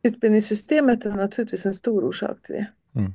Utbildningssystemet 0.02 1.06
är 1.06 1.10
naturligtvis 1.10 1.66
en 1.66 1.74
stor 1.74 2.04
orsak 2.04 2.36
till 2.42 2.54
det. 2.54 2.66
Mm. 3.00 3.12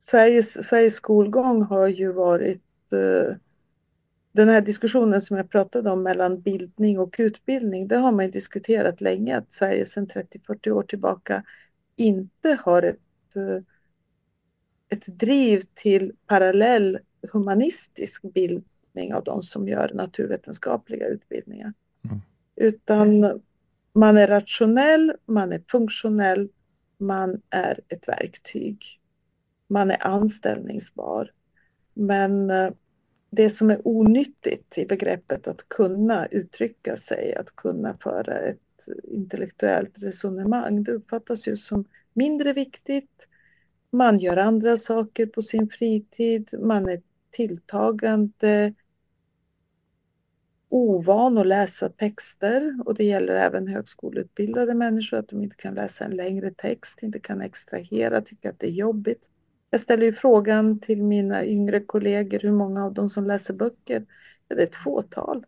Sveriges, 0.00 0.68
Sveriges 0.68 0.94
skolgång 0.94 1.62
har 1.62 1.88
ju 1.88 2.12
varit 2.12 2.62
eh, 2.92 3.36
den 4.32 4.48
här 4.48 4.60
diskussionen 4.60 5.20
som 5.20 5.36
jag 5.36 5.50
pratade 5.50 5.90
om 5.90 6.02
mellan 6.02 6.40
bildning 6.40 6.98
och 6.98 7.16
utbildning, 7.18 7.88
det 7.88 7.96
har 7.96 8.12
man 8.12 8.30
diskuterat 8.30 9.00
länge 9.00 9.36
att 9.36 9.52
Sverige 9.52 9.86
sedan 9.86 10.06
30-40 10.06 10.70
år 10.70 10.82
tillbaka 10.82 11.44
inte 11.96 12.58
har 12.64 12.82
ett, 12.82 13.36
eh, 13.36 13.62
ett 14.88 15.06
driv 15.06 15.62
till 15.74 16.12
parallell 16.26 16.98
humanistisk 17.32 18.22
bildning 18.22 19.14
av 19.14 19.24
de 19.24 19.42
som 19.42 19.68
gör 19.68 19.90
naturvetenskapliga 19.94 21.06
utbildningar. 21.06 21.72
Mm. 22.04 22.20
Utan 22.56 23.40
man 23.92 24.16
är 24.16 24.26
rationell, 24.26 25.12
man 25.26 25.52
är 25.52 25.62
funktionell, 25.68 26.48
man 26.98 27.42
är 27.50 27.80
ett 27.88 28.08
verktyg. 28.08 29.00
Man 29.66 29.90
är 29.90 30.06
anställningsbar. 30.06 31.32
Men 31.94 32.50
eh, 32.50 32.70
det 33.30 33.50
som 33.50 33.70
är 33.70 33.80
onyttigt 33.84 34.78
i 34.78 34.86
begreppet 34.86 35.48
att 35.48 35.68
kunna 35.68 36.26
uttrycka 36.26 36.96
sig, 36.96 37.34
att 37.34 37.56
kunna 37.56 37.96
föra 37.96 38.38
ett 38.38 38.58
intellektuellt 39.04 40.02
resonemang, 40.02 40.84
det 40.84 40.92
uppfattas 40.92 41.48
ju 41.48 41.56
som 41.56 41.84
mindre 42.12 42.52
viktigt. 42.52 43.26
Man 43.90 44.18
gör 44.18 44.36
andra 44.36 44.76
saker 44.76 45.26
på 45.26 45.42
sin 45.42 45.68
fritid, 45.68 46.50
man 46.60 46.88
är 46.88 47.02
tilltagande 47.30 48.74
ovan 50.68 51.38
att 51.38 51.46
läsa 51.46 51.88
texter 51.88 52.78
och 52.84 52.94
det 52.94 53.04
gäller 53.04 53.34
även 53.34 53.68
högskoleutbildade 53.68 54.74
människor 54.74 55.16
att 55.16 55.28
de 55.28 55.42
inte 55.42 55.56
kan 55.56 55.74
läsa 55.74 56.04
en 56.04 56.16
längre 56.16 56.50
text, 56.56 57.02
inte 57.02 57.18
kan 57.18 57.40
extrahera, 57.40 58.20
tycker 58.20 58.50
att 58.50 58.58
det 58.58 58.66
är 58.66 58.70
jobbigt. 58.70 59.29
Jag 59.70 59.80
ställer 59.80 60.06
ju 60.06 60.12
frågan 60.12 60.78
till 60.78 61.02
mina 61.02 61.44
yngre 61.44 61.80
kollegor 61.80 62.38
hur 62.38 62.52
många 62.52 62.84
av 62.84 62.94
dem 62.94 63.08
som 63.08 63.26
läser 63.26 63.54
böcker. 63.54 64.06
Ja, 64.48 64.56
det 64.56 64.62
är 64.62 64.66
ett 64.66 64.76
fåtal. 64.76 65.44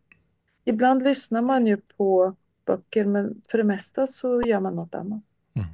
Ibland 0.64 1.02
lyssnar 1.02 1.42
man 1.42 1.66
ju 1.66 1.76
på 1.96 2.34
böcker 2.66 3.04
men 3.04 3.42
för 3.50 3.58
det 3.58 3.64
mesta 3.64 4.06
så 4.06 4.42
gör 4.42 4.60
man 4.60 4.76
något 4.76 4.94
annat. 4.94 5.22
Mm. 5.54 5.68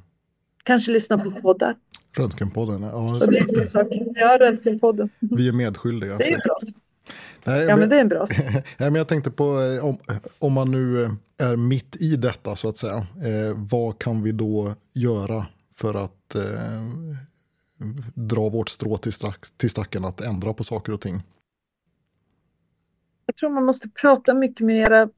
Kanske 0.63 0.91
lyssnar 0.91 1.17
på 1.17 1.41
poddar. 1.41 1.75
Röntgenpodden, 2.17 2.81
ja. 2.83 3.19
Ja, 4.15 4.37
Röntgenpodden. 4.39 5.09
Vi 5.19 5.47
är 5.47 5.53
medskyldiga. 5.53 6.17
Det 6.17 6.33
är 6.33 6.37
bra. 6.37 6.57
Nej, 7.43 7.61
ja, 7.61 7.75
men 7.75 7.89
det 7.89 7.95
är 7.95 8.01
en 8.01 8.07
bra 8.07 8.27
Nej, 8.53 8.63
men 8.77 8.95
Jag 8.95 9.07
tänkte 9.07 9.31
på 9.31 9.61
eh, 9.61 9.85
om, 9.85 9.97
om 10.39 10.53
man 10.53 10.71
nu 10.71 11.03
eh, 11.03 11.09
är 11.37 11.55
mitt 11.55 11.95
i 11.95 12.15
detta 12.15 12.55
så 12.55 12.69
att 12.69 12.77
säga. 12.77 12.97
Eh, 12.97 13.55
vad 13.55 13.99
kan 13.99 14.23
vi 14.23 14.31
då 14.31 14.73
göra 14.93 15.45
för 15.73 15.93
att 15.93 16.35
eh, 16.35 16.41
dra 18.13 18.49
vårt 18.49 18.69
strå 18.69 18.97
till, 18.97 19.13
strax, 19.13 19.51
till 19.51 19.69
stacken 19.69 20.05
att 20.05 20.21
ändra 20.21 20.53
på 20.53 20.63
saker 20.63 20.93
och 20.93 21.01
ting? 21.01 21.23
Jag 23.25 23.35
tror 23.35 23.49
man 23.49 23.65
måste 23.65 23.89
prata 23.89 24.33
mycket 24.33 24.65
mer 24.65 25.09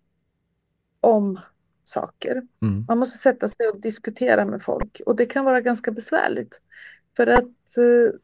om 1.00 1.40
saker. 1.84 2.32
Mm. 2.62 2.86
Man 2.88 2.98
måste 2.98 3.18
sätta 3.18 3.48
sig 3.48 3.68
och 3.68 3.82
diskutera 3.82 4.46
med 4.46 4.64
folk 4.64 5.02
och 5.06 5.16
det 5.16 5.26
kan 5.26 5.46
vara 5.46 5.62
ganska 5.62 5.92
besvärligt. 5.92 6.60
För 7.16 7.28
att 7.28 7.78
eh, 7.78 8.20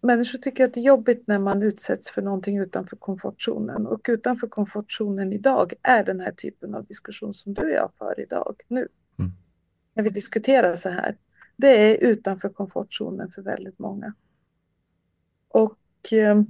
människor 0.00 0.38
tycker 0.38 0.64
att 0.64 0.74
det 0.74 0.80
är 0.80 0.84
jobbigt 0.84 1.26
när 1.26 1.38
man 1.38 1.62
utsätts 1.62 2.10
för 2.10 2.22
någonting 2.22 2.58
utanför 2.58 2.96
komfortzonen 2.96 3.86
och 3.86 4.06
utanför 4.08 4.46
komfortzonen 4.46 5.32
idag 5.32 5.72
är 5.82 6.04
den 6.04 6.20
här 6.20 6.32
typen 6.32 6.74
av 6.74 6.84
diskussion 6.84 7.34
som 7.34 7.54
du 7.54 7.62
och 7.62 7.70
jag 7.70 7.90
för 7.98 8.20
idag 8.20 8.56
nu. 8.68 8.88
Mm. 9.18 9.32
När 9.94 10.02
vi 10.02 10.10
diskuterar 10.10 10.76
så 10.76 10.88
här. 10.88 11.16
Det 11.60 11.68
är 11.68 11.96
utanför 11.96 12.48
komfortzonen 12.48 13.30
för 13.30 13.42
väldigt 13.42 13.78
många. 13.78 14.14
Och 15.48 16.12
eh, 16.12 16.42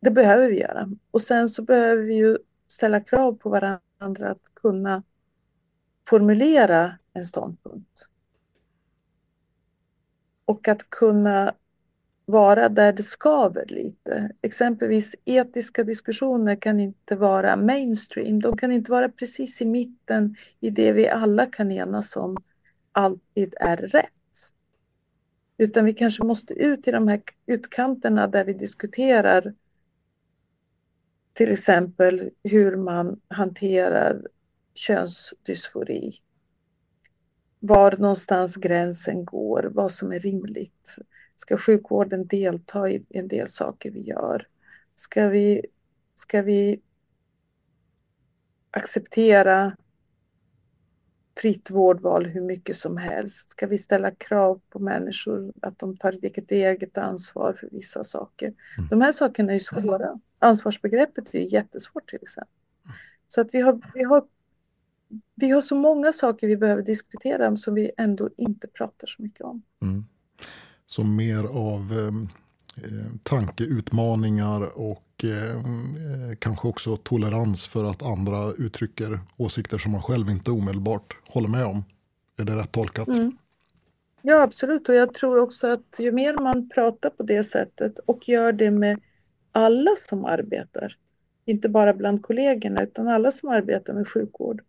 det 0.00 0.10
behöver 0.10 0.48
vi 0.48 0.60
göra. 0.60 0.88
Och 1.10 1.22
sen 1.22 1.48
så 1.48 1.62
behöver 1.62 2.02
vi 2.02 2.14
ju 2.14 2.38
ställa 2.66 3.00
krav 3.00 3.32
på 3.32 3.48
varandra 3.48 4.30
att 4.30 4.54
kunna 4.54 5.02
formulera 6.08 6.98
en 7.12 7.24
ståndpunkt. 7.24 8.06
Och 10.44 10.68
att 10.68 10.90
kunna 10.90 11.54
vara 12.24 12.68
där 12.68 12.92
det 12.92 13.02
skaver 13.02 13.66
lite. 13.68 14.32
Exempelvis 14.42 15.14
etiska 15.24 15.84
diskussioner 15.84 16.56
kan 16.56 16.80
inte 16.80 17.16
vara 17.16 17.56
mainstream. 17.56 18.40
De 18.40 18.56
kan 18.56 18.72
inte 18.72 18.90
vara 18.90 19.08
precis 19.08 19.60
i 19.60 19.64
mitten 19.64 20.36
i 20.60 20.70
det 20.70 20.92
vi 20.92 21.08
alla 21.08 21.46
kan 21.46 21.72
enas 21.72 22.16
om 22.16 22.36
alltid 22.98 23.54
är 23.60 23.76
rätt. 23.76 24.12
Utan 25.58 25.84
vi 25.84 25.94
kanske 25.94 26.24
måste 26.24 26.54
ut 26.54 26.88
i 26.88 26.90
de 26.90 27.08
här 27.08 27.22
utkanterna 27.46 28.26
där 28.26 28.44
vi 28.44 28.52
diskuterar 28.52 29.54
till 31.32 31.52
exempel 31.52 32.30
hur 32.42 32.76
man 32.76 33.20
hanterar 33.28 34.26
könsdysfori. 34.74 36.20
Var 37.60 37.96
någonstans 37.96 38.56
gränsen 38.56 39.24
går, 39.24 39.70
vad 39.74 39.92
som 39.92 40.12
är 40.12 40.20
rimligt. 40.20 40.96
Ska 41.34 41.56
sjukvården 41.56 42.26
delta 42.26 42.90
i 42.90 43.04
en 43.08 43.28
del 43.28 43.48
saker 43.48 43.90
vi 43.90 44.00
gör? 44.00 44.46
Ska 44.94 45.28
vi, 45.28 45.66
ska 46.14 46.42
vi 46.42 46.80
acceptera 48.70 49.76
fritt 51.40 51.70
vårdval 51.70 52.26
hur 52.26 52.40
mycket 52.40 52.76
som 52.76 52.96
helst? 52.96 53.50
Ska 53.50 53.66
vi 53.66 53.78
ställa 53.78 54.10
krav 54.10 54.60
på 54.70 54.78
människor 54.78 55.52
att 55.62 55.78
de 55.78 55.96
tar 55.96 56.12
ett 56.38 56.50
eget 56.50 56.98
ansvar 56.98 57.52
för 57.60 57.68
vissa 57.72 58.04
saker? 58.04 58.46
Mm. 58.46 58.88
De 58.90 59.00
här 59.00 59.12
sakerna 59.12 59.54
är 59.54 59.58
svåra. 59.58 60.20
Ansvarsbegreppet 60.38 61.34
är 61.34 61.38
jättesvårt 61.38 62.10
till 62.10 62.18
exempel. 62.22 62.54
Så 63.28 63.40
att 63.40 63.48
vi 63.52 63.60
har, 63.60 63.80
vi, 63.94 64.04
har, 64.04 64.24
vi 65.34 65.50
har 65.50 65.62
så 65.62 65.74
många 65.74 66.12
saker 66.12 66.46
vi 66.46 66.56
behöver 66.56 66.82
diskutera 66.82 67.56
som 67.56 67.74
vi 67.74 67.90
ändå 67.96 68.30
inte 68.36 68.68
pratar 68.68 69.06
så 69.06 69.22
mycket 69.22 69.40
om. 69.40 69.62
Mm. 69.82 70.04
Så 70.86 71.04
mer 71.04 71.44
av 71.44 71.92
ehm, 71.92 72.22
eh, 72.22 72.28
Eh, 72.84 73.12
tankeutmaningar 73.22 74.78
och 74.78 75.24
eh, 75.24 75.56
eh, 75.56 76.36
kanske 76.38 76.68
också 76.68 76.96
tolerans 76.96 77.66
för 77.66 77.84
att 77.84 78.02
andra 78.02 78.52
uttrycker 78.52 79.20
åsikter 79.36 79.78
som 79.78 79.92
man 79.92 80.02
själv 80.02 80.30
inte 80.30 80.50
omedelbart 80.50 81.16
håller 81.28 81.48
med 81.48 81.64
om. 81.64 81.84
Är 82.36 82.44
det 82.44 82.56
rätt 82.56 82.72
tolkat? 82.72 83.08
Mm. 83.08 83.36
Ja 84.22 84.42
absolut 84.42 84.88
och 84.88 84.94
jag 84.94 85.14
tror 85.14 85.38
också 85.38 85.66
att 85.66 85.96
ju 85.98 86.12
mer 86.12 86.34
man 86.34 86.68
pratar 86.68 87.10
på 87.10 87.22
det 87.22 87.44
sättet 87.44 87.98
och 87.98 88.28
gör 88.28 88.52
det 88.52 88.70
med 88.70 89.00
alla 89.52 89.90
som 89.98 90.24
arbetar, 90.24 90.96
inte 91.44 91.68
bara 91.68 91.94
bland 91.94 92.22
kollegorna 92.22 92.82
utan 92.82 93.08
alla 93.08 93.30
som 93.30 93.48
arbetar 93.48 93.92
med 93.92 94.08
sjukvård, 94.08 94.62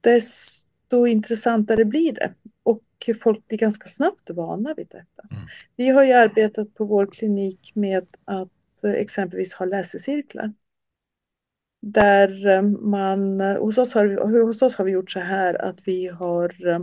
desto 0.00 1.06
intressantare 1.06 1.84
blir 1.84 2.12
det 2.12 2.34
och 3.12 3.20
folk 3.20 3.48
blir 3.48 3.58
ganska 3.58 3.88
snabbt 3.88 4.30
vana 4.30 4.74
vid 4.74 4.88
detta. 4.90 5.22
Mm. 5.30 5.42
Vi 5.76 5.88
har 5.88 6.04
ju 6.04 6.12
arbetat 6.12 6.74
på 6.74 6.84
vår 6.84 7.06
klinik 7.06 7.72
med 7.74 8.06
att 8.24 8.84
eh, 8.84 8.90
exempelvis 8.90 9.54
ha 9.54 9.66
läsecirklar. 9.66 10.52
Där 11.80 12.46
eh, 12.46 12.62
man, 12.62 13.40
hos 13.40 13.78
oss, 13.78 13.94
har, 13.94 14.42
hos 14.44 14.62
oss 14.62 14.74
har 14.74 14.84
vi 14.84 14.92
gjort 14.92 15.10
så 15.10 15.20
här 15.20 15.62
att 15.62 15.88
vi 15.88 16.06
har 16.06 16.66
eh, 16.68 16.80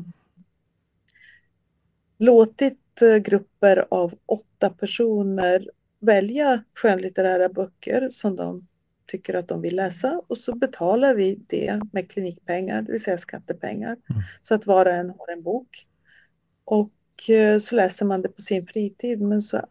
låtit 2.18 2.78
grupper 3.22 3.86
av 3.90 4.14
åtta 4.26 4.70
personer 4.70 5.70
välja 6.00 6.64
skönlitterära 6.74 7.50
böcker 7.50 8.10
som 8.10 8.36
de 8.36 8.68
tycker 9.12 9.34
att 9.34 9.48
de 9.48 9.62
vill 9.62 9.76
läsa 9.76 10.22
och 10.28 10.38
så 10.38 10.56
betalar 10.56 11.14
vi 11.14 11.40
det 11.48 11.82
med 11.92 12.12
klinikpengar, 12.12 12.82
det 12.82 12.92
vill 12.92 13.04
säga 13.04 13.18
skattepengar. 13.18 13.92
Mm. 13.92 14.22
Så 14.42 14.56
att 14.56 14.66
var 14.66 14.86
och 14.86 14.94
en 14.94 15.10
har 15.10 15.32
en 15.32 15.44
bok. 15.44 15.88
Och 16.72 17.30
eh, 17.30 17.60
så 17.60 17.76
läser 17.76 18.06
man 18.06 18.22
det 18.22 18.30
på 18.30 18.42
sin 18.42 18.68
fritid 18.68 19.22
men 19.22 19.42
så, 19.42 19.62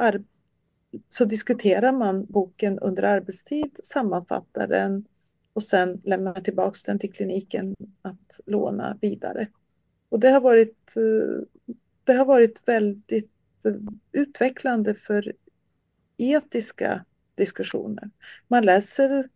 så 1.08 1.24
diskuterar 1.24 1.92
man 1.92 2.26
boken 2.26 2.78
under 2.78 3.02
arbetstid, 3.02 3.80
sammanfattar 3.82 4.66
den 4.66 5.04
och 5.52 5.62
sen 5.62 6.00
lämnar 6.04 6.34
man 6.34 6.44
tillbaka 6.44 6.78
den 6.86 6.98
till 6.98 7.12
kliniken 7.12 7.76
att 8.02 8.40
låna 8.46 8.98
vidare. 9.00 9.48
Och 10.08 10.20
det 10.20 10.30
har 10.30 10.40
varit, 10.40 10.96
eh, 10.96 11.42
det 12.04 12.12
har 12.12 12.24
varit 12.24 12.62
väldigt 12.68 13.32
eh, 13.64 13.74
utvecklande 14.12 14.94
för 14.94 15.32
etiska 16.16 17.04
diskussioner. 17.34 18.10
Man 18.48 18.64
läser 18.64 19.28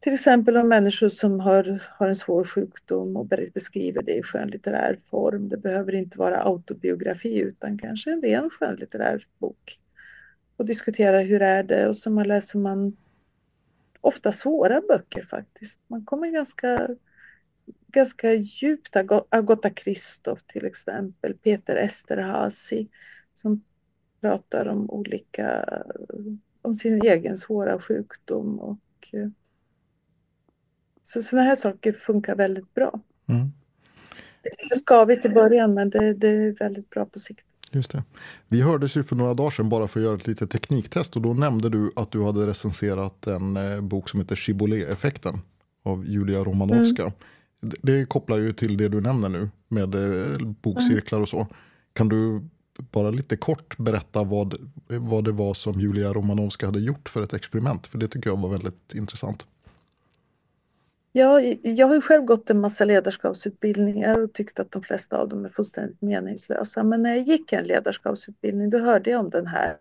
till 0.00 0.14
exempel 0.14 0.56
om 0.56 0.68
människor 0.68 1.08
som 1.08 1.40
har, 1.40 1.82
har 1.90 2.08
en 2.08 2.16
svår 2.16 2.44
sjukdom 2.44 3.16
och 3.16 3.26
beskriver 3.26 4.02
det 4.02 4.14
i 4.14 4.22
skönlitterär 4.22 4.98
form. 5.10 5.48
Det 5.48 5.56
behöver 5.56 5.94
inte 5.94 6.18
vara 6.18 6.42
autobiografi 6.42 7.38
utan 7.38 7.78
kanske 7.78 8.12
en 8.12 8.22
ren 8.22 8.50
skönlitterär 8.50 9.26
bok. 9.38 9.78
Och 10.56 10.64
diskutera 10.64 11.20
hur 11.20 11.42
är 11.42 11.62
det 11.62 11.88
och 11.88 11.96
så 11.96 12.10
man 12.10 12.28
läser 12.28 12.58
man 12.58 12.96
ofta 14.00 14.32
svåra 14.32 14.80
böcker 14.80 15.22
faktiskt. 15.22 15.80
Man 15.86 16.04
kommer 16.04 16.28
ganska, 16.28 16.88
ganska 17.86 18.32
djupt. 18.32 18.96
Agota 19.28 19.70
Kristoff 19.70 20.42
till 20.42 20.64
exempel, 20.64 21.34
Peter 21.34 21.76
Esterhazy 21.76 22.86
som 23.32 23.64
pratar 24.20 24.68
om 24.68 24.90
olika, 24.90 25.64
om 26.62 26.74
sin 26.74 27.02
egen 27.02 27.36
svåra 27.36 27.78
sjukdom 27.78 28.58
och 28.58 29.08
eh, 29.12 29.28
så 31.08 31.22
sådana 31.22 31.48
här 31.48 31.56
saker 31.56 31.92
funkar 31.92 32.34
väldigt 32.34 32.74
bra. 32.74 33.00
Mm. 33.26 33.52
Det 34.42 34.48
är 34.48 34.62
lite 34.62 34.78
skavigt 34.78 35.24
i 35.24 35.28
början 35.28 35.74
men 35.74 35.90
det, 35.90 36.14
det, 36.14 36.28
är 36.28 36.52
väldigt 36.58 36.90
bra 36.90 37.04
på 37.04 37.18
sikt. 37.18 37.40
Just 37.72 37.90
det. 37.90 38.02
Vi 38.48 38.62
hördes 38.62 38.96
ju 38.96 39.02
för 39.02 39.16
några 39.16 39.34
dagar 39.34 39.50
sedan 39.50 39.68
bara 39.68 39.88
för 39.88 40.00
att 40.00 40.04
göra 40.04 40.16
ett 40.16 40.26
litet 40.26 40.50
tekniktest 40.50 41.16
och 41.16 41.22
då 41.22 41.34
nämnde 41.34 41.68
du 41.68 41.92
att 41.96 42.10
du 42.10 42.24
hade 42.24 42.46
recenserat 42.46 43.26
en 43.26 43.56
eh, 43.56 43.80
bok 43.80 44.08
som 44.08 44.20
heter 44.20 44.36
Chibolet-effekten 44.36 45.40
av 45.82 46.04
Julia 46.06 46.38
Romanovska. 46.38 47.02
Mm. 47.02 47.14
Det, 47.60 47.76
det 47.80 48.06
kopplar 48.06 48.38
ju 48.38 48.52
till 48.52 48.76
det 48.76 48.88
du 48.88 49.00
nämner 49.00 49.28
nu 49.28 49.50
med 49.68 49.94
eh, 49.94 50.38
bokcirklar 50.38 51.20
och 51.20 51.28
så. 51.28 51.46
Kan 51.92 52.08
du 52.08 52.48
bara 52.78 53.10
lite 53.10 53.36
kort 53.36 53.76
berätta 53.78 54.24
vad, 54.24 54.54
vad 54.88 55.24
det 55.24 55.32
var 55.32 55.54
som 55.54 55.80
Julia 55.80 56.12
Romanovska 56.12 56.66
hade 56.66 56.80
gjort 56.80 57.08
för 57.08 57.22
ett 57.22 57.32
experiment? 57.32 57.86
För 57.86 57.98
det 57.98 58.08
tycker 58.08 58.30
jag 58.30 58.40
var 58.40 58.48
väldigt 58.48 58.94
intressant. 58.94 59.46
Ja, 61.18 61.40
jag 61.62 61.86
har 61.86 61.94
ju 61.94 62.00
själv 62.00 62.24
gått 62.24 62.50
en 62.50 62.60
massa 62.60 62.84
ledarskapsutbildningar 62.84 64.18
och 64.18 64.32
tyckt 64.32 64.60
att 64.60 64.72
de 64.72 64.82
flesta 64.82 65.18
av 65.18 65.28
dem 65.28 65.44
är 65.44 65.48
fullständigt 65.48 66.02
meningslösa. 66.02 66.82
Men 66.82 67.02
när 67.02 67.10
jag 67.10 67.28
gick 67.28 67.52
en 67.52 67.64
ledarskapsutbildning 67.64 68.70
då 68.70 68.78
hörde 68.78 69.10
jag 69.10 69.20
om 69.20 69.30
den 69.30 69.46
här. 69.46 69.78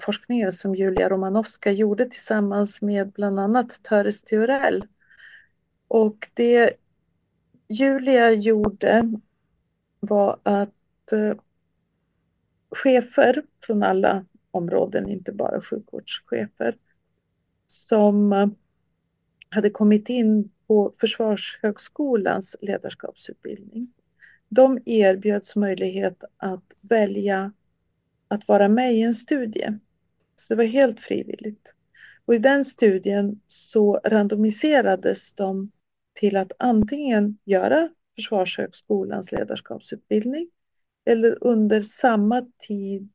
forskningen 0.00 0.52
som 0.52 0.74
Julia 0.74 1.08
Romanowska 1.08 1.70
gjorde 1.70 2.04
tillsammans 2.04 2.82
med 2.82 3.10
bland 3.10 3.40
annat 3.40 3.82
Töres 3.82 4.22
Theorell. 4.22 4.84
Och 5.88 6.28
det 6.34 6.70
Julia 7.68 8.30
gjorde 8.30 9.12
var 10.00 10.38
att 10.42 11.12
eh, 11.12 11.34
chefer 12.70 13.42
från 13.66 13.82
alla 13.82 14.24
områden, 14.50 15.08
inte 15.08 15.32
bara 15.32 15.60
sjukvårdschefer, 15.60 16.76
som 17.66 18.32
eh, 18.32 18.46
hade 19.52 19.70
kommit 19.70 20.08
in 20.08 20.50
på 20.66 20.94
Försvarshögskolans 21.00 22.56
ledarskapsutbildning. 22.60 23.92
De 24.48 24.78
erbjöds 24.86 25.56
möjlighet 25.56 26.24
att 26.36 26.64
välja 26.80 27.52
att 28.28 28.48
vara 28.48 28.68
med 28.68 28.94
i 28.94 29.02
en 29.02 29.14
studie. 29.14 29.78
Så 30.36 30.54
det 30.54 30.56
var 30.56 30.64
helt 30.64 31.00
frivilligt. 31.00 31.68
Och 32.24 32.34
i 32.34 32.38
den 32.38 32.64
studien 32.64 33.40
så 33.46 34.00
randomiserades 34.04 35.32
de 35.32 35.70
till 36.14 36.36
att 36.36 36.52
antingen 36.58 37.38
göra 37.44 37.88
Försvarshögskolans 38.14 39.32
ledarskapsutbildning 39.32 40.50
eller 41.04 41.38
under 41.40 41.80
samma 41.80 42.46
tid 42.58 43.12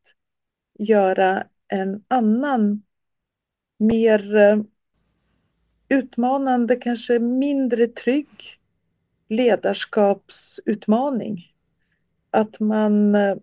göra 0.80 1.48
en 1.68 2.04
annan 2.08 2.84
mer 3.78 4.36
eh, 4.36 4.58
utmanande, 5.90 6.76
kanske 6.76 7.20
mindre 7.20 7.88
trygg 7.88 8.60
ledarskapsutmaning. 9.28 11.54
Att 12.32 12.60
man 12.60 13.16
eh, 13.16 13.36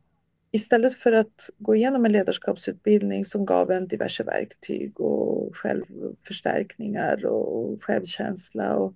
istället 0.50 0.94
för 0.94 1.12
att 1.12 1.50
gå 1.58 1.74
igenom 1.74 2.04
en 2.04 2.12
ledarskapsutbildning 2.12 3.24
som 3.24 3.46
gav 3.46 3.70
en 3.70 3.88
diverse 3.88 4.22
verktyg 4.22 5.00
och 5.00 5.56
självförstärkningar 5.56 7.26
och 7.26 7.82
självkänsla 7.82 8.76
och 8.76 8.94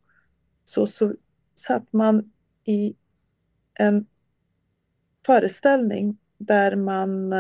så, 0.65 0.87
så 0.87 1.15
satt 1.55 1.93
man 1.93 2.33
i 2.65 2.95
en 3.75 4.07
föreställning 5.27 6.19
där 6.39 6.77
man 6.77 7.31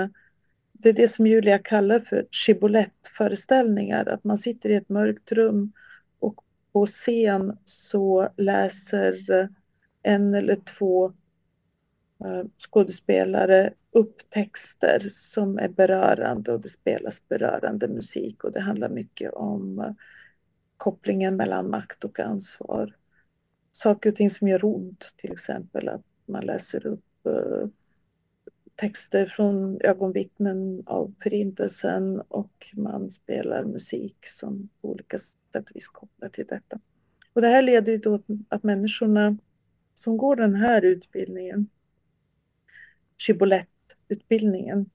det 0.72 0.88
är 0.88 0.92
det 0.92 1.08
som 1.08 1.26
Julia 1.26 1.58
kallar 1.58 2.00
för 2.00 2.26
shibbolett-föreställningar, 2.30 4.08
att 4.08 4.24
man 4.24 4.38
sitter 4.38 4.68
i 4.68 4.74
ett 4.74 4.88
mörkt 4.88 5.32
rum 5.32 5.72
på 6.78 6.86
scen 6.86 7.58
så 7.64 8.28
läser 8.36 9.48
en 10.02 10.34
eller 10.34 10.56
två 10.56 11.06
eh, 12.24 12.44
skådespelare 12.58 13.72
upp 13.90 14.30
texter 14.30 15.06
som 15.10 15.58
är 15.58 15.68
berörande 15.68 16.52
och 16.52 16.60
det 16.60 16.68
spelas 16.68 17.28
berörande 17.28 17.88
musik 17.88 18.44
och 18.44 18.52
det 18.52 18.60
handlar 18.60 18.88
mycket 18.88 19.32
om 19.32 19.78
eh, 19.78 19.92
kopplingen 20.76 21.36
mellan 21.36 21.70
makt 21.70 22.04
och 22.04 22.20
ansvar. 22.20 22.96
Saker 23.72 24.10
och 24.10 24.16
ting 24.16 24.30
som 24.30 24.48
gör 24.48 24.64
ont, 24.64 25.14
till 25.16 25.32
exempel 25.32 25.88
att 25.88 26.04
man 26.26 26.46
läser 26.46 26.86
upp 26.86 27.26
eh, 27.26 27.68
texter 28.78 29.26
från 29.26 29.80
ögonvittnen 29.80 30.82
av 30.86 31.14
förintelsen 31.22 32.20
och 32.20 32.70
man 32.72 33.10
spelar 33.12 33.64
musik 33.64 34.16
som 34.26 34.68
på 34.80 34.90
olika 34.90 35.18
sätt 35.18 35.70
och 35.70 35.76
vis 35.76 35.88
kopplar 35.88 36.28
till 36.28 36.46
detta. 36.46 36.80
Och 37.32 37.40
det 37.40 37.48
här 37.48 37.62
leder 37.62 37.92
ju 37.92 37.98
då 37.98 38.18
till 38.18 38.38
att 38.48 38.62
människorna 38.62 39.36
som 39.94 40.16
går 40.16 40.36
den 40.36 40.54
här 40.54 40.82
utbildningen, 40.82 41.68
Shibbolett-utbildningen, 43.18 44.90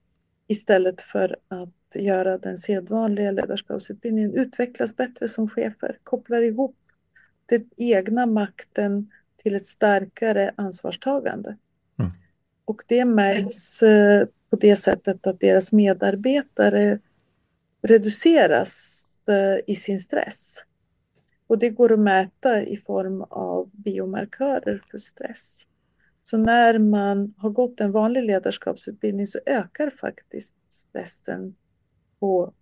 istället 0.46 1.00
för 1.00 1.36
att 1.48 1.94
göra 1.94 2.38
den 2.38 2.58
sedvanliga 2.58 3.30
ledarskapsutbildningen 3.30 4.34
utvecklas 4.34 4.96
bättre 4.96 5.28
som 5.28 5.48
chefer, 5.48 5.98
kopplar 6.02 6.42
ihop 6.42 6.76
den 7.46 7.70
egna 7.76 8.26
makten 8.26 9.10
till 9.36 9.54
ett 9.54 9.66
starkare 9.66 10.54
ansvarstagande. 10.56 11.56
Och 12.64 12.82
det 12.86 13.04
märks 13.04 13.82
eh, 13.82 14.26
på 14.50 14.56
det 14.56 14.76
sättet 14.76 15.26
att 15.26 15.40
deras 15.40 15.72
medarbetare 15.72 16.98
reduceras 17.82 18.70
eh, 19.28 19.72
i 19.72 19.76
sin 19.76 20.00
stress. 20.00 20.64
Och 21.46 21.58
det 21.58 21.70
går 21.70 21.92
att 21.92 21.98
mäta 21.98 22.62
i 22.62 22.76
form 22.76 23.22
av 23.22 23.70
biomarkörer 23.72 24.84
för 24.90 24.98
stress. 24.98 25.66
Så 26.22 26.36
när 26.36 26.78
man 26.78 27.34
har 27.36 27.50
gått 27.50 27.80
en 27.80 27.92
vanlig 27.92 28.24
ledarskapsutbildning 28.24 29.26
så 29.26 29.40
ökar 29.46 29.90
faktiskt 29.90 30.54
stressen 30.68 31.54
på 32.20 32.52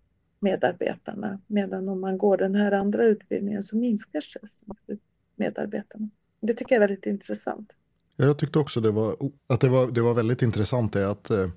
medarbetarna. 0.41 1.41
Medan 1.47 1.89
om 1.89 2.01
man 2.01 2.19
går 2.19 2.37
den 2.37 2.55
här 2.55 2.73
andra 2.73 3.05
utbildningen 3.05 3.63
så 3.63 3.77
minskar 3.77 4.21
stressen 4.21 4.69
för 4.87 4.99
medarbetarna. 5.37 6.09
Det 6.41 6.55
tycker 6.55 6.75
jag 6.75 6.83
är 6.83 6.89
väldigt 6.89 7.07
intressant. 7.07 7.73
Jag 8.17 8.39
tyckte 8.39 8.59
också 8.59 8.81
det 8.81 8.91
var, 8.91 9.17
att 9.49 9.61
det 9.61 9.69
var, 9.69 9.87
det 9.87 10.01
var 10.01 10.15
väldigt 10.15 10.43
intressant 10.43 10.97
är 10.97 11.07
att 11.07 11.31
eh, 11.31 11.49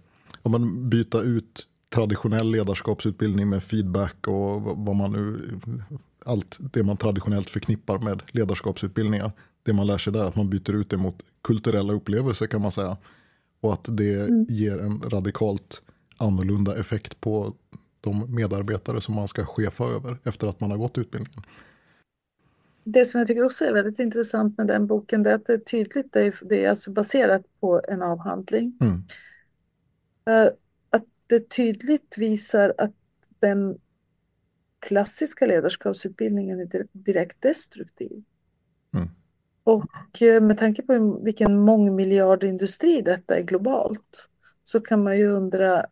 om 0.41 0.51
man 0.51 0.89
byter 0.89 1.23
ut 1.23 1.67
traditionell 1.95 2.51
ledarskapsutbildning 2.51 3.49
med 3.49 3.63
feedback 3.63 4.27
och 4.27 4.61
vad 4.61 4.95
man 4.95 5.11
nu, 5.11 5.59
allt 6.25 6.57
det 6.59 6.83
man 6.83 6.97
traditionellt 6.97 7.49
förknippar 7.49 7.99
med 7.99 8.21
ledarskapsutbildningar. 8.27 9.31
Det 9.63 9.73
man 9.73 9.87
lär 9.87 9.97
sig 9.97 10.13
där, 10.13 10.25
att 10.25 10.35
man 10.35 10.49
byter 10.49 10.75
ut 10.75 10.89
det 10.89 10.97
mot 10.97 11.23
kulturella 11.41 11.93
upplevelser 11.93 12.47
kan 12.47 12.61
man 12.61 12.71
säga. 12.71 12.97
Och 13.61 13.73
att 13.73 13.85
det 13.87 14.13
mm. 14.13 14.45
ger 14.49 14.79
en 14.79 15.01
radikalt 15.01 15.81
annorlunda 16.17 16.79
effekt 16.79 17.21
på 17.21 17.53
de 18.01 18.35
medarbetare 18.35 19.01
som 19.01 19.15
man 19.15 19.27
ska 19.27 19.45
chefa 19.45 19.83
över 19.83 20.17
efter 20.23 20.47
att 20.47 20.59
man 20.59 20.71
har 20.71 20.77
gått 20.77 20.97
utbildningen 20.97 21.43
det 22.87 23.05
som 23.05 23.19
jag 23.19 23.27
tycker 23.27 23.43
också 23.43 23.65
är 23.65 23.73
väldigt 23.73 23.99
intressant 23.99 24.57
med 24.57 24.67
den 24.67 24.87
boken 24.87 25.23
det 25.23 25.29
är 25.29 25.35
att 25.35 25.45
det 25.45 25.53
är 25.53 25.57
tydligt, 25.57 26.13
det 26.13 26.21
är, 26.21 26.39
det 26.41 26.65
är 26.65 26.69
alltså 26.69 26.91
baserat 26.91 27.59
på 27.59 27.81
en 27.87 28.01
avhandling. 28.01 28.77
Mm. 28.81 29.03
Uh, 30.29 30.53
att 30.89 31.05
det 31.27 31.49
tydligt 31.49 32.17
visar 32.17 32.73
att 32.77 32.93
den 33.39 33.77
klassiska 34.79 35.45
ledarskapsutbildningen 35.45 36.59
är 36.59 36.87
direkt 36.91 37.41
destruktiv. 37.41 38.23
Mm. 38.93 39.07
Och 39.63 40.21
uh, 40.21 40.41
med 40.41 40.57
tanke 40.57 40.81
på 40.81 41.19
vilken 41.23 41.59
mångmiljardindustri 41.59 43.01
detta 43.01 43.37
är 43.37 43.43
globalt 43.43 44.29
så 44.63 44.79
kan 44.79 45.03
man 45.03 45.17
ju 45.17 45.27
undra, 45.27 45.85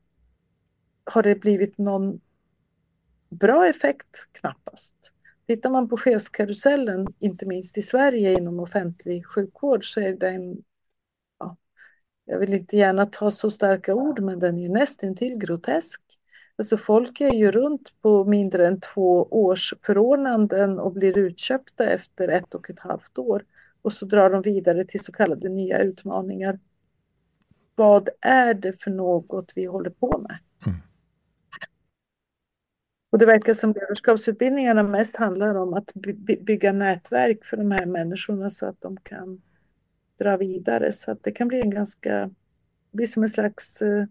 har 1.04 1.24
det 1.24 1.36
blivit 1.36 1.78
någon 1.78 2.20
bra 3.30 3.68
effekt? 3.68 4.28
Knappast. 4.32 4.93
Tittar 5.48 5.70
man 5.70 5.90
på 5.90 5.98
chefskarusellen, 5.98 7.08
inte 7.20 7.46
minst 7.46 7.78
i 7.78 7.82
Sverige 7.82 8.38
inom 8.38 8.60
offentlig 8.60 9.26
sjukvård, 9.26 9.94
så 9.94 10.00
är 10.00 10.14
den, 10.14 10.64
ja, 11.40 11.58
jag 12.26 12.40
vill 12.40 12.54
inte 12.54 12.78
gärna 12.78 13.06
ta 13.06 13.32
så 13.32 13.52
starka 13.52 13.94
ord, 13.94 14.20
men 14.20 14.40
den 14.40 14.58
är 14.58 14.62
ju 14.62 14.70
nästintill 14.70 15.38
grotesk. 15.38 16.02
Alltså 16.56 16.78
folk 16.78 17.22
är 17.22 17.34
ju 17.34 17.52
runt 17.52 18.02
på 18.02 18.26
mindre 18.26 18.68
än 18.68 18.80
två 18.80 19.28
års 19.32 19.74
förordnanden 19.82 20.80
och 20.80 20.92
blir 20.92 21.18
utköpta 21.18 21.86
efter 21.86 22.28
ett 22.28 22.56
och 22.56 22.70
ett 22.70 22.80
halvt 22.80 23.18
år. 23.18 23.46
Och 23.82 23.94
så 23.94 24.06
drar 24.06 24.30
de 24.30 24.42
vidare 24.42 24.86
till 24.86 25.00
så 25.00 25.12
kallade 25.12 25.50
nya 25.50 25.80
utmaningar. 25.80 26.60
Vad 27.76 28.10
är 28.22 28.54
det 28.54 28.84
för 28.84 28.92
något 28.92 29.52
vi 29.56 29.66
håller 29.66 29.90
på 29.90 30.18
med? 30.18 30.38
Mm. 30.68 30.80
Och 33.14 33.20
det 33.20 33.26
verkar 33.26 33.54
som 33.54 33.74
ledarskapsutbildningarna 33.74 34.84
mest 34.84 35.16
handlar 35.16 35.56
om 35.56 35.74
att 35.74 35.94
by 35.94 36.38
bygga 36.38 36.72
nätverk 36.72 37.46
för 37.46 37.58
de 37.58 37.72
här 37.72 37.86
människorna 37.86 38.50
så 38.50 38.66
att 38.66 38.82
de 38.82 38.98
kan 38.98 39.42
dra 40.20 40.38
vidare. 40.38 40.94
Så 40.94 41.12
att 41.12 41.24
det 41.24 41.32
kan 41.32 41.48
bli 41.48 41.62
en 41.62 41.70
ganska, 41.70 42.30
bli 42.92 43.08
som 43.08 43.24
en 43.24 43.30
slags, 43.30 43.82
eh, 43.82 44.06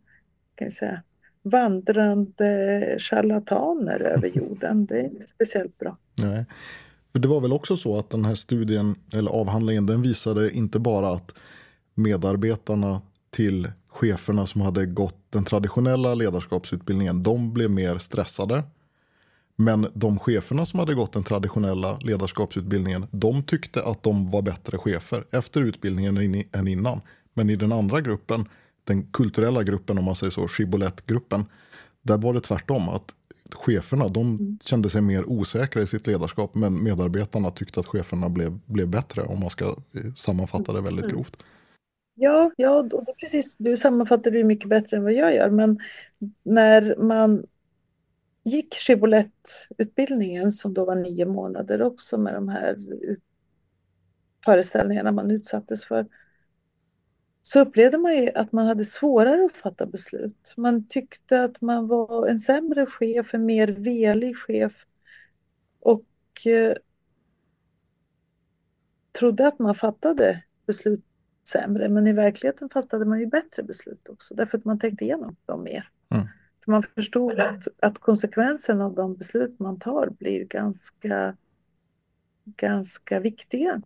kan 0.54 0.66
jag 0.66 0.72
säga, 0.72 1.02
vandrande 1.42 2.96
charlataner 2.98 4.00
över 4.16 4.28
jorden. 4.28 4.86
Det 4.86 5.00
är 5.00 5.04
inte 5.04 5.26
speciellt 5.26 5.78
bra. 5.78 5.96
Nej. 6.14 6.46
För 7.12 7.18
det 7.18 7.28
var 7.28 7.40
väl 7.40 7.52
också 7.52 7.76
så 7.76 7.98
att 7.98 8.10
den 8.10 8.24
här 8.24 8.34
studien, 8.34 8.94
eller 9.14 9.30
avhandlingen, 9.30 9.86
den 9.86 10.02
visade 10.02 10.50
inte 10.50 10.78
bara 10.78 11.08
att 11.08 11.34
medarbetarna 11.94 13.02
till 13.30 13.72
cheferna 13.88 14.46
som 14.46 14.60
hade 14.60 14.86
gått 14.86 15.18
den 15.30 15.44
traditionella 15.44 16.14
ledarskapsutbildningen, 16.14 17.22
de 17.22 17.52
blev 17.52 17.70
mer 17.70 17.98
stressade 17.98 18.62
men 19.64 19.86
de 19.94 20.18
cheferna 20.18 20.66
som 20.66 20.80
hade 20.80 20.94
gått 20.94 21.12
den 21.12 21.22
traditionella 21.22 21.98
ledarskapsutbildningen, 22.00 23.06
de 23.10 23.42
tyckte 23.42 23.82
att 23.82 24.02
de 24.02 24.30
var 24.30 24.42
bättre 24.42 24.78
chefer 24.78 25.24
efter 25.30 25.60
utbildningen 25.60 26.44
än 26.52 26.68
innan. 26.68 27.00
Men 27.34 27.50
i 27.50 27.56
den 27.56 27.72
andra 27.72 28.00
gruppen, 28.00 28.48
den 28.84 29.02
kulturella 29.02 29.62
gruppen 29.62 29.98
om 29.98 30.04
man 30.04 30.14
säger 30.14 30.30
så, 30.30 30.48
Shibbolett-gruppen, 30.48 31.44
där 32.02 32.18
var 32.18 32.34
det 32.34 32.40
tvärtom. 32.40 32.88
att 32.88 33.14
Cheferna 33.54 34.08
de 34.08 34.26
mm. 34.26 34.58
kände 34.64 34.90
sig 34.90 35.02
mer 35.02 35.24
osäkra 35.30 35.82
i 35.82 35.86
sitt 35.86 36.06
ledarskap 36.06 36.54
men 36.54 36.84
medarbetarna 36.84 37.50
tyckte 37.50 37.80
att 37.80 37.86
cheferna 37.86 38.28
blev, 38.28 38.58
blev 38.66 38.88
bättre 38.88 39.22
om 39.22 39.40
man 39.40 39.50
ska 39.50 39.64
eh, 39.64 40.12
sammanfatta 40.14 40.72
det 40.72 40.80
väldigt 40.80 41.04
mm. 41.04 41.16
grovt. 41.16 41.36
Ja, 42.14 42.50
ja 42.56 42.88
precis. 43.20 43.56
Du 43.58 43.76
sammanfattar 43.76 44.30
det 44.30 44.44
mycket 44.44 44.68
bättre 44.68 44.96
än 44.96 45.02
vad 45.02 45.12
jag 45.12 45.34
gör. 45.34 45.50
Men 45.50 45.78
när 46.42 46.96
man 46.98 47.42
gick 48.42 48.74
Shibboleth-utbildningen 48.74 50.52
som 50.52 50.74
då 50.74 50.84
var 50.84 50.94
nio 50.94 51.26
månader 51.26 51.82
också 51.82 52.18
med 52.18 52.34
de 52.34 52.48
här 52.48 52.76
föreställningarna 54.44 55.12
man 55.12 55.30
utsattes 55.30 55.84
för 55.84 56.06
så 57.42 57.60
upplevde 57.60 57.98
man 57.98 58.16
ju 58.16 58.30
att 58.34 58.52
man 58.52 58.66
hade 58.66 58.84
svårare 58.84 59.44
att 59.44 59.56
fatta 59.56 59.86
beslut. 59.86 60.52
Man 60.56 60.88
tyckte 60.88 61.44
att 61.44 61.60
man 61.60 61.88
var 61.88 62.26
en 62.26 62.40
sämre 62.40 62.86
chef, 62.86 63.34
en 63.34 63.46
mer 63.46 63.68
velig 63.68 64.38
chef 64.38 64.72
och 65.80 66.06
eh, 66.46 66.74
trodde 69.12 69.46
att 69.46 69.58
man 69.58 69.74
fattade 69.74 70.44
beslut 70.66 71.04
sämre 71.44 71.88
men 71.88 72.06
i 72.06 72.12
verkligheten 72.12 72.68
fattade 72.68 73.04
man 73.04 73.20
ju 73.20 73.26
bättre 73.26 73.62
beslut 73.62 74.08
också 74.08 74.34
därför 74.34 74.58
att 74.58 74.64
man 74.64 74.78
tänkte 74.78 75.04
igenom 75.04 75.36
dem 75.46 75.62
mer. 75.62 75.88
Mm. 76.10 76.26
För 76.64 76.72
man 76.72 76.82
förstod 76.94 77.40
att, 77.40 77.68
att 77.82 77.98
konsekvensen 77.98 78.80
av 78.80 78.94
de 78.94 79.14
beslut 79.14 79.58
man 79.58 79.78
tar 79.78 80.10
blir 80.18 80.44
ganska, 80.44 81.36
ganska 82.44 83.20
viktiga. 83.20 83.82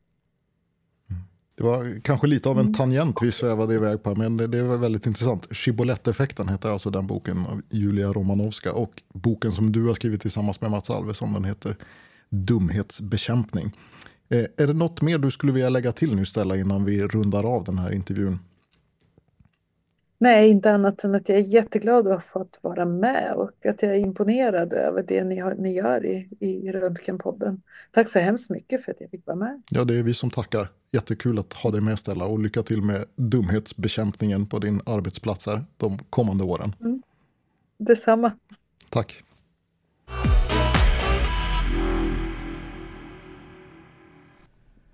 Det 1.54 1.64
var 1.64 2.00
kanske 2.00 2.26
lite 2.26 2.48
av 2.48 2.58
en 2.58 2.66
mm. 2.66 2.74
tangent 2.74 3.22
vi 3.22 3.32
svävade 3.32 3.74
iväg 3.74 4.02
på, 4.02 4.14
men 4.14 4.36
det, 4.36 4.46
det 4.46 4.62
var 4.62 4.76
väldigt 4.76 5.06
intressant. 5.06 5.56
Shibbolett-effekten 5.56 6.48
heter 6.48 6.70
alltså 6.70 6.90
den 6.90 7.06
boken 7.06 7.38
av 7.38 7.62
Julia 7.70 8.12
Romanovska 8.12 8.72
och 8.72 9.02
boken 9.14 9.52
som 9.52 9.72
du 9.72 9.86
har 9.86 9.94
skrivit 9.94 10.20
tillsammans 10.20 10.60
med 10.60 10.70
Mats 10.70 10.90
Alvesson, 10.90 11.32
den 11.32 11.44
heter 11.44 11.76
Dumhetsbekämpning. 12.28 13.76
Eh, 14.28 14.44
är 14.56 14.66
det 14.66 14.72
något 14.72 15.02
mer 15.02 15.18
du 15.18 15.30
skulle 15.30 15.52
vilja 15.52 15.68
lägga 15.68 15.92
till 15.92 16.16
nu 16.16 16.26
Stella 16.26 16.56
innan 16.56 16.84
vi 16.84 17.02
rundar 17.02 17.44
av 17.44 17.64
den 17.64 17.78
här 17.78 17.92
intervjun? 17.92 18.38
Nej, 20.18 20.48
inte 20.48 20.72
annat 20.72 21.04
än 21.04 21.14
att 21.14 21.28
jag 21.28 21.38
är 21.38 21.42
jätteglad 21.42 22.06
att 22.06 22.12
ha 22.12 22.20
fått 22.20 22.58
vara 22.62 22.84
med 22.84 23.32
och 23.34 23.66
att 23.66 23.82
jag 23.82 23.90
är 23.90 23.98
imponerad 23.98 24.72
över 24.72 25.02
det 25.02 25.24
ni, 25.24 25.38
har, 25.38 25.54
ni 25.54 25.72
gör 25.72 26.06
i, 26.06 26.28
i 26.40 26.72
Röntgenpodden. 26.72 27.62
Tack 27.92 28.08
så 28.08 28.18
hemskt 28.18 28.50
mycket 28.50 28.84
för 28.84 28.92
att 28.92 29.00
jag 29.00 29.10
fick 29.10 29.26
vara 29.26 29.36
med. 29.36 29.62
Ja, 29.70 29.84
det 29.84 29.98
är 29.98 30.02
vi 30.02 30.14
som 30.14 30.30
tackar. 30.30 30.68
Jättekul 30.90 31.38
att 31.38 31.52
ha 31.52 31.70
dig 31.70 31.80
med 31.80 31.98
Stella 31.98 32.24
och 32.24 32.38
lycka 32.38 32.62
till 32.62 32.82
med 32.82 33.04
dumhetsbekämpningen 33.16 34.46
på 34.46 34.58
din 34.58 34.80
arbetsplats 34.86 35.46
här 35.46 35.64
de 35.76 35.98
kommande 35.98 36.44
åren. 36.44 36.74
Mm. 36.80 37.02
Detsamma. 37.78 38.32
Tack. 38.90 39.22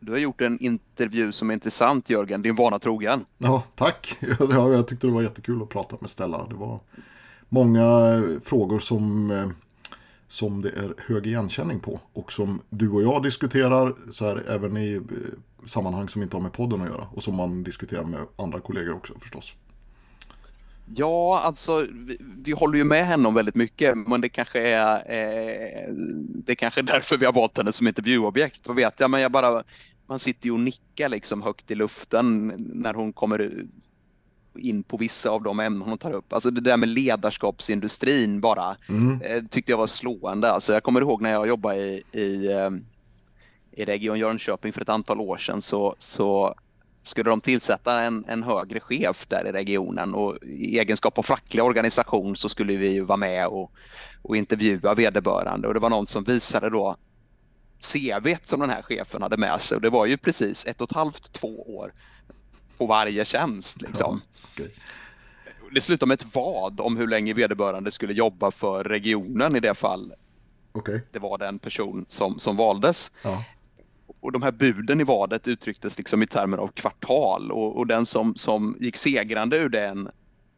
Du 0.04 0.12
har 0.12 0.18
gjort 0.18 0.40
en 0.40 0.60
intervju 0.60 1.32
som 1.32 1.50
är 1.50 1.54
intressant 1.54 2.10
Jörgen, 2.10 2.42
din 2.42 2.54
vana 2.54 2.78
trogen. 2.78 3.24
Ja, 3.38 3.62
tack. 3.74 4.16
Ja, 4.38 4.72
jag 4.72 4.88
tyckte 4.88 5.06
det 5.06 5.12
var 5.12 5.22
jättekul 5.22 5.62
att 5.62 5.68
prata 5.68 5.96
med 6.00 6.10
Stella. 6.10 6.46
Det 6.48 6.54
var 6.54 6.80
många 7.48 8.22
frågor 8.44 8.78
som, 8.78 9.30
eh, 9.30 9.48
som 10.28 10.62
det 10.62 10.68
är 10.68 10.94
hög 10.98 11.26
igenkänning 11.26 11.80
på. 11.80 12.00
Och 12.12 12.32
som 12.32 12.60
du 12.70 12.90
och 12.90 13.02
jag 13.02 13.22
diskuterar 13.22 13.94
så 14.12 14.24
här 14.24 14.50
även 14.50 14.76
i 14.76 14.94
eh, 14.94 15.02
sammanhang 15.66 16.08
som 16.08 16.22
inte 16.22 16.36
har 16.36 16.42
med 16.42 16.52
podden 16.52 16.80
att 16.80 16.88
göra. 16.88 17.06
Och 17.14 17.22
som 17.22 17.34
man 17.34 17.62
diskuterar 17.62 18.04
med 18.04 18.20
andra 18.36 18.60
kollegor 18.60 18.94
också 18.94 19.14
förstås. 19.18 19.54
Ja, 20.94 21.40
alltså 21.44 21.86
vi, 21.92 22.16
vi, 22.44 22.52
håller 22.52 22.78
ju 22.78 22.84
med 22.84 23.06
henne 23.06 23.28
om 23.28 23.34
väldigt 23.34 23.54
mycket, 23.54 23.96
men 23.96 24.20
det 24.20 24.28
kanske 24.28 24.68
är 24.68 24.94
eh, 24.96 25.94
det 26.46 26.54
kanske 26.54 26.80
är 26.80 26.84
därför 26.84 27.16
vi 27.16 27.26
har 27.26 27.32
valt 27.32 27.56
henne 27.56 27.72
som 27.72 27.88
intervjuobjekt. 27.88 28.60
Vad 28.66 28.76
vet 28.76 29.00
jag, 29.00 29.10
men 29.10 29.20
jag 29.20 29.32
bara 29.32 29.62
man 30.12 30.18
sitter 30.18 30.46
ju 30.46 30.52
och 30.52 30.60
nickar 30.60 31.08
liksom 31.08 31.42
högt 31.42 31.70
i 31.70 31.74
luften 31.74 32.46
när 32.58 32.94
hon 32.94 33.12
kommer 33.12 33.50
in 34.58 34.82
på 34.82 34.96
vissa 34.96 35.30
av 35.30 35.42
de 35.42 35.60
ämnen 35.60 35.88
hon 35.88 35.98
tar 35.98 36.12
upp. 36.12 36.32
Alltså 36.32 36.50
det 36.50 36.60
där 36.60 36.76
med 36.76 36.88
ledarskapsindustrin 36.88 38.40
bara 38.40 38.76
mm. 38.88 39.22
eh, 39.22 39.44
tyckte 39.50 39.72
jag 39.72 39.78
var 39.78 39.86
slående. 39.86 40.52
Alltså 40.52 40.72
jag 40.72 40.82
kommer 40.82 41.00
ihåg 41.00 41.22
när 41.22 41.32
jag 41.32 41.48
jobbade 41.48 41.78
i, 41.78 42.02
i, 42.12 42.52
eh, 42.52 42.70
i 43.72 43.84
Region 43.84 44.18
Jönköping 44.18 44.72
för 44.72 44.80
ett 44.80 44.88
antal 44.88 45.20
år 45.20 45.36
sedan 45.36 45.62
så, 45.62 45.94
så 45.98 46.54
skulle 47.02 47.30
de 47.30 47.40
tillsätta 47.40 48.00
en, 48.00 48.24
en 48.28 48.42
högre 48.42 48.80
chef 48.80 49.26
där 49.28 49.46
i 49.46 49.52
regionen 49.52 50.14
och 50.14 50.36
i 50.42 50.78
egenskap 50.78 51.18
av 51.18 51.22
facklig 51.22 51.64
organisation 51.64 52.36
så 52.36 52.48
skulle 52.48 52.76
vi 52.76 52.88
ju 52.88 53.04
vara 53.04 53.16
med 53.16 53.46
och, 53.46 53.72
och 54.22 54.36
intervjua 54.36 54.94
vederbörande 54.94 55.68
och 55.68 55.74
det 55.74 55.80
var 55.80 55.90
någon 55.90 56.06
som 56.06 56.24
visade 56.24 56.70
då 56.70 56.96
CV 57.82 58.36
som 58.42 58.60
den 58.60 58.70
här 58.70 58.82
chefen 58.82 59.22
hade 59.22 59.36
med 59.36 59.60
sig 59.60 59.76
och 59.76 59.82
det 59.82 59.90
var 59.90 60.06
ju 60.06 60.16
precis 60.16 60.66
ett 60.66 60.80
och 60.80 60.90
ett 60.90 60.96
halvt, 60.96 61.32
två 61.32 61.76
år 61.76 61.92
på 62.78 62.86
varje 62.86 63.24
tjänst. 63.24 63.82
Liksom. 63.82 64.20
Ja, 64.36 64.42
okay. 64.52 64.72
Det 65.74 65.80
slutade 65.80 66.08
med 66.08 66.14
ett 66.14 66.34
vad 66.34 66.80
om 66.80 66.96
hur 66.96 67.06
länge 67.06 67.34
vederbörande 67.34 67.90
skulle 67.90 68.12
jobba 68.12 68.50
för 68.50 68.84
regionen 68.84 69.56
i 69.56 69.60
det 69.60 69.74
fall 69.74 70.12
okay. 70.72 71.00
det 71.10 71.18
var 71.18 71.38
den 71.38 71.58
person 71.58 72.06
som, 72.08 72.38
som 72.38 72.56
valdes. 72.56 73.12
Ja. 73.22 73.44
Och 74.20 74.32
de 74.32 74.42
här 74.42 74.52
buden 74.52 75.00
i 75.00 75.04
vadet 75.04 75.48
uttrycktes 75.48 75.98
liksom 75.98 76.22
i 76.22 76.26
termer 76.26 76.58
av 76.58 76.68
kvartal 76.68 77.50
och, 77.50 77.78
och 77.78 77.86
den 77.86 78.06
som, 78.06 78.34
som 78.34 78.76
gick 78.80 78.96
segrande 78.96 79.56
ur 79.56 79.68
den 79.68 80.08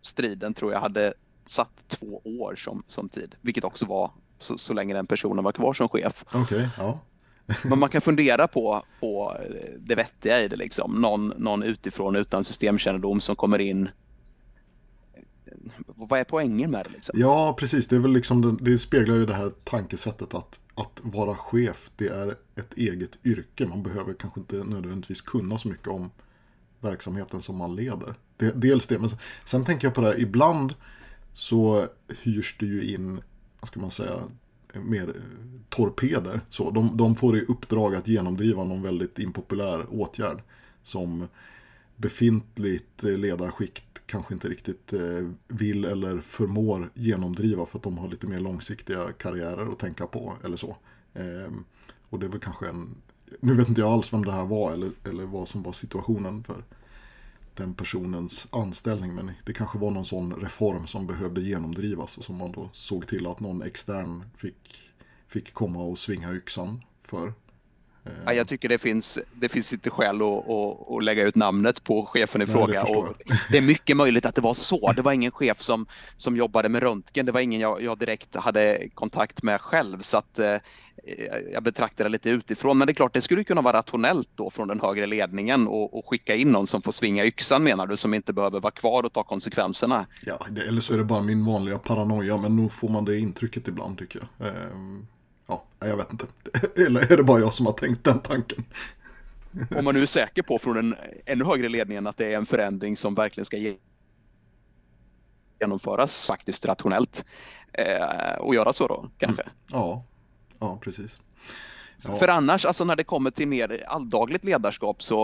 striden 0.00 0.54
tror 0.54 0.72
jag 0.72 0.80
hade 0.80 1.14
satt 1.46 1.88
två 1.88 2.20
år 2.24 2.54
som, 2.56 2.82
som 2.86 3.08
tid, 3.08 3.34
vilket 3.40 3.64
också 3.64 3.86
var 3.86 4.10
så, 4.38 4.58
så 4.58 4.72
länge 4.72 4.94
den 4.94 5.06
personen 5.06 5.44
var 5.44 5.52
kvar 5.52 5.74
som 5.74 5.88
chef. 5.88 6.24
Okay, 6.34 6.68
ja. 6.78 7.00
Men 7.62 7.78
man 7.78 7.88
kan 7.88 8.00
fundera 8.00 8.48
på, 8.48 8.82
på 9.00 9.36
det 9.78 9.94
vettiga 9.94 10.42
i 10.42 10.48
det. 10.48 10.56
Liksom. 10.56 10.92
Någon, 10.92 11.32
någon 11.36 11.62
utifrån 11.62 12.16
utan 12.16 12.44
systemkännedom 12.44 13.20
som 13.20 13.36
kommer 13.36 13.58
in. 13.58 13.88
Vad 15.86 16.20
är 16.20 16.24
poängen 16.24 16.70
med 16.70 16.84
det? 16.84 16.90
Liksom? 16.90 17.20
Ja, 17.20 17.56
precis. 17.58 17.88
Det, 17.88 17.96
är 17.96 18.00
väl 18.00 18.12
liksom, 18.12 18.58
det 18.60 18.78
speglar 18.78 19.14
ju 19.16 19.26
det 19.26 19.34
här 19.34 19.52
tankesättet 19.64 20.34
att, 20.34 20.60
att 20.74 21.00
vara 21.02 21.34
chef, 21.34 21.90
det 21.96 22.08
är 22.08 22.36
ett 22.56 22.74
eget 22.76 23.26
yrke. 23.26 23.66
Man 23.66 23.82
behöver 23.82 24.14
kanske 24.14 24.40
inte 24.40 24.56
nödvändigtvis 24.56 25.20
kunna 25.20 25.58
så 25.58 25.68
mycket 25.68 25.88
om 25.88 26.10
verksamheten 26.80 27.42
som 27.42 27.56
man 27.56 27.76
leder. 27.76 28.14
Det, 28.36 28.50
dels 28.50 28.86
det, 28.86 28.98
men 28.98 29.08
sen, 29.08 29.18
sen 29.44 29.64
tänker 29.64 29.86
jag 29.86 29.94
på 29.94 30.00
det 30.00 30.06
här, 30.06 30.20
ibland 30.20 30.74
så 31.34 31.88
hyrs 32.22 32.56
det 32.58 32.66
ju 32.66 32.94
in, 32.94 33.20
vad 33.60 33.68
ska 33.68 33.80
man 33.80 33.90
säga, 33.90 34.20
mer 34.80 35.08
eh, 35.08 35.22
torpeder. 35.68 36.40
Så 36.50 36.70
de, 36.70 36.96
de 36.96 37.14
får 37.14 37.36
i 37.36 37.44
uppdrag 37.44 37.94
att 37.94 38.08
genomdriva 38.08 38.64
någon 38.64 38.82
väldigt 38.82 39.18
impopulär 39.18 39.86
åtgärd 39.90 40.42
som 40.82 41.28
befintligt 41.96 43.04
eh, 43.04 43.18
ledarskikt 43.18 43.84
kanske 44.06 44.34
inte 44.34 44.48
riktigt 44.48 44.92
eh, 44.92 45.30
vill 45.48 45.84
eller 45.84 46.20
förmår 46.20 46.90
genomdriva 46.94 47.66
för 47.66 47.78
att 47.78 47.82
de 47.82 47.98
har 47.98 48.08
lite 48.08 48.26
mer 48.26 48.38
långsiktiga 48.38 49.12
karriärer 49.12 49.72
att 49.72 49.78
tänka 49.78 50.06
på 50.06 50.34
eller 50.44 50.56
så. 50.56 50.76
Ehm, 51.14 51.64
och 52.10 52.18
det 52.18 52.26
är 52.26 52.30
väl 52.30 52.40
kanske 52.40 52.68
en, 52.68 52.94
nu 53.40 53.54
vet 53.54 53.68
inte 53.68 53.80
jag 53.80 53.92
alls 53.92 54.12
vem 54.12 54.24
det 54.24 54.32
här 54.32 54.44
var 54.44 54.72
eller, 54.72 54.90
eller 55.04 55.24
vad 55.24 55.48
som 55.48 55.62
var 55.62 55.72
situationen 55.72 56.44
för 56.44 56.64
den 57.54 57.74
personens 57.74 58.46
anställning. 58.50 59.14
Men 59.14 59.30
det 59.46 59.52
kanske 59.52 59.78
var 59.78 59.90
någon 59.90 60.04
sån 60.04 60.32
reform 60.32 60.86
som 60.86 61.06
behövde 61.06 61.40
genomdrivas 61.40 62.18
och 62.18 62.24
som 62.24 62.36
man 62.36 62.52
då 62.52 62.70
såg 62.72 63.06
till 63.06 63.26
att 63.26 63.40
någon 63.40 63.62
extern 63.62 64.24
fick, 64.36 64.90
fick 65.28 65.52
komma 65.52 65.82
och 65.82 65.98
svinga 65.98 66.32
yxan 66.32 66.84
för. 67.02 67.32
Ja, 68.24 68.32
jag 68.32 68.48
tycker 68.48 68.68
det 68.68 68.78
finns, 68.78 69.18
det 69.34 69.48
finns 69.48 69.72
inte 69.72 69.90
skäl 69.90 70.22
att, 70.22 70.48
att, 70.48 70.90
att 70.90 71.04
lägga 71.04 71.24
ut 71.24 71.34
namnet 71.34 71.84
på 71.84 72.06
chefen 72.06 72.42
i 72.42 72.44
Nej, 72.44 72.54
fråga. 72.54 72.84
Det, 72.84 72.96
och 72.96 73.16
det 73.50 73.58
är 73.58 73.62
mycket 73.62 73.96
möjligt 73.96 74.26
att 74.26 74.34
det 74.34 74.40
var 74.40 74.54
så. 74.54 74.92
Det 74.92 75.02
var 75.02 75.12
ingen 75.12 75.30
chef 75.30 75.60
som, 75.60 75.86
som 76.16 76.36
jobbade 76.36 76.68
med 76.68 76.82
röntgen. 76.82 77.26
Det 77.26 77.32
var 77.32 77.40
ingen 77.40 77.60
jag, 77.60 77.82
jag 77.82 77.98
direkt 77.98 78.36
hade 78.36 78.88
kontakt 78.94 79.42
med 79.42 79.60
själv. 79.60 80.00
Så 80.00 80.18
att, 80.18 80.38
eh, 80.38 80.56
jag 81.52 81.62
betraktar 81.62 82.04
det 82.04 82.10
lite 82.10 82.30
utifrån. 82.30 82.78
Men 82.78 82.86
det 82.86 82.92
är 82.92 82.94
klart, 82.94 83.12
det 83.12 83.20
skulle 83.20 83.44
kunna 83.44 83.60
vara 83.60 83.78
rationellt 83.78 84.28
då 84.34 84.50
från 84.50 84.68
den 84.68 84.80
högre 84.80 85.06
ledningen 85.06 85.68
och, 85.68 85.98
och 85.98 86.08
skicka 86.08 86.34
in 86.34 86.52
någon 86.52 86.66
som 86.66 86.82
får 86.82 86.92
svinga 86.92 87.24
yxan 87.24 87.64
menar 87.64 87.86
du, 87.86 87.96
som 87.96 88.14
inte 88.14 88.32
behöver 88.32 88.60
vara 88.60 88.70
kvar 88.70 89.02
och 89.02 89.12
ta 89.12 89.22
konsekvenserna. 89.22 90.06
Ja, 90.22 90.46
det, 90.50 90.62
eller 90.62 90.80
så 90.80 90.94
är 90.94 90.98
det 90.98 91.04
bara 91.04 91.22
min 91.22 91.44
vanliga 91.44 91.78
paranoia, 91.78 92.36
men 92.36 92.56
nog 92.56 92.72
får 92.72 92.88
man 92.88 93.04
det 93.04 93.18
intrycket 93.18 93.68
ibland 93.68 93.98
tycker 93.98 94.28
jag. 94.38 94.48
Ehm, 94.48 95.06
ja, 95.46 95.64
jag 95.78 95.96
vet 95.96 96.12
inte. 96.12 96.26
Eller 96.86 97.12
är 97.12 97.16
det 97.16 97.22
bara 97.22 97.40
jag 97.40 97.54
som 97.54 97.66
har 97.66 97.72
tänkt 97.72 98.04
den 98.04 98.20
tanken? 98.20 98.64
Om 99.76 99.84
man 99.84 99.94
nu 99.94 100.02
är 100.02 100.06
säker 100.06 100.42
på 100.42 100.58
från 100.58 100.76
den 100.76 100.96
ännu 101.26 101.44
högre 101.44 101.68
ledningen 101.68 102.06
att 102.06 102.16
det 102.16 102.32
är 102.32 102.36
en 102.36 102.46
förändring 102.46 102.96
som 102.96 103.14
verkligen 103.14 103.44
ska 103.44 103.74
genomföras 105.60 106.26
faktiskt 106.26 106.66
rationellt 106.66 107.24
eh, 107.72 108.38
och 108.38 108.54
göra 108.54 108.72
så 108.72 108.86
då 108.86 109.10
kanske. 109.18 109.42
Mm. 109.42 109.54
Ja, 109.66 110.04
Ja, 110.64 110.78
precis. 110.80 111.20
Ja. 112.04 112.16
För 112.16 112.28
annars, 112.28 112.64
alltså 112.64 112.84
när 112.84 112.96
det 112.96 113.04
kommer 113.04 113.30
till 113.30 113.48
mer 113.48 113.84
alldagligt 113.86 114.44
ledarskap 114.44 115.02
så 115.02 115.22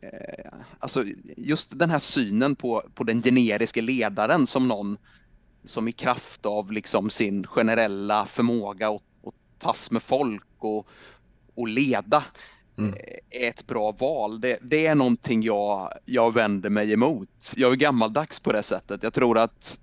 eh, 0.00 0.52
Alltså 0.78 1.04
just 1.36 1.78
den 1.78 1.90
här 1.90 1.98
synen 1.98 2.56
på, 2.56 2.82
på 2.94 3.04
den 3.04 3.22
generiska 3.22 3.80
ledaren 3.80 4.46
som 4.46 4.68
någon 4.68 4.96
som 5.64 5.88
i 5.88 5.92
kraft 5.92 6.46
av 6.46 6.72
liksom 6.72 7.10
sin 7.10 7.46
generella 7.46 8.26
förmåga 8.26 8.88
att 8.88 9.02
tas 9.60 9.90
med 9.90 10.02
folk 10.02 10.46
och, 10.58 10.86
och 11.54 11.68
leda 11.68 12.24
mm. 12.78 12.94
Eh, 12.94 13.44
är 13.44 13.48
ett 13.48 13.66
bra 13.66 13.92
val. 13.92 14.40
Det, 14.40 14.58
det, 14.62 14.86
är 14.86 14.94
någonting 14.94 15.42
jag, 15.42 15.92
jag 16.04 16.34
vänder 16.34 16.70
mig 16.70 16.92
emot. 16.92 17.52
Jag 17.56 17.72
är 17.72 17.76
gammaldags 17.76 18.40
på 18.40 18.52
det 18.52 18.62
sättet. 18.62 19.02
Jag 19.02 19.12
tror 19.12 19.38
att 19.38 19.80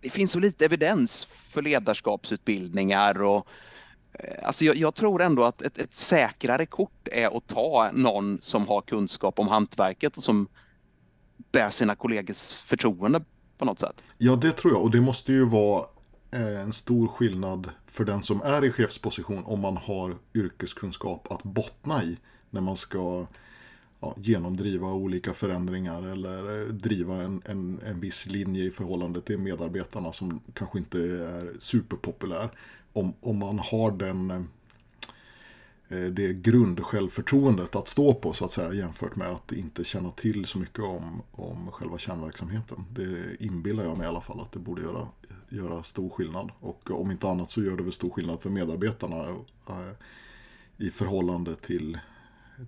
det 0.00 0.10
finns 0.10 0.32
så 0.32 0.38
lite 0.38 0.64
evidens 0.64 1.24
för 1.24 1.62
ledarskapsutbildningar 1.62 3.22
och 3.22 3.46
eh, 4.12 4.46
Alltså 4.46 4.64
jag, 4.64 4.76
jag, 4.76 4.94
tror 4.94 5.22
ändå 5.22 5.44
att 5.44 5.62
ett, 5.62 5.78
ett, 5.78 5.96
säkrare 5.96 6.66
kort 6.66 7.08
är 7.12 7.36
att 7.36 7.46
ta 7.46 7.90
någon 7.94 8.38
som 8.40 8.68
har 8.68 8.80
kunskap 8.80 9.38
om 9.38 9.48
hantverket 9.48 10.16
och 10.16 10.22
som 10.22 10.48
bär 11.52 11.70
sina 11.70 11.96
kollegors 11.96 12.54
förtroende 12.54 13.20
på 13.58 13.64
något 13.64 13.80
sätt. 13.80 14.02
Ja, 14.18 14.36
det 14.36 14.52
tror 14.52 14.72
jag. 14.72 14.82
Och 14.82 14.90
det 14.90 15.00
måste 15.00 15.32
ju 15.32 15.44
vara 15.44 15.86
en 16.30 16.72
stor 16.72 17.06
skillnad 17.06 17.70
för 17.86 18.04
den 18.04 18.22
som 18.22 18.42
är 18.42 18.64
i 18.64 18.72
chefsposition 18.72 19.44
om 19.44 19.60
man 19.60 19.76
har 19.76 20.16
yrkeskunskap 20.34 21.32
att 21.32 21.42
bottna 21.42 22.02
i 22.02 22.16
när 22.50 22.60
man 22.60 22.76
ska 22.76 23.26
ja, 24.00 24.14
genomdriva 24.16 24.92
olika 24.92 25.34
förändringar 25.34 26.02
eller 26.02 26.66
driva 26.72 27.22
en, 27.22 27.42
en, 27.44 27.80
en 27.86 28.00
viss 28.00 28.26
linje 28.26 28.64
i 28.64 28.70
förhållande 28.70 29.20
till 29.20 29.38
medarbetarna 29.38 30.12
som 30.12 30.40
kanske 30.54 30.78
inte 30.78 30.98
är 31.00 31.60
superpopulär. 31.60 32.48
Om, 32.92 33.14
om 33.20 33.38
man 33.38 33.58
har 33.58 33.90
den 33.90 34.30
eh, 34.30 34.42
Eh, 35.88 36.04
det 36.04 36.32
grundsjälvförtroendet 36.32 37.76
att 37.76 37.88
stå 37.88 38.14
på 38.14 38.32
så 38.32 38.44
att 38.44 38.52
säga 38.52 38.72
jämfört 38.72 39.16
med 39.16 39.28
att 39.28 39.52
inte 39.52 39.84
känna 39.84 40.10
till 40.10 40.46
så 40.46 40.58
mycket 40.58 40.84
om, 40.84 41.22
om 41.30 41.70
själva 41.70 41.98
kärnverksamheten. 41.98 42.84
Det 42.90 43.36
inbillar 43.44 43.84
jag 43.84 43.98
mig 43.98 44.04
i 44.04 44.08
alla 44.08 44.20
fall 44.20 44.40
att 44.40 44.52
det 44.52 44.58
borde 44.58 44.82
göra, 44.82 45.08
göra 45.48 45.82
stor 45.82 46.10
skillnad. 46.10 46.50
Och 46.60 46.90
om 46.90 47.10
inte 47.10 47.28
annat 47.28 47.50
så 47.50 47.62
gör 47.62 47.76
det 47.76 47.82
väl 47.82 47.92
stor 47.92 48.10
skillnad 48.10 48.40
för 48.40 48.50
medarbetarna 48.50 49.28
eh, 49.68 49.90
i 50.76 50.90
förhållande 50.90 51.54
till, 51.54 51.98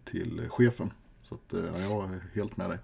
till 0.04 0.48
chefen. 0.48 0.92
Så 1.22 1.34
att, 1.34 1.54
eh, 1.54 1.82
jag 1.82 2.04
är 2.04 2.20
helt 2.34 2.56
med 2.56 2.70
dig. 2.70 2.78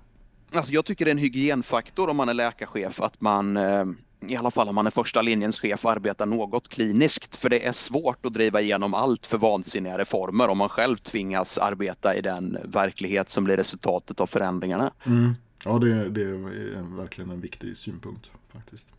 Alltså 0.53 0.72
jag 0.74 0.84
tycker 0.84 1.05
det 1.05 1.09
är 1.09 1.12
en 1.12 1.18
hygienfaktor 1.18 2.11
om 2.11 2.16
man 2.16 2.28
är 2.28 2.34
läkarchef 2.34 3.01
att 3.01 3.20
man 3.20 3.57
eh, 3.57 3.84
i 4.28 4.36
alla 4.36 4.51
fall 4.51 4.68
om 4.68 4.74
man 4.74 4.86
är 4.86 4.90
första 4.90 5.22
linjens 5.22 5.61
chef 5.61 5.86
arbetar 5.86 6.26
något 6.26 6.68
kliniskt. 6.68 7.36
För 7.36 7.49
det 7.49 7.66
är 7.66 7.72
svårt 7.72 8.26
att 8.26 8.34
driva 8.34 8.61
igenom 8.61 8.94
allt 8.94 9.26
för 9.26 9.38
vansinniga 9.38 9.99
reformer 9.99 10.49
om 10.49 10.59
man 10.59 10.68
själv 10.68 10.97
tvingas 10.97 11.59
arbeta 11.59 12.14
i 12.14 12.20
den 12.20 12.59
verklighet 12.64 13.30
som 13.30 13.44
blir 13.44 13.57
resultatet 13.57 14.20
av 14.20 14.26
förändringarna. 14.26 14.92
Mm. 15.07 15.34
Ja, 15.64 15.78
det, 15.78 16.09
det, 16.09 16.22
är 16.22 16.97
verkligen 16.97 17.30
en 17.30 17.40
viktig 17.40 17.76
synpunkt 17.76 18.30
faktiskt. 18.53 18.88
Mm. 18.88 18.99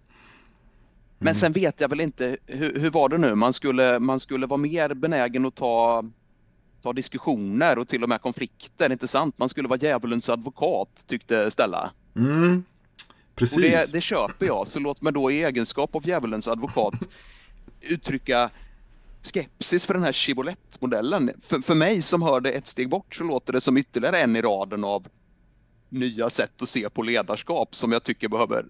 Men 1.17 1.35
sen 1.35 1.51
vet 1.51 1.81
jag 1.81 1.89
väl 1.89 2.01
inte, 2.01 2.37
hur, 2.45 2.79
hur 2.79 2.89
var 2.89 3.09
det 3.09 3.17
nu? 3.17 3.35
Man 3.35 3.53
skulle, 3.53 3.99
man 3.99 4.19
skulle 4.19 4.45
vara 4.45 4.57
mer 4.57 4.93
benägen 4.93 5.45
att 5.45 5.55
ta 5.55 6.03
ta 6.87 6.93
diskussioner 6.93 7.77
och 7.77 7.87
till 7.87 8.03
och 8.03 8.09
med 8.09 8.21
konflikter, 8.21 8.91
inte 8.91 9.07
sant? 9.07 9.37
Man 9.37 9.49
skulle 9.49 9.67
vara 9.67 9.79
djävulens 9.79 10.29
advokat, 10.29 11.03
tyckte 11.07 11.51
Stella. 11.51 11.91
Mm, 12.15 12.63
precis. 13.35 13.55
Och 13.55 13.61
det, 13.61 13.93
det 13.93 14.01
köper 14.01 14.45
jag, 14.45 14.67
så 14.67 14.79
låt 14.79 15.01
mig 15.01 15.13
då 15.13 15.31
i 15.31 15.43
egenskap 15.43 15.95
av 15.95 16.07
djävulens 16.07 16.47
advokat 16.47 16.93
uttrycka 17.81 18.49
skepsis 19.21 19.85
för 19.85 19.93
den 19.93 20.03
här 20.03 20.11
Chibolette-modellen. 20.11 21.31
För, 21.41 21.59
för 21.59 21.75
mig 21.75 22.01
som 22.01 22.21
hör 22.21 22.41
det 22.41 22.51
ett 22.51 22.67
steg 22.67 22.89
bort 22.89 23.15
så 23.15 23.23
låter 23.23 23.53
det 23.53 23.61
som 23.61 23.77
ytterligare 23.77 24.19
en 24.19 24.35
i 24.35 24.41
raden 24.41 24.83
av 24.83 25.07
nya 25.89 26.29
sätt 26.29 26.61
att 26.61 26.69
se 26.69 26.89
på 26.89 27.03
ledarskap 27.03 27.75
som 27.75 27.91
jag 27.91 28.03
tycker 28.03 28.29
behöver 28.29 28.65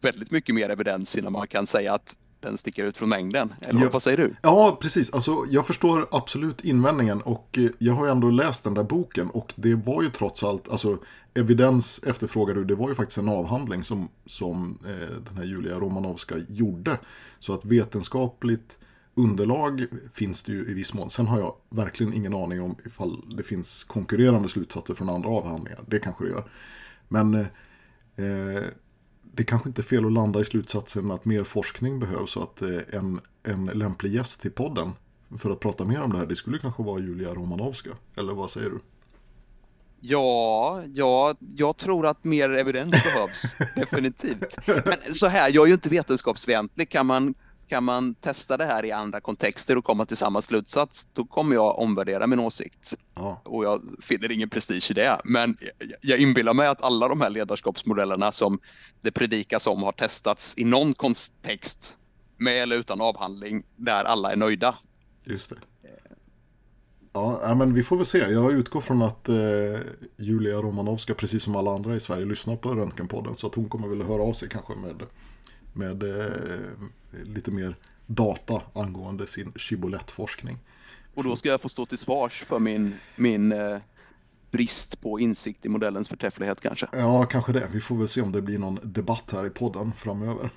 väldigt 0.00 0.30
mycket 0.30 0.54
mer 0.54 0.70
evidens 0.70 1.16
innan 1.16 1.32
man 1.32 1.48
kan 1.48 1.66
säga 1.66 1.94
att 1.94 2.18
den 2.42 2.58
sticker 2.58 2.84
ut 2.84 2.96
från 2.96 3.08
mängden. 3.08 3.54
Eller 3.60 3.80
ja, 3.80 3.88
vad 3.92 4.02
säger 4.02 4.16
du? 4.16 4.34
Ja, 4.42 4.78
precis. 4.80 5.12
Alltså, 5.12 5.44
jag 5.48 5.66
förstår 5.66 6.08
absolut 6.10 6.64
invändningen 6.64 7.20
och 7.20 7.58
eh, 7.58 7.70
jag 7.78 7.92
har 7.92 8.04
ju 8.04 8.10
ändå 8.10 8.30
läst 8.30 8.64
den 8.64 8.74
där 8.74 8.82
boken 8.82 9.30
och 9.30 9.52
det 9.56 9.74
var 9.74 10.02
ju 10.02 10.10
trots 10.10 10.42
allt, 10.42 10.68
alltså 10.68 10.98
evidens 11.34 12.00
efterfrågar 12.06 12.54
du, 12.54 12.64
det 12.64 12.74
var 12.74 12.88
ju 12.88 12.94
faktiskt 12.94 13.18
en 13.18 13.28
avhandling 13.28 13.84
som, 13.84 14.08
som 14.26 14.78
eh, 14.84 15.16
den 15.28 15.36
här 15.36 15.44
Julia 15.44 15.78
Romanovska 15.78 16.34
gjorde. 16.48 16.98
Så 17.38 17.54
att 17.54 17.64
vetenskapligt 17.64 18.78
underlag 19.14 19.86
finns 20.14 20.42
det 20.42 20.52
ju 20.52 20.70
i 20.70 20.74
viss 20.74 20.94
mån. 20.94 21.10
Sen 21.10 21.26
har 21.26 21.38
jag 21.38 21.54
verkligen 21.68 22.14
ingen 22.14 22.34
aning 22.34 22.62
om 22.62 22.76
ifall 22.86 23.36
det 23.36 23.42
finns 23.42 23.84
konkurrerande 23.84 24.48
slutsatser 24.48 24.94
från 24.94 25.08
andra 25.08 25.28
avhandlingar. 25.28 25.80
Det 25.86 25.98
kanske 25.98 26.24
det 26.24 26.30
gör. 26.30 26.50
Men 27.08 27.34
eh, 27.34 28.62
det 29.34 29.44
kanske 29.44 29.68
inte 29.68 29.80
är 29.80 29.84
fel 29.84 30.06
att 30.06 30.12
landa 30.12 30.40
i 30.40 30.44
slutsatsen 30.44 31.10
att 31.10 31.24
mer 31.24 31.44
forskning 31.44 31.98
behövs 31.98 32.36
och 32.36 32.42
att 32.42 32.62
eh, 32.62 32.78
en, 32.92 33.20
en 33.42 33.66
lämplig 33.66 34.14
gäst 34.14 34.40
till 34.40 34.50
podden 34.50 34.92
för 35.38 35.50
att 35.50 35.60
prata 35.60 35.84
mer 35.84 36.02
om 36.02 36.12
det 36.12 36.18
här, 36.18 36.26
det 36.26 36.36
skulle 36.36 36.58
kanske 36.58 36.82
vara 36.82 37.00
Julia 37.00 37.34
Romanovska. 37.34 37.90
Eller 38.16 38.32
vad 38.32 38.50
säger 38.50 38.70
du? 38.70 38.78
Ja, 40.00 40.82
ja, 40.94 41.34
jag 41.56 41.76
tror 41.76 42.06
att 42.06 42.24
mer 42.24 42.50
evidens 42.50 42.90
behövs, 42.90 43.56
definitivt. 43.76 44.56
Men 44.66 45.14
så 45.14 45.26
här, 45.26 45.50
jag 45.50 45.62
är 45.62 45.66
ju 45.66 45.74
inte 45.74 45.88
vetenskapsfientlig. 45.88 46.88
Kan 46.88 47.06
man 47.06 47.34
kan 47.68 47.84
man 47.84 48.14
testa 48.14 48.56
det 48.56 48.64
här 48.64 48.84
i 48.84 48.92
andra 48.92 49.20
kontexter 49.20 49.78
och 49.78 49.84
komma 49.84 50.04
till 50.04 50.16
samma 50.16 50.42
slutsats, 50.42 51.08
då 51.12 51.24
kommer 51.24 51.54
jag 51.54 51.78
omvärdera 51.78 52.26
min 52.26 52.40
åsikt. 52.40 52.94
Ja. 53.14 53.40
Och 53.44 53.64
jag 53.64 53.80
finner 54.00 54.32
ingen 54.32 54.50
prestige 54.50 54.90
i 54.90 54.94
det. 54.94 55.20
Men 55.24 55.56
jag 56.00 56.18
inbillar 56.18 56.54
mig 56.54 56.68
att 56.68 56.82
alla 56.82 57.08
de 57.08 57.20
här 57.20 57.30
ledarskapsmodellerna 57.30 58.32
som 58.32 58.58
det 59.00 59.10
predikas 59.10 59.66
om 59.66 59.82
har 59.82 59.92
testats 59.92 60.58
i 60.58 60.64
någon 60.64 60.94
kontext, 60.94 61.98
med 62.36 62.62
eller 62.62 62.76
utan 62.76 63.00
avhandling, 63.00 63.62
där 63.76 64.04
alla 64.04 64.32
är 64.32 64.36
nöjda. 64.36 64.74
Just 65.24 65.50
det. 65.50 65.56
Ja, 67.12 67.54
men 67.54 67.74
vi 67.74 67.82
får 67.82 67.96
väl 67.96 68.06
se. 68.06 68.18
Jag 68.18 68.52
utgår 68.52 68.80
från 68.80 69.02
att 69.02 69.28
eh, 69.28 69.36
Julia 70.16 70.56
Romanovska, 70.56 71.14
precis 71.14 71.42
som 71.42 71.56
alla 71.56 71.74
andra 71.74 71.96
i 71.96 72.00
Sverige, 72.00 72.24
lyssnar 72.24 72.56
på 72.56 72.74
Röntgenpodden. 72.74 73.36
Så 73.36 73.46
att 73.46 73.54
hon 73.54 73.68
kommer 73.68 73.88
väl 73.88 74.02
höra 74.02 74.22
av 74.22 74.32
sig 74.32 74.48
kanske 74.48 74.74
med 74.74 75.02
med 75.72 76.02
eh, 76.02 76.70
lite 77.24 77.50
mer 77.50 77.76
data 78.06 78.62
angående 78.74 79.26
sin 79.26 79.52
Shibboleth-forskning. 79.56 80.58
Och 81.14 81.24
då 81.24 81.36
ska 81.36 81.48
jag 81.48 81.60
få 81.60 81.68
stå 81.68 81.86
till 81.86 81.98
svars 81.98 82.42
för 82.42 82.58
min, 82.58 82.94
min 83.16 83.52
eh, 83.52 83.78
brist 84.50 85.00
på 85.00 85.20
insikt 85.20 85.66
i 85.66 85.68
modellens 85.68 86.08
förträfflighet 86.08 86.60
kanske? 86.60 86.88
Ja, 86.92 87.24
kanske 87.24 87.52
det. 87.52 87.68
Vi 87.72 87.80
får 87.80 87.96
väl 87.96 88.08
se 88.08 88.20
om 88.20 88.32
det 88.32 88.42
blir 88.42 88.58
någon 88.58 88.78
debatt 88.82 89.30
här 89.32 89.46
i 89.46 89.50
podden 89.50 89.92
framöver. 89.92 90.50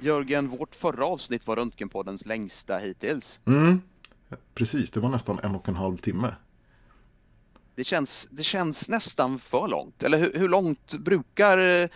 Jörgen, 0.00 0.48
vårt 0.48 0.74
förra 0.74 1.06
avsnitt 1.06 1.46
var 1.46 1.56
Röntgenpoddens 1.56 2.26
längsta 2.26 2.78
hittills. 2.78 3.40
Mm, 3.46 3.82
precis. 4.54 4.90
Det 4.90 5.00
var 5.00 5.08
nästan 5.08 5.38
en 5.42 5.54
och 5.54 5.68
en 5.68 5.76
halv 5.76 5.96
timme. 5.96 6.34
Det 7.78 7.84
känns, 7.84 8.28
det 8.30 8.42
känns 8.42 8.88
nästan 8.88 9.38
för 9.38 9.68
långt. 9.68 10.02
Eller 10.02 10.18
hur, 10.18 10.32
hur 10.34 10.48
långt 10.48 10.94
brukar, 10.98 11.58
eh, 11.58 11.88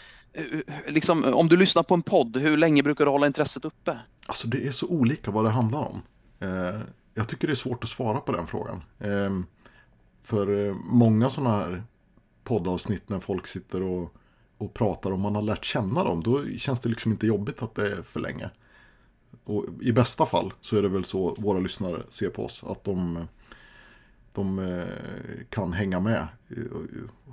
liksom, 0.88 1.24
om 1.24 1.48
du 1.48 1.56
lyssnar 1.56 1.82
på 1.82 1.94
en 1.94 2.02
podd, 2.02 2.36
hur 2.36 2.56
länge 2.56 2.82
brukar 2.82 3.04
du 3.04 3.10
hålla 3.10 3.26
intresset 3.26 3.64
uppe? 3.64 3.98
Alltså 4.26 4.46
det 4.46 4.66
är 4.66 4.70
så 4.70 4.86
olika 4.86 5.30
vad 5.30 5.44
det 5.44 5.50
handlar 5.50 5.80
om. 5.80 6.02
Eh, 6.40 6.80
jag 7.14 7.28
tycker 7.28 7.46
det 7.46 7.52
är 7.52 7.54
svårt 7.54 7.84
att 7.84 7.90
svara 7.90 8.20
på 8.20 8.32
den 8.32 8.46
frågan. 8.46 8.82
Ehm, 8.98 9.38
eh, 9.38 9.44
för 10.22 10.72
många 10.72 11.30
sådana 11.30 11.56
här 11.56 11.82
poddavsnitt 12.44 13.08
när 13.08 13.20
folk 13.20 13.46
sitter 13.46 13.82
och, 13.82 14.14
och 14.58 14.74
pratar 14.74 15.10
och 15.10 15.18
man 15.18 15.34
har 15.34 15.42
lärt 15.42 15.64
känna 15.64 16.04
dem, 16.04 16.22
då 16.22 16.44
känns 16.58 16.80
det 16.80 16.88
liksom 16.88 17.12
inte 17.12 17.26
jobbigt 17.26 17.62
att 17.62 17.74
det 17.74 17.92
är 17.92 18.02
för 18.02 18.20
länge. 18.20 18.50
Och 19.44 19.64
i 19.80 19.92
bästa 19.92 20.26
fall 20.26 20.52
så 20.60 20.76
är 20.76 20.82
det 20.82 20.88
väl 20.88 21.04
så 21.04 21.34
våra 21.38 21.58
lyssnare 21.58 22.02
ser 22.08 22.30
på 22.30 22.44
oss, 22.44 22.64
att 22.64 22.84
de 22.84 23.26
de 24.32 24.58
eh, 24.58 25.44
kan 25.50 25.72
hänga 25.72 26.00
med. 26.00 26.26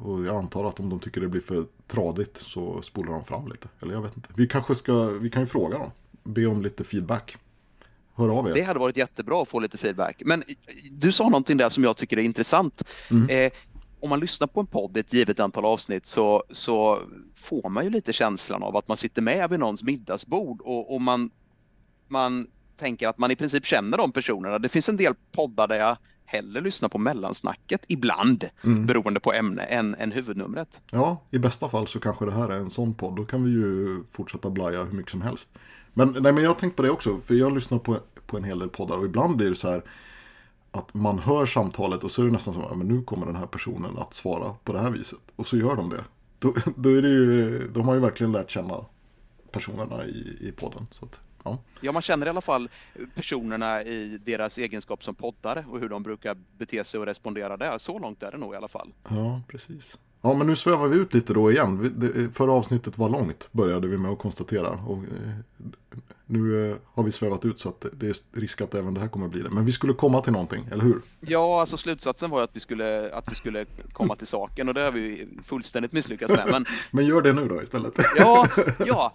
Och 0.03 0.25
jag 0.25 0.35
antar 0.35 0.65
att 0.65 0.79
om 0.79 0.89
de 0.89 0.99
tycker 0.99 1.21
det 1.21 1.27
blir 1.27 1.41
för 1.41 1.65
tradigt 1.87 2.37
så 2.37 2.81
spolar 2.81 3.11
de 3.11 3.25
fram 3.25 3.47
lite. 3.47 3.67
Eller 3.79 3.93
jag 3.93 4.01
vet 4.01 4.15
inte. 4.15 4.29
Vi 4.35 4.47
kanske 4.47 4.75
ska, 4.75 5.05
vi 5.05 5.29
kan 5.29 5.41
ju 5.41 5.45
fråga 5.45 5.77
dem. 5.77 5.91
Be 6.23 6.45
om 6.45 6.61
lite 6.61 6.83
feedback. 6.83 7.37
Hör 8.15 8.29
av 8.29 8.47
er. 8.49 8.53
Det 8.53 8.61
hade 8.61 8.79
varit 8.79 8.97
jättebra 8.97 9.41
att 9.41 9.49
få 9.49 9.59
lite 9.59 9.77
feedback. 9.77 10.21
Men 10.25 10.43
du 10.91 11.11
sa 11.11 11.23
någonting 11.23 11.57
där 11.57 11.69
som 11.69 11.83
jag 11.83 11.97
tycker 11.97 12.17
är 12.17 12.21
intressant. 12.21 12.83
Mm. 13.11 13.29
Eh, 13.29 13.51
om 13.99 14.09
man 14.09 14.19
lyssnar 14.19 14.47
på 14.47 14.59
en 14.59 14.67
podd 14.67 14.97
ett 14.97 15.13
givet 15.13 15.39
antal 15.39 15.65
avsnitt 15.65 16.05
så, 16.05 16.43
så 16.51 16.99
får 17.35 17.69
man 17.69 17.83
ju 17.83 17.89
lite 17.89 18.13
känslan 18.13 18.63
av 18.63 18.77
att 18.77 18.87
man 18.87 18.97
sitter 18.97 19.21
med 19.21 19.49
vid 19.49 19.59
någons 19.59 19.83
middagsbord 19.83 20.61
och, 20.61 20.93
och 20.95 21.01
man, 21.01 21.31
man 22.07 22.47
tänker 22.79 23.07
att 23.07 23.17
man 23.17 23.31
i 23.31 23.35
princip 23.35 23.65
känner 23.65 23.97
de 23.97 24.11
personerna. 24.11 24.59
Det 24.59 24.69
finns 24.69 24.89
en 24.89 24.97
del 24.97 25.13
poddar 25.31 25.67
där 25.67 25.75
jag 25.75 25.97
hellre 26.29 26.61
lyssna 26.61 26.89
på 26.89 26.97
mellansnacket 26.97 27.85
ibland, 27.87 28.45
mm. 28.63 28.85
beroende 28.85 29.19
på 29.19 29.33
ämne, 29.33 29.61
än, 29.61 29.95
än 29.95 30.11
huvudnumret. 30.11 30.81
Ja, 30.91 31.21
i 31.31 31.39
bästa 31.39 31.69
fall 31.69 31.87
så 31.87 31.99
kanske 31.99 32.25
det 32.25 32.31
här 32.31 32.49
är 32.49 32.59
en 32.59 32.69
sån 32.69 32.93
podd. 32.93 33.15
Då 33.15 33.25
kan 33.25 33.43
vi 33.43 33.51
ju 33.51 34.03
fortsätta 34.11 34.49
blaja 34.49 34.83
hur 34.83 34.91
mycket 34.91 35.11
som 35.11 35.21
helst. 35.21 35.49
Men, 35.93 36.15
nej, 36.19 36.33
men 36.33 36.43
jag 36.43 36.49
har 36.49 36.55
tänkt 36.55 36.75
på 36.75 36.81
det 36.81 36.89
också, 36.89 37.19
för 37.25 37.33
jag 37.33 37.55
lyssnar 37.55 37.79
på, 37.79 37.99
på 38.25 38.37
en 38.37 38.43
hel 38.43 38.59
del 38.59 38.69
poddar 38.69 38.97
och 38.97 39.05
ibland 39.05 39.35
blir 39.35 39.49
det 39.49 39.55
så 39.55 39.69
här 39.69 39.83
att 40.71 40.93
man 40.93 41.19
hör 41.19 41.45
samtalet 41.45 42.03
och 42.03 42.11
så 42.11 42.21
är 42.21 42.25
det 42.25 42.31
nästan 42.31 42.53
som 42.53 42.63
att 42.63 42.77
nu 42.77 43.01
kommer 43.01 43.25
den 43.25 43.35
här 43.35 43.45
personen 43.45 43.97
att 43.97 44.13
svara 44.13 44.53
på 44.63 44.73
det 44.73 44.79
här 44.79 44.89
viset. 44.89 45.19
Och 45.35 45.47
så 45.47 45.57
gör 45.57 45.75
de 45.75 45.89
det. 45.89 46.03
Då, 46.39 46.53
då 46.75 46.89
är 46.89 47.01
det 47.01 47.09
ju, 47.09 47.67
de 47.73 47.87
har 47.87 47.93
ju 47.93 47.99
verkligen 47.99 48.31
lärt 48.31 48.51
känna 48.51 48.85
personerna 49.51 50.05
i, 50.05 50.37
i 50.39 50.51
podden. 50.51 50.87
Så 50.91 51.05
att, 51.05 51.19
Ja. 51.49 51.57
ja, 51.81 51.91
man 51.91 52.01
känner 52.01 52.25
i 52.25 52.29
alla 52.29 52.41
fall 52.41 52.69
personerna 53.15 53.83
i 53.83 54.17
deras 54.25 54.57
egenskap 54.57 55.03
som 55.03 55.15
poddare 55.15 55.65
och 55.69 55.79
hur 55.79 55.89
de 55.89 56.03
brukar 56.03 56.37
bete 56.57 56.83
sig 56.83 56.99
och 56.99 57.05
respondera 57.05 57.57
där. 57.57 57.77
Så 57.77 57.99
långt 57.99 58.23
är 58.23 58.31
det 58.31 58.37
nog 58.37 58.53
i 58.53 58.57
alla 58.57 58.67
fall. 58.67 58.93
Ja, 59.09 59.41
precis. 59.47 59.97
Ja, 60.21 60.33
men 60.33 60.47
nu 60.47 60.55
svävar 60.55 60.87
vi 60.87 60.97
ut 60.97 61.13
lite 61.13 61.33
då 61.33 61.51
igen. 61.51 62.31
Förra 62.33 62.51
avsnittet 62.51 62.97
var 62.97 63.09
långt, 63.09 63.47
började 63.51 63.87
vi 63.87 63.97
med 63.97 64.11
att 64.11 64.19
konstatera. 64.19 64.69
Och, 64.69 64.97
eh, 64.97 65.69
nu 66.25 66.69
eh, 66.71 66.75
har 66.85 67.03
vi 67.03 67.11
svävat 67.11 67.45
ut 67.45 67.59
så 67.59 67.69
att 67.69 67.85
det 67.93 68.07
är 68.07 68.39
risk 68.39 68.61
att 68.61 68.75
även 68.75 68.93
det 68.93 68.99
här 68.99 69.07
kommer 69.07 69.27
bli 69.27 69.41
det. 69.41 69.49
Men 69.49 69.65
vi 69.65 69.71
skulle 69.71 69.93
komma 69.93 70.21
till 70.21 70.33
någonting, 70.33 70.67
eller 70.71 70.83
hur? 70.83 71.01
Ja, 71.19 71.59
alltså 71.59 71.77
slutsatsen 71.77 72.29
var 72.29 72.43
att 72.43 72.49
vi 72.53 72.59
skulle, 72.59 73.11
att 73.13 73.31
vi 73.31 73.35
skulle 73.35 73.65
komma 73.93 74.15
till 74.15 74.27
saken 74.27 74.67
och 74.67 74.73
det 74.73 74.81
har 74.81 74.91
vi 74.91 75.27
fullständigt 75.43 75.91
misslyckats 75.91 76.33
med. 76.33 76.47
Men 76.51 76.65
Men 76.91 77.05
gör 77.05 77.21
det 77.21 77.33
nu 77.33 77.47
då 77.47 77.63
istället. 77.63 77.93
ja, 78.17 78.47
ja, 78.85 79.13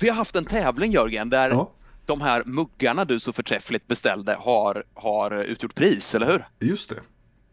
vi 0.00 0.08
har 0.08 0.16
haft 0.16 0.36
en 0.36 0.44
tävling 0.44 0.92
Jörgen 0.92 1.30
där 1.30 1.50
Ja, 1.50 1.72
de 2.06 2.20
här 2.20 2.42
muggarna 2.46 3.04
du 3.04 3.20
så 3.20 3.32
förträffligt 3.32 3.86
beställde 3.86 4.36
har, 4.38 4.84
har 4.94 5.42
utgjort 5.42 5.74
pris, 5.74 6.14
eller 6.14 6.26
hur? 6.26 6.68
just 6.68 6.88
det. 6.88 7.00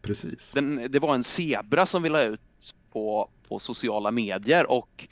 Precis. 0.02 0.52
Den, 0.52 0.86
det 0.90 0.98
var 0.98 1.14
en 1.14 1.24
zebra 1.24 1.86
som 1.86 2.02
vi 2.02 2.08
la 2.08 2.22
ut 2.22 2.40
på, 2.92 3.30
på 3.48 3.58
sociala 3.58 4.10
medier 4.10 4.70
och 4.70 5.08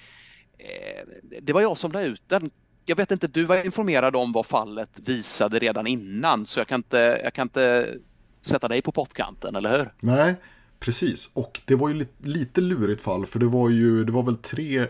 eh, 0.59 1.09
det 1.43 1.53
var 1.53 1.61
jag 1.61 1.79
som 1.79 1.93
la 1.93 2.03
ut 2.03 2.23
den. 2.27 2.51
Jag 2.85 2.97
vet 2.97 3.11
inte, 3.11 3.27
du 3.27 3.45
var 3.45 3.65
informerad 3.65 4.17
om 4.17 4.33
vad 4.33 4.47
fallet 4.47 5.01
visade 5.05 5.59
redan 5.59 5.87
innan 5.87 6.47
så 6.47 6.61
jag 6.61 6.69
kan 6.69 6.79
inte, 6.79 7.21
jag 7.25 7.35
kan 7.35 7.47
inte 7.47 7.95
sätta 8.41 8.69
dig 8.69 8.83
på 8.83 8.93
pottkanten, 8.93 9.57
eller 9.57 9.79
hur? 9.79 9.93
Nej, 10.01 10.35
precis. 10.81 11.31
Och 11.33 11.61
det 11.65 11.75
var 11.75 11.89
ju 11.89 11.95
lite, 11.95 12.29
lite 12.29 12.61
lurigt 12.61 13.03
fall 13.03 13.27
för 13.27 13.39
det 13.39 13.47
var 13.47 13.71
ju, 13.71 14.05
det 14.05 14.13
var 14.13 14.23
väl 14.23 14.37
tre 14.37 14.87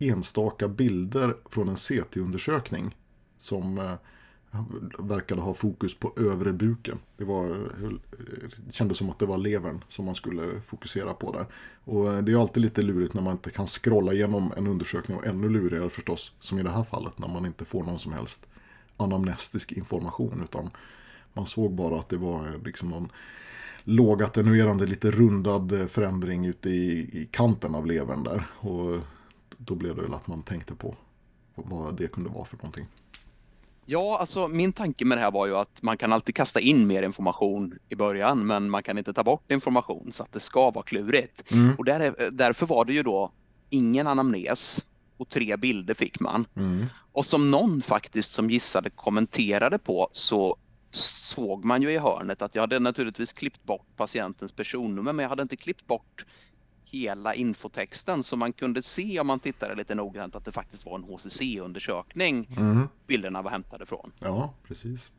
enstaka 0.00 0.68
bilder 0.68 1.36
från 1.50 1.68
en 1.68 1.76
CT-undersökning 1.76 2.96
som 3.36 3.78
eh, 3.78 3.94
verkade 4.98 5.40
ha 5.40 5.54
fokus 5.54 5.94
på 5.94 6.12
övre 6.16 6.52
buken. 6.52 6.98
Det, 7.16 7.24
var, 7.24 7.72
det 8.66 8.72
kändes 8.72 8.98
som 8.98 9.10
att 9.10 9.18
det 9.18 9.26
var 9.26 9.38
levern 9.38 9.84
som 9.88 10.04
man 10.04 10.14
skulle 10.14 10.60
fokusera 10.60 11.14
på 11.14 11.32
där. 11.32 11.46
Och 11.84 12.14
eh, 12.14 12.22
det 12.22 12.32
är 12.32 12.40
alltid 12.40 12.62
lite 12.62 12.82
lurigt 12.82 13.14
när 13.14 13.22
man 13.22 13.32
inte 13.32 13.50
kan 13.50 13.66
scrolla 13.66 14.12
igenom 14.12 14.52
en 14.56 14.66
undersökning 14.66 15.16
och 15.16 15.26
ännu 15.26 15.48
lurigare 15.48 15.90
förstås, 15.90 16.32
som 16.40 16.58
i 16.58 16.62
det 16.62 16.70
här 16.70 16.84
fallet, 16.84 17.18
när 17.18 17.28
man 17.28 17.46
inte 17.46 17.64
får 17.64 17.84
någon 17.84 17.98
som 17.98 18.12
helst 18.12 18.46
anamnestisk 18.96 19.72
information 19.72 20.40
utan 20.44 20.70
man 21.32 21.46
såg 21.46 21.72
bara 21.74 21.98
att 21.98 22.08
det 22.08 22.16
var 22.16 22.46
eh, 22.46 22.62
liksom 22.64 22.88
någon 22.88 23.08
lågattenuerande, 23.84 24.86
lite 24.86 25.10
rundad 25.10 25.90
förändring 25.90 26.46
ute 26.46 26.70
i, 26.70 27.00
i 27.22 27.28
kanten 27.30 27.74
av 27.74 27.86
levern 27.86 28.24
där. 28.24 28.46
Och 28.50 29.00
då 29.66 29.74
blev 29.74 29.96
det 29.96 30.02
väl 30.02 30.14
att 30.14 30.26
man 30.26 30.42
tänkte 30.42 30.74
på 30.74 30.96
vad 31.54 31.96
det 31.96 32.06
kunde 32.08 32.30
vara 32.30 32.44
för 32.44 32.56
någonting. 32.56 32.86
Ja, 33.86 34.18
alltså 34.20 34.48
min 34.48 34.72
tanke 34.72 35.04
med 35.04 35.18
det 35.18 35.22
här 35.22 35.30
var 35.30 35.46
ju 35.46 35.56
att 35.56 35.82
man 35.82 35.96
kan 35.96 36.12
alltid 36.12 36.34
kasta 36.34 36.60
in 36.60 36.86
mer 36.86 37.02
information 37.02 37.78
i 37.88 37.94
början, 37.94 38.46
men 38.46 38.70
man 38.70 38.82
kan 38.82 38.98
inte 38.98 39.12
ta 39.12 39.24
bort 39.24 39.50
information 39.50 40.12
så 40.12 40.22
att 40.22 40.32
det 40.32 40.40
ska 40.40 40.70
vara 40.70 40.84
klurigt. 40.84 41.52
Mm. 41.52 41.74
Och 41.78 41.84
där, 41.84 42.00
är- 42.00 42.30
därför 42.30 42.66
var 42.66 42.84
det 42.84 42.92
ju 42.92 43.02
då 43.02 43.32
ingen 43.70 44.06
anamnes 44.06 44.84
och 45.16 45.28
tre 45.28 45.56
bilder 45.56 45.94
fick 45.94 46.20
man. 46.20 46.46
Mm. 46.56 46.86
Och 47.12 47.26
som 47.26 47.50
någon 47.50 47.82
faktiskt 47.82 48.32
som 48.32 48.50
gissade 48.50 48.90
kommenterade 48.90 49.78
på 49.78 50.08
så 50.12 50.56
såg 50.90 51.64
man 51.64 51.82
ju 51.82 51.90
i 51.90 51.98
hörnet 51.98 52.42
att 52.42 52.54
jag 52.54 52.62
hade 52.62 52.78
naturligtvis 52.78 53.32
klippt 53.32 53.64
bort 53.64 53.86
patientens 53.96 54.52
personnummer 54.52 55.12
men 55.12 55.22
jag 55.22 55.28
hade 55.30 55.42
inte 55.42 55.56
klippt 55.56 55.86
bort 55.86 56.26
hela 56.90 57.34
infotexten 57.34 58.22
så 58.22 58.36
man 58.36 58.52
kunde 58.52 58.82
se 58.82 59.20
om 59.20 59.26
man 59.26 59.40
tittade 59.40 59.74
lite 59.74 59.94
noggrant 59.94 60.36
att 60.36 60.44
det 60.44 60.52
faktiskt 60.52 60.86
var 60.86 60.94
en 60.94 61.04
HCC-undersökning 61.04 62.48
Mm. 62.58 62.88
bilderna 63.06 63.42
var 63.42 63.50
hämtade 63.50 63.86
från. 63.86 64.12
Ja, 64.18 64.54
precis. 64.68 65.12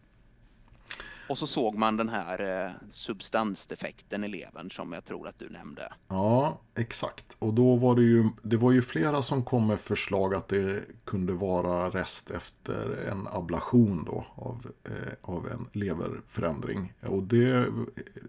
Och 1.29 1.37
så 1.37 1.47
såg 1.47 1.75
man 1.75 1.97
den 1.97 2.09
här 2.09 2.65
eh, 2.65 2.71
substansdefekten 2.89 4.23
i 4.23 4.27
levern 4.27 4.71
som 4.71 4.93
jag 4.93 5.05
tror 5.05 5.27
att 5.27 5.39
du 5.39 5.49
nämnde. 5.49 5.93
Ja, 6.07 6.61
exakt. 6.75 7.25
Och 7.39 7.53
då 7.53 7.75
var 7.75 7.95
det 7.95 8.01
ju, 8.01 8.29
det 8.41 8.57
var 8.57 8.71
ju 8.71 8.81
flera 8.81 9.23
som 9.23 9.43
kom 9.43 9.67
med 9.67 9.79
förslag 9.79 10.33
att 10.35 10.47
det 10.47 10.83
kunde 11.05 11.33
vara 11.33 11.89
rest 11.89 12.31
efter 12.31 13.07
en 13.11 13.27
ablation 13.27 14.03
då 14.05 14.25
av, 14.35 14.71
eh, 14.83 15.13
av 15.21 15.47
en 15.47 15.67
leverförändring. 15.73 16.93
Och 17.01 17.23
det 17.23 17.65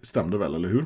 stämde 0.03 0.37
väl, 0.37 0.55
eller 0.55 0.69
hur? 0.69 0.85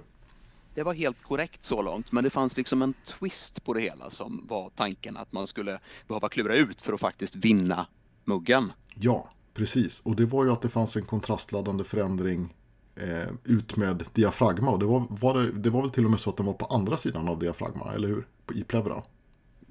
Det 0.77 0.83
var 0.83 0.93
helt 0.93 1.21
korrekt 1.21 1.63
så 1.63 1.81
långt, 1.81 2.11
men 2.11 2.23
det 2.23 2.29
fanns 2.29 2.57
liksom 2.57 2.81
en 2.81 2.93
twist 2.93 3.63
på 3.63 3.73
det 3.73 3.81
hela 3.81 4.09
som 4.09 4.45
var 4.49 4.69
tanken 4.69 5.17
att 5.17 5.31
man 5.31 5.47
skulle 5.47 5.79
behöva 6.07 6.29
klura 6.29 6.55
ut 6.55 6.81
för 6.81 6.93
att 6.93 6.99
faktiskt 6.99 7.35
vinna 7.35 7.87
muggen. 8.25 8.71
Ja, 8.95 9.31
precis. 9.53 9.99
Och 9.99 10.15
det 10.15 10.25
var 10.25 10.45
ju 10.45 10.51
att 10.51 10.61
det 10.61 10.69
fanns 10.69 10.95
en 10.95 11.05
kontrastladdande 11.05 11.83
förändring 11.83 12.53
eh, 12.95 13.27
ut 13.43 13.75
med 13.75 14.03
diafragma. 14.13 14.71
Och 14.71 14.79
det 14.79 14.85
var, 14.85 15.07
var 15.09 15.37
det, 15.37 15.51
det 15.51 15.69
var 15.69 15.81
väl 15.81 15.91
till 15.91 16.05
och 16.05 16.11
med 16.11 16.19
så 16.19 16.29
att 16.29 16.37
den 16.37 16.45
var 16.45 16.53
på 16.53 16.65
andra 16.65 16.97
sidan 16.97 17.29
av 17.29 17.39
diafragma, 17.39 17.93
eller 17.93 18.07
hur? 18.07 18.27
I 18.53 18.63
plevra. 18.63 19.03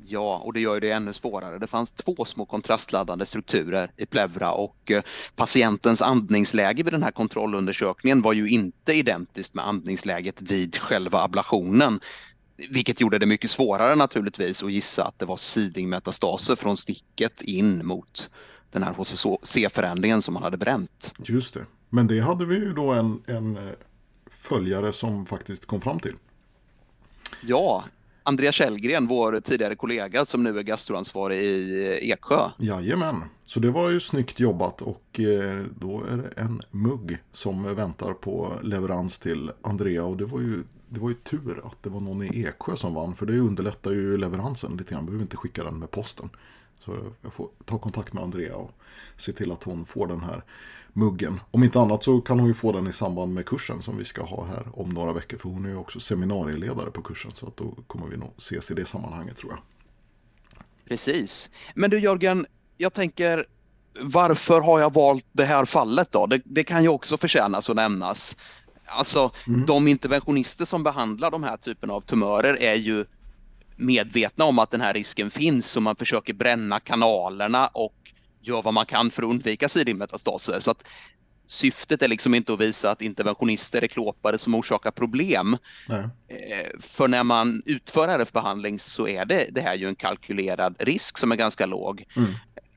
Ja, 0.04 0.38
och 0.44 0.52
det 0.52 0.60
gör 0.60 0.80
det 0.80 0.90
ännu 0.90 1.12
svårare. 1.12 1.58
Det 1.58 1.66
fanns 1.66 1.92
två 1.92 2.24
små 2.24 2.46
kontrastladdande 2.46 3.26
strukturer 3.26 3.90
i 3.96 4.06
pleura 4.06 4.52
och 4.52 4.90
eh, 4.90 5.02
patientens 5.36 6.02
andningsläge 6.02 6.82
vid 6.82 6.92
den 6.92 7.02
här 7.02 7.10
kontrollundersökningen 7.10 8.22
var 8.22 8.32
ju 8.32 8.48
inte 8.48 8.92
identiskt 8.92 9.54
med 9.54 9.66
andningsläget 9.66 10.42
vid 10.42 10.76
själva 10.76 11.22
ablationen. 11.22 12.00
Vilket 12.70 13.00
gjorde 13.00 13.18
det 13.18 13.26
mycket 13.26 13.50
svårare 13.50 13.94
naturligtvis 13.94 14.62
att 14.62 14.72
gissa 14.72 15.04
att 15.04 15.18
det 15.18 15.26
var 15.26 15.36
sidingmetastaser 15.36 16.56
från 16.56 16.76
sticket 16.76 17.42
in 17.42 17.86
mot 17.86 18.30
den 18.70 18.82
här 18.82 18.94
HCC-förändringen 18.94 20.22
som 20.22 20.34
man 20.34 20.42
hade 20.42 20.56
bränt. 20.56 21.14
Just 21.18 21.54
det. 21.54 21.66
Men 21.90 22.06
det 22.06 22.20
hade 22.20 22.44
vi 22.44 22.54
ju 22.54 22.72
då 22.72 22.92
en, 22.92 23.22
en 23.26 23.56
eh, 23.56 23.72
följare 24.30 24.92
som 24.92 25.26
faktiskt 25.26 25.66
kom 25.66 25.80
fram 25.80 26.00
till. 26.00 26.14
Ja, 27.42 27.84
Andrea 28.28 28.52
Källgren, 28.52 29.06
vår 29.06 29.40
tidigare 29.40 29.74
kollega 29.74 30.24
som 30.24 30.42
nu 30.42 30.58
är 30.58 30.62
gastroansvarig 30.62 31.38
i 31.38 31.86
eh, 32.02 32.10
Eksjö. 32.10 32.50
Jajamän. 32.58 33.24
Så 33.44 33.60
det 33.60 33.70
var 33.70 33.90
ju 33.90 34.00
snyggt 34.00 34.40
jobbat 34.40 34.82
och 34.82 35.20
eh, 35.20 35.64
då 35.80 36.04
är 36.04 36.16
det 36.16 36.40
en 36.40 36.62
mugg 36.70 37.18
som 37.32 37.74
väntar 37.74 38.12
på 38.12 38.52
leverans 38.62 39.18
till 39.18 39.50
Andrea 39.62 40.04
och 40.04 40.16
det 40.16 40.24
var 40.24 40.40
ju 40.40 40.62
det 40.88 41.00
var 41.00 41.08
ju 41.08 41.14
tur 41.14 41.60
att 41.64 41.82
det 41.82 41.90
var 41.90 42.00
någon 42.00 42.22
i 42.22 42.44
Eksjö 42.44 42.76
som 42.76 42.94
vann 42.94 43.14
för 43.14 43.26
det 43.26 43.38
underlättar 43.38 43.90
ju 43.90 44.16
leveransen 44.16 44.76
lite 44.76 44.94
grann. 44.94 45.06
Behöver 45.06 45.22
inte 45.22 45.36
skicka 45.36 45.64
den 45.64 45.78
med 45.78 45.90
posten. 45.90 46.30
Så 46.84 46.96
jag 47.22 47.32
får 47.32 47.48
ta 47.64 47.78
kontakt 47.78 48.12
med 48.12 48.22
Andrea 48.22 48.56
och 48.56 48.70
se 49.16 49.32
till 49.32 49.52
att 49.52 49.62
hon 49.62 49.86
får 49.86 50.06
den 50.06 50.20
här 50.20 50.42
muggen. 50.96 51.40
Om 51.50 51.62
inte 51.64 51.80
annat 51.80 52.04
så 52.04 52.20
kan 52.20 52.38
hon 52.38 52.48
ju 52.48 52.54
få 52.54 52.72
den 52.72 52.86
i 52.86 52.92
samband 52.92 53.34
med 53.34 53.46
kursen 53.46 53.82
som 53.82 53.96
vi 53.96 54.04
ska 54.04 54.22
ha 54.22 54.44
här 54.44 54.66
om 54.72 54.90
några 54.90 55.12
veckor. 55.12 55.38
För 55.38 55.48
hon 55.48 55.64
är 55.64 55.68
ju 55.68 55.76
också 55.76 56.00
seminarieledare 56.00 56.90
på 56.90 57.02
kursen 57.02 57.32
så 57.34 57.46
att 57.46 57.56
då 57.56 57.74
kommer 57.86 58.06
vi 58.06 58.16
nog 58.16 58.32
ses 58.36 58.70
i 58.70 58.74
det 58.74 58.86
sammanhanget 58.86 59.36
tror 59.36 59.52
jag. 59.52 59.60
Precis. 60.88 61.50
Men 61.74 61.90
du 61.90 61.98
Jörgen, 61.98 62.46
jag 62.76 62.92
tänker 62.92 63.46
varför 64.00 64.60
har 64.60 64.80
jag 64.80 64.94
valt 64.94 65.26
det 65.32 65.44
här 65.44 65.64
fallet 65.64 66.12
då? 66.12 66.26
Det, 66.26 66.40
det 66.44 66.64
kan 66.64 66.82
ju 66.82 66.88
också 66.88 67.16
förtjänas 67.16 67.70
att 67.70 67.76
nämnas. 67.76 68.36
Alltså, 68.86 69.30
de 69.66 69.88
interventionister 69.88 70.64
som 70.64 70.82
behandlar 70.82 71.30
de 71.30 71.42
här 71.42 71.56
typen 71.56 71.90
av 71.90 72.00
tumörer 72.00 72.62
är 72.62 72.74
ju 72.74 73.04
medvetna 73.76 74.44
om 74.44 74.58
att 74.58 74.70
den 74.70 74.80
här 74.80 74.94
risken 74.94 75.30
finns 75.30 75.76
och 75.76 75.82
man 75.82 75.96
försöker 75.96 76.34
bränna 76.34 76.80
kanalerna 76.80 77.66
och 77.66 77.94
gör 78.46 78.62
vad 78.62 78.74
man 78.74 78.86
kan 78.86 79.10
för 79.10 79.22
att 79.22 79.30
undvika 79.30 79.68
sidimetastaser. 79.68 80.60
Så 80.60 80.70
att 80.70 80.88
syftet 81.46 82.02
är 82.02 82.08
liksom 82.08 82.34
inte 82.34 82.52
att 82.52 82.60
visa 82.60 82.90
att 82.90 83.02
interventionister 83.02 83.82
är 83.82 83.86
klåpare 83.86 84.38
som 84.38 84.54
orsakar 84.54 84.90
problem. 84.90 85.56
Nej. 85.88 86.00
Eh, 86.28 86.80
För 86.80 87.08
när 87.08 87.24
man 87.24 87.62
utför 87.66 88.08
RF-behandling 88.08 88.78
så 88.78 89.08
är 89.08 89.24
det, 89.24 89.46
det 89.50 89.60
här 89.60 89.74
ju 89.74 89.88
en 89.88 89.96
kalkylerad 89.96 90.76
risk 90.78 91.18
som 91.18 91.32
är 91.32 91.36
ganska 91.36 91.66
låg. 91.66 92.04
Mm. 92.16 92.30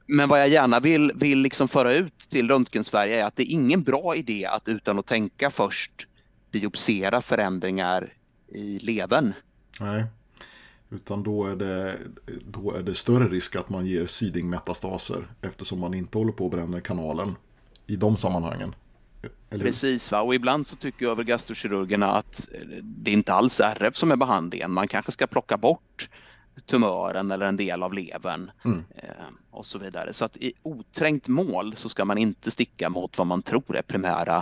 Men 0.07 0.30
vad 0.30 0.39
jag 0.39 0.49
gärna 0.49 0.80
vill, 0.80 1.11
vill 1.15 1.39
liksom 1.39 1.67
föra 1.67 1.93
ut 1.93 2.20
till 2.20 2.47
Röntgensverige 2.47 3.22
är 3.22 3.26
att 3.26 3.36
det 3.36 3.43
är 3.43 3.53
ingen 3.53 3.84
bra 3.84 4.15
idé 4.15 4.45
att 4.45 4.67
utan 4.67 4.99
att 4.99 5.05
tänka 5.05 5.51
först 5.51 6.07
biopsera 6.51 7.22
förändringar 7.22 8.13
i 8.47 8.80
levern. 8.80 9.34
Nej. 9.80 10.05
Utan 10.92 11.24
då 11.24 11.46
är, 11.46 11.56
det, 11.56 11.98
då 12.48 12.74
är 12.76 12.84
det 12.84 12.96
större 12.96 13.28
risk 13.28 13.56
att 13.56 13.70
man 13.70 13.86
ger 13.86 14.08
sidingmetastaser 14.08 15.28
eftersom 15.42 15.80
man 15.80 15.94
inte 15.94 16.18
håller 16.18 16.32
på 16.32 16.46
och 16.46 16.52
bränner 16.52 16.80
kanalen 16.80 17.36
i 17.88 17.96
de 17.96 18.18
sammanhangen. 18.18 18.76
Eller? 19.50 19.66
Precis, 19.66 20.12
va? 20.12 20.22
och 20.22 20.36
ibland 20.36 20.68
så 20.68 20.76
tycker 20.76 21.08
över 21.08 21.24
gastrokirurgerna 21.24 22.12
att 22.12 22.50
det 22.84 23.12
inte 23.12 23.34
alls 23.34 23.60
är 23.60 23.76
RF 23.76 23.96
som 23.96 24.12
är 24.12 24.16
behandlingen. 24.16 24.72
Man 24.72 24.88
kanske 24.88 25.12
ska 25.12 25.28
plocka 25.28 25.58
bort 25.58 26.10
tumören 26.66 27.32
eller 27.32 27.46
en 27.46 27.58
del 27.58 27.84
av 27.84 27.94
levern 27.94 28.52
Mm. 28.66 28.84
eh, 28.96 29.10
och 29.52 29.66
så 29.66 29.80
vidare. 29.80 30.14
Så 30.14 30.26
att 30.26 30.38
i 30.38 30.54
oträngt 30.64 31.28
mål 31.28 31.76
så 31.76 31.90
ska 31.90 32.06
man 32.06 32.18
inte 32.18 32.52
sticka 32.52 32.90
mot 32.90 33.18
vad 33.18 33.28
man 33.28 33.42
tror 33.42 33.78
är 33.78 33.82
primära 33.82 34.38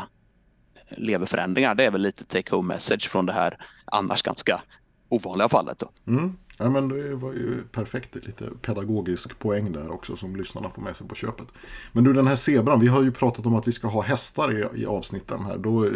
eh, 0.76 0.98
leverförändringar. 0.98 1.76
Det 1.76 1.86
är 1.86 1.92
väl 1.92 2.02
lite 2.02 2.26
take 2.26 2.56
home 2.56 2.74
message 2.74 3.10
från 3.10 3.26
det 3.26 3.34
här 3.34 3.58
annars 3.86 4.22
ganska 4.22 4.62
ovanliga 5.10 5.50
fallet. 5.50 5.80
Då. 5.80 6.12
Mm. 6.12 6.38
Ja, 6.58 6.70
men 6.70 6.88
det 6.88 7.16
var 7.16 7.34
ju 7.34 7.64
perfekt, 7.72 8.16
lite 8.16 8.50
pedagogisk 8.62 9.40
poäng 9.40 9.72
där 9.72 9.92
också 9.92 10.16
som 10.16 10.36
lyssnarna 10.36 10.70
får 10.70 10.82
med 10.82 10.98
sig 10.98 11.08
på 11.08 11.16
köpet. 11.16 11.48
Men 11.92 12.04
du 12.04 12.14
den 12.14 12.28
här 12.28 12.36
zebran, 12.36 12.80
vi 12.80 12.88
har 12.88 13.04
ju 13.04 13.12
pratat 13.12 13.46
om 13.46 13.56
att 13.56 13.68
vi 13.68 13.72
ska 13.72 13.88
ha 13.88 14.02
hästar 14.02 14.76
i, 14.76 14.82
i 14.82 14.86
avsnitten 14.86 15.46
här. 15.46 15.58
Då, 15.58 15.90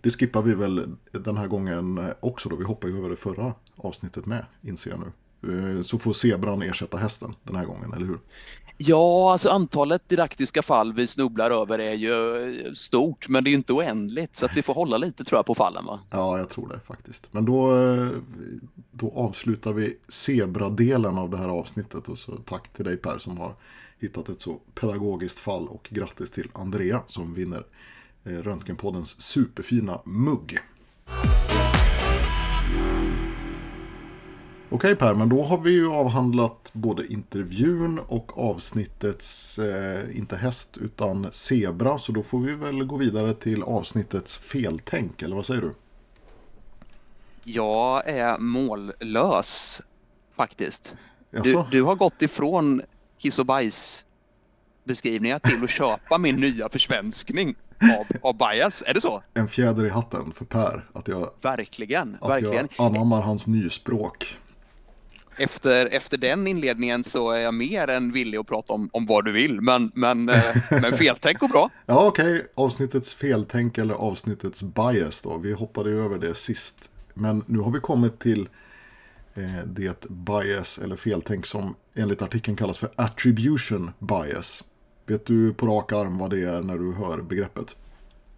det 0.00 0.10
skippar 0.10 0.42
vi 0.42 0.54
väl 0.54 0.96
den 1.12 1.36
här 1.36 1.46
gången 1.46 2.00
också 2.20 2.48
då, 2.48 2.56
vi 2.56 2.64
hoppar 2.64 2.88
ju 2.88 2.98
över 2.98 3.10
det 3.10 3.16
förra 3.16 3.54
avsnittet 3.76 4.26
med, 4.26 4.46
inser 4.62 4.90
jag 4.90 5.00
nu. 5.00 5.12
Eh, 5.42 5.82
så 5.82 5.98
får 5.98 6.12
zebran 6.12 6.62
ersätta 6.62 6.96
hästen 6.96 7.34
den 7.42 7.56
här 7.56 7.64
gången, 7.64 7.92
eller 7.92 8.06
hur? 8.06 8.18
Ja, 8.78 9.32
alltså 9.32 9.48
antalet 9.48 10.08
didaktiska 10.08 10.62
fall 10.62 10.92
vi 10.92 11.06
snubblar 11.06 11.50
över 11.50 11.78
är 11.78 11.94
ju 11.94 12.46
eh, 12.66 12.72
stort, 12.72 13.28
men 13.28 13.44
det 13.44 13.48
är 13.48 13.52
ju 13.52 13.56
inte 13.56 13.72
oändligt, 13.72 14.36
så 14.36 14.46
att 14.46 14.56
vi 14.56 14.62
får 14.62 14.74
hålla 14.74 14.96
lite 14.96 15.24
tror 15.24 15.38
jag 15.38 15.46
på 15.46 15.54
fallen 15.54 15.84
va? 15.84 16.00
Ja, 16.10 16.38
jag 16.38 16.48
tror 16.48 16.68
det 16.68 16.80
faktiskt. 16.80 17.28
Men 17.30 17.44
då, 17.44 17.84
eh, 17.84 18.08
då 18.90 19.12
avslutar 19.16 19.72
vi 19.72 19.96
Zebra-delen 20.08 21.18
av 21.18 21.30
det 21.30 21.36
här 21.36 21.48
avsnittet 21.48 22.08
och 22.08 22.18
så 22.18 22.36
tack 22.36 22.72
till 22.72 22.84
dig 22.84 22.96
Per 22.96 23.18
som 23.18 23.38
har 23.38 23.54
hittat 23.98 24.28
ett 24.28 24.40
så 24.40 24.60
pedagogiskt 24.74 25.38
fall 25.38 25.68
och 25.68 25.88
grattis 25.90 26.30
till 26.30 26.48
Andrea 26.52 27.02
som 27.06 27.34
vinner 27.34 27.66
eh, 28.24 28.32
Röntgenpoddens 28.32 29.20
superfina 29.20 30.00
mugg. 30.04 30.58
Okej 34.70 34.96
Per, 34.96 35.14
men 35.14 35.28
då 35.28 35.42
har 35.42 35.58
vi 35.58 35.70
ju 35.70 35.92
avhandlat 35.92 36.70
både 36.72 37.06
intervjun 37.06 37.98
och 37.98 38.38
avsnittets, 38.38 39.58
eh, 39.58 40.18
inte 40.18 40.36
häst 40.36 40.76
utan 40.76 41.32
zebra. 41.32 41.98
Så 41.98 42.12
då 42.12 42.22
får 42.22 42.40
vi 42.40 42.54
väl 42.54 42.84
gå 42.84 42.96
vidare 42.96 43.34
till 43.34 43.62
avsnittets 43.62 44.38
feltänk, 44.38 45.22
eller 45.22 45.36
vad 45.36 45.46
säger 45.46 45.60
du? 45.60 45.74
Jag 47.44 48.08
är 48.08 48.38
mållös 48.38 49.82
faktiskt. 50.36 50.94
Du, 51.30 51.64
du, 51.70 51.82
har 51.82 51.94
gått 51.94 52.22
ifrån 52.22 52.82
kiss 53.18 53.38
och 53.38 53.46
bajs 53.46 54.06
beskrivningar 54.84 55.38
till 55.38 55.64
att 55.64 55.70
köpa 55.70 56.18
min 56.18 56.36
nya 56.36 56.68
försvenskning 56.68 57.54
av, 57.98 58.06
av 58.22 58.38
bias. 58.38 58.82
Är 58.86 58.94
det 58.94 59.00
så? 59.00 59.22
En 59.34 59.48
fjäder 59.48 59.86
i 59.86 59.90
hatten 59.90 60.32
för 60.32 60.44
Per. 60.44 60.88
Att 60.92 61.08
jag, 61.08 61.30
verkligen, 61.42 62.18
att 62.20 62.30
verkligen. 62.30 62.68
jag 62.78 62.86
anammar 62.86 63.20
hans 63.20 63.46
nyspråk 63.46 64.38
efter, 65.38 65.86
efter 65.86 66.18
den 66.18 66.46
inledningen 66.46 67.04
så 67.04 67.30
är 67.30 67.40
jag 67.40 67.54
mer 67.54 67.88
än 67.88 68.12
villig 68.12 68.38
att 68.38 68.46
prata 68.46 68.72
om, 68.72 68.90
om 68.92 69.06
vad 69.06 69.24
du 69.24 69.32
vill. 69.32 69.60
Men, 69.60 69.92
men, 69.94 70.28
eh, 70.28 70.56
men 70.70 70.92
feltänk 70.92 71.38
går 71.38 71.48
bra. 71.48 71.70
Ja, 71.86 72.06
okej. 72.06 72.34
Okay. 72.34 72.46
Avsnittets 72.54 73.14
feltänk 73.14 73.78
eller 73.78 73.94
avsnittets 73.94 74.62
bias 74.62 75.22
då. 75.22 75.38
Vi 75.38 75.52
hoppade 75.52 75.90
över 75.90 76.18
det 76.18 76.34
sist. 76.34 76.90
Men 77.14 77.44
nu 77.46 77.58
har 77.58 77.70
vi 77.70 77.80
kommit 77.80 78.20
till 78.20 78.48
eh, 79.34 79.64
det 79.66 80.06
bias 80.08 80.78
eller 80.78 80.96
feltänk 80.96 81.46
som 81.46 81.74
enligt 81.94 82.22
artikeln 82.22 82.56
kallas 82.56 82.78
för 82.78 82.90
attribution 82.96 83.90
bias. 83.98 84.64
Vet 85.06 85.26
du 85.26 85.54
på 85.54 85.66
rak 85.66 85.92
arm 85.92 86.18
vad 86.18 86.30
det 86.30 86.44
är 86.44 86.62
när 86.62 86.78
du 86.78 86.92
hör 86.92 87.22
begreppet? 87.22 87.76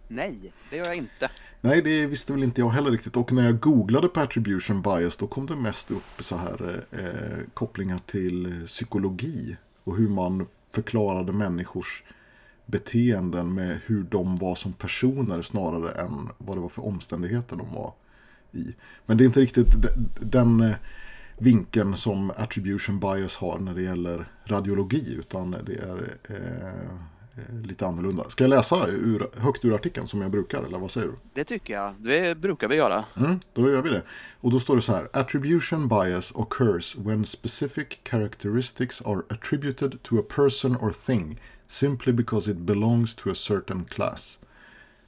Nej, 0.07 0.53
det 0.69 0.77
gör 0.77 0.85
jag 0.85 0.95
inte. 0.95 1.29
Nej, 1.61 1.81
det 1.81 2.05
visste 2.05 2.33
väl 2.33 2.43
inte 2.43 2.61
jag 2.61 2.69
heller 2.69 2.91
riktigt. 2.91 3.17
Och 3.17 3.31
när 3.31 3.43
jag 3.43 3.59
googlade 3.59 4.07
på 4.07 4.19
attribution 4.19 4.81
bias 4.81 5.17
då 5.17 5.27
kom 5.27 5.45
det 5.45 5.55
mest 5.55 5.91
upp 5.91 6.23
så 6.23 6.35
här 6.35 6.85
eh, 6.91 6.99
eh 7.05 7.39
kopplingar 7.53 7.99
till 8.05 8.45
eh, 8.45 8.65
psykologi. 8.65 9.57
Och 9.83 9.97
hur 9.97 10.09
man 10.09 10.47
förklarade 10.71 11.33
människors 11.33 12.03
beteenden 12.65 13.53
med 13.53 13.79
hur 13.85 14.03
de 14.03 14.37
var 14.37 14.55
som 14.55 14.73
personer 14.73 15.41
snarare 15.41 15.91
än 15.91 16.29
vad 16.37 16.57
det 16.57 16.61
var 16.61 16.69
för 16.69 16.85
omständigheter 16.85 17.55
de 17.55 17.73
var 17.73 17.93
i. 18.51 18.75
Men 19.05 19.17
det 19.17 19.23
är 19.23 19.25
inte 19.25 19.41
riktigt 19.41 19.67
den 20.19 20.61
eh, 20.61 20.75
vinkeln 21.37 21.97
som 21.97 22.31
attribution 22.37 22.99
bias 22.99 23.37
har 23.37 23.59
när 23.59 23.73
det 23.73 23.81
gäller 23.81 24.31
radiologi 24.45 25.15
utan 25.19 25.51
det 25.51 25.73
är 25.73 26.17
Eh, 26.29 27.18
lite 27.63 27.87
annorlunda. 27.87 28.29
Ska 28.29 28.43
jag 28.43 28.49
läsa 28.49 28.87
ur, 28.87 29.27
högt 29.37 29.65
ur 29.65 29.75
artikeln 29.75 30.07
som 30.07 30.21
jag 30.21 30.31
brukar, 30.31 30.63
eller 30.63 30.79
vad 30.79 30.91
säger 30.91 31.07
du? 31.07 31.13
Det 31.33 31.43
tycker 31.43 31.73
jag. 31.73 31.93
Det 31.99 32.37
brukar 32.37 32.67
vi 32.67 32.75
göra. 32.75 33.05
Mm, 33.17 33.39
då 33.53 33.69
gör 33.69 33.81
vi 33.81 33.89
det. 33.89 34.03
Och 34.41 34.51
då 34.51 34.59
står 34.59 34.75
det 34.75 34.81
så 34.81 34.95
här. 34.95 35.09
Attribution 35.13 35.87
bias 35.87 36.31
occurs 36.35 36.95
when 36.95 37.25
specific 37.25 37.87
characteristics 38.09 39.01
are 39.01 39.21
attributed 39.29 40.03
to 40.03 40.19
a 40.19 40.23
person 40.35 40.75
or 40.75 40.91
thing 40.91 41.39
simply 41.67 42.13
because 42.13 42.51
it 42.51 42.57
belongs 42.57 43.15
to 43.15 43.31
a 43.31 43.35
certain 43.35 43.85
class. 43.85 44.39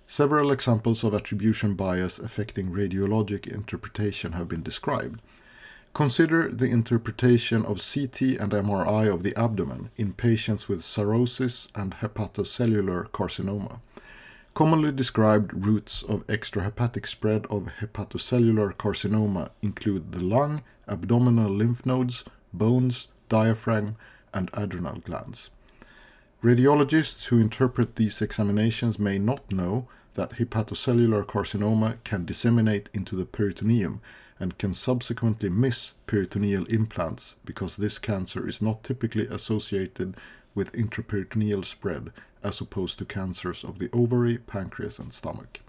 Several 0.07 0.51
examples 0.51 1.03
of 1.03 1.13
attribution 1.13 1.75
bias 1.75 2.19
affecting 2.19 2.71
radiologic 2.71 3.47
interpretation 3.47 4.33
have 4.33 4.45
been 4.45 4.63
described. 4.63 5.21
Consider 5.93 6.49
the 6.49 6.69
interpretation 6.69 7.65
of 7.65 7.83
CT 7.83 8.21
and 8.39 8.53
MRI 8.53 9.13
of 9.13 9.23
the 9.23 9.35
abdomen 9.35 9.89
in 9.97 10.13
patients 10.13 10.69
with 10.69 10.85
cirrhosis 10.85 11.67
and 11.75 11.95
hepatocellular 11.95 13.09
carcinoma. 13.09 13.81
Commonly 14.53 14.93
described 14.93 15.51
routes 15.53 16.01
of 16.03 16.25
extrahepatic 16.27 17.05
spread 17.05 17.45
of 17.47 17.67
hepatocellular 17.81 18.73
carcinoma 18.75 19.49
include 19.61 20.13
the 20.13 20.21
lung, 20.21 20.61
abdominal 20.87 21.51
lymph 21.51 21.85
nodes, 21.85 22.23
bones, 22.53 23.09
diaphragm, 23.27 23.97
and 24.33 24.49
adrenal 24.53 24.99
glands. 24.99 25.49
Radiologists 26.41 27.25
who 27.25 27.39
interpret 27.39 27.97
these 27.97 28.21
examinations 28.21 28.97
may 28.97 29.19
not 29.19 29.51
know 29.51 29.87
that 30.13 30.31
hepatocellular 30.31 31.25
carcinoma 31.25 31.97
can 32.05 32.23
disseminate 32.23 32.89
into 32.93 33.17
the 33.17 33.25
peritoneum 33.25 34.01
and 34.41 34.57
can 34.57 34.73
subsequently 34.73 35.49
miss 35.49 35.93
peritoneal 36.07 36.65
implants 36.65 37.35
because 37.45 37.75
this 37.75 37.99
cancer 37.99 38.47
is 38.47 38.59
not 38.61 38.83
typically 38.83 39.27
associated 39.27 40.17
with 40.55 40.73
intraperitoneal 40.73 41.63
spread 41.63 42.11
as 42.43 42.59
opposed 42.59 42.97
to 42.97 43.05
cancers 43.05 43.63
of 43.63 43.77
the 43.77 43.89
ovary, 43.93 44.39
pancreas, 44.39 44.97
and 44.97 45.13
stomach. 45.13 45.59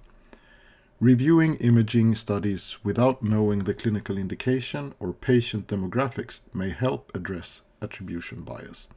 Reviewing 1.00 1.56
imaging 1.56 2.14
studies 2.14 2.78
without 2.82 3.22
knowing 3.22 3.60
the 3.60 3.74
clinical 3.74 4.16
indication 4.16 4.94
or 4.98 5.12
patient 5.12 5.66
demographics 5.66 6.40
may 6.54 6.70
help 6.70 7.14
address 7.14 7.62
attribution 7.82 8.42
bias. 8.42 8.88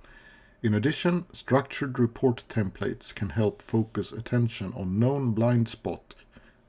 In 0.63 0.73
addition, 0.73 1.25
structured 1.33 1.99
report 1.99 2.45
templates 2.47 3.13
can 3.13 3.29
help 3.29 3.61
focus 3.61 4.13
attention 4.13 4.71
on 4.73 4.99
known 4.99 5.31
blind 5.31 5.67
spot 5.67 6.15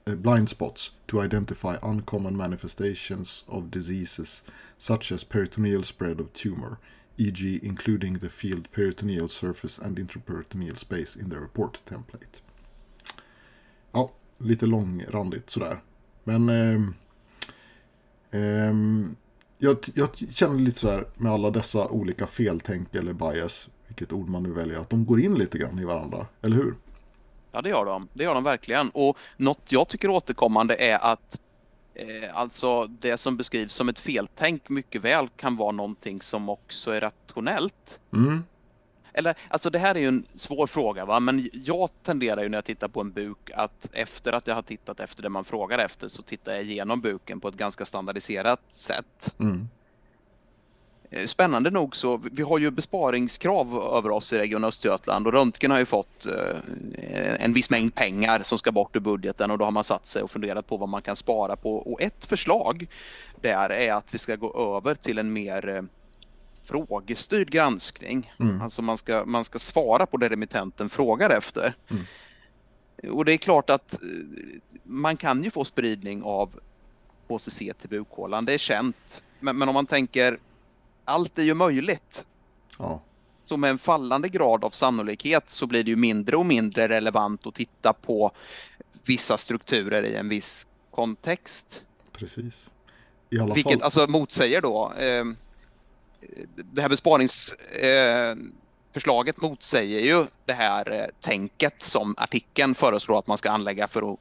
Eh, 0.09 0.15
blind 0.15 0.49
spots 0.49 0.93
to 1.07 1.23
identify 1.23 1.77
uncommon 1.83 2.37
manifestations 2.37 3.45
of 3.49 3.71
diseases 3.71 4.43
such 4.79 5.13
as 5.13 5.25
peritoneal 5.25 5.83
spread 5.83 6.21
of 6.21 6.33
tumor, 6.33 6.79
e.g. 7.17 7.61
including 7.63 8.19
the 8.19 8.29
field 8.29 8.69
peritoneal 8.73 9.29
surface 9.29 9.79
and 9.79 9.99
intraperitoneal 9.99 10.79
space 10.79 11.17
in 11.17 11.31
the 11.31 11.37
report 11.37 11.79
template. 11.89 12.41
Ja, 13.93 14.11
lite 14.39 14.67
långrandigt 14.67 15.51
sådär. 15.51 15.81
Men 16.25 16.49
eh, 16.49 16.81
eh, 18.41 18.75
jag, 19.59 19.79
jag 19.95 20.17
känner 20.17 20.61
lite 20.61 20.79
sådär 20.79 21.09
med 21.17 21.33
alla 21.33 21.51
dessa 21.51 21.89
olika 21.89 22.27
feltänk 22.27 22.95
eller 22.95 23.13
bias, 23.13 23.69
vilket 23.87 24.13
ord 24.13 24.29
man 24.29 24.43
nu 24.43 24.53
väljer, 24.53 24.79
att 24.79 24.91
de 24.91 25.07
går 25.07 25.21
in 25.21 25.35
lite 25.35 25.59
grann 25.59 25.79
i 25.79 25.85
varandra, 25.85 26.27
eller 26.43 26.57
hur? 26.57 26.75
Ja, 27.57 27.63
det 27.63 27.69
gör 27.69 27.85
de. 27.85 28.09
Det 28.13 28.25
gör 28.25 28.35
de 28.35 28.45
verkligen. 28.45 28.91
Och 28.91 29.19
något 29.37 29.73
jag 29.73 29.89
tycker 29.89 30.11
återkommande 30.11 30.75
är 30.75 30.99
att 30.99 31.41
eh, 31.95 32.37
alltså 32.37 32.87
det 32.87 33.19
som 33.19 33.37
beskrivs 33.37 33.75
som 33.75 33.89
ett 33.89 33.99
feltänk 33.99 34.69
mycket 34.69 35.03
väl 35.03 35.29
kan 35.37 35.57
vara 35.57 35.73
någonting 35.73 36.21
som 36.21 36.49
också 36.49 36.91
är 36.91 37.01
rationellt. 37.01 38.01
Mm. 38.13 38.45
Eller, 39.13 39.35
alltså 39.49 39.71
det 39.71 39.79
här 39.79 39.95
är 39.95 39.99
ju 39.99 40.09
en 40.09 40.27
svår 40.35 40.67
fråga, 40.67 41.05
va? 41.05 41.21
men 41.21 41.49
jag 41.53 41.91
tenderar 42.03 42.43
ju 42.43 42.49
när 42.49 42.59
jag 42.59 42.65
tittar 42.65 42.89
på 42.89 43.01
en 43.01 43.13
buk 43.13 43.51
att 43.55 43.89
efter 43.93 44.33
att 44.33 44.47
jag 44.47 44.55
har 44.55 44.63
tittat 44.63 45.01
efter 45.01 45.23
det 45.23 45.29
man 45.29 45.45
frågar 45.45 45.79
efter 45.79 46.09
så 46.09 46.23
tittar 46.23 46.53
jag 46.53 46.63
igenom 46.63 47.01
buken 47.01 47.41
på 47.41 47.49
ett 47.49 47.57
ganska 47.57 47.85
standardiserat 47.85 48.61
sätt. 48.69 49.37
Mm. 49.41 49.69
Eh, 51.11 51.27
spännande 51.27 51.71
nog 51.71 51.97
så, 51.97 52.21
vi 52.33 52.43
har 52.43 52.59
ju 52.59 52.71
besparingskrav 52.71 53.75
över 53.93 54.11
oss 54.11 54.33
i 54.33 54.39
Region 54.39 54.65
Östergötland 54.65 55.27
och 55.27 55.33
Röntgen 55.33 55.71
har 55.71 55.79
ju 55.79 55.85
fått 55.85 56.27
eh, 56.27 57.45
en 57.45 57.53
viss 57.53 57.71
mängd 57.71 57.95
pengar 57.95 58.43
som 58.43 58.59
ska 58.59 58.73
bort 58.73 58.97
ur 58.97 59.01
budgeten 59.01 59.51
och 59.51 59.59
då 59.59 59.65
har 59.65 59.73
man 59.73 59.85
satt 59.85 60.07
sig 60.07 60.23
och 60.23 60.31
funderat 60.31 60.67
på 60.67 60.77
vad 60.77 60.89
man 60.89 61.03
kan 61.03 61.17
spara 61.17 61.57
på. 61.57 61.77
Och 61.77 62.03
ett 62.03 62.27
förslag 62.27 62.87
där 63.41 63.71
är 63.71 63.93
att 63.93 64.15
vi 64.15 64.19
ska 64.19 64.37
gå 64.37 64.77
över 64.77 64.95
till 64.95 65.19
en 65.19 65.33
mer 65.33 65.69
eh, 65.69 65.83
frågestyrd 66.63 67.51
granskning. 67.51 68.33
Mm. 68.41 68.63
Alltså 68.63 68.83
man 68.83 68.97
ska, 68.97 69.25
man 69.27 69.45
ska 69.45 69.59
svara 69.59 70.07
på 70.07 70.17
det 70.17 70.29
remittenten 70.29 70.89
frågar 70.89 71.31
efter. 71.31 71.75
Mm. 71.91 72.05
Och 73.13 73.25
det 73.25 73.33
är 73.33 73.37
klart 73.37 73.71
att 73.71 73.99
man 74.83 75.17
kan 75.17 75.45
ju 75.45 75.51
få 75.51 75.65
spridning 75.65 76.23
av 76.23 76.61
HCC 77.29 77.59
till 77.59 77.89
bukhålan, 77.89 78.45
det 78.45 78.55
är 78.55 78.59
känt. 78.59 79.23
Men, 79.41 79.59
men 79.59 79.69
om 79.69 79.75
man 79.75 79.87
tänker 79.87 80.39
allt 81.07 81.39
är 81.39 81.43
ju 81.43 81.55
möjligt. 81.55 82.25
Ja. 82.79 83.03
Så 83.45 83.57
med 83.57 83.71
en 83.71 83.79
fallande 83.79 84.29
grad 84.29 84.65
av 84.65 84.71
sannolikhet 84.71 85.51
så 85.51 85.67
blir 85.67 85.85
det 85.85 85.91
ju 85.91 85.97
mindre 85.97 86.37
och 86.37 86.47
mindre 86.47 86.89
relevant 86.89 87.47
att 87.47 87.55
titta 87.55 87.93
på 87.93 88.31
vissa 89.05 89.37
strukturer 89.37 90.03
i 90.03 90.15
en 90.15 90.29
viss 90.29 90.67
kontext. 90.91 91.85
Precis. 92.13 92.71
I 93.31 93.39
alla 93.39 93.55
Vilket 93.55 93.73
fall... 93.73 93.83
alltså 93.83 94.07
motsäger 94.09 94.63
då 94.63 94.93
eh, 94.99 95.25
det 96.55 96.83
här 96.83 96.89
besparingsförslaget 96.89 98.53
förslaget 98.97 99.41
motsäger 99.41 100.01
ju 100.01 100.27
det 100.45 100.53
här 100.53 100.93
eh, 100.93 101.07
tänket 101.21 101.83
som 101.83 102.15
artikeln 102.19 102.75
föreslår 102.75 103.19
att 103.19 103.27
man 103.27 103.39
ska 103.39 103.51
anlägga 103.51 103.89
för 103.89 104.13
att 104.13 104.19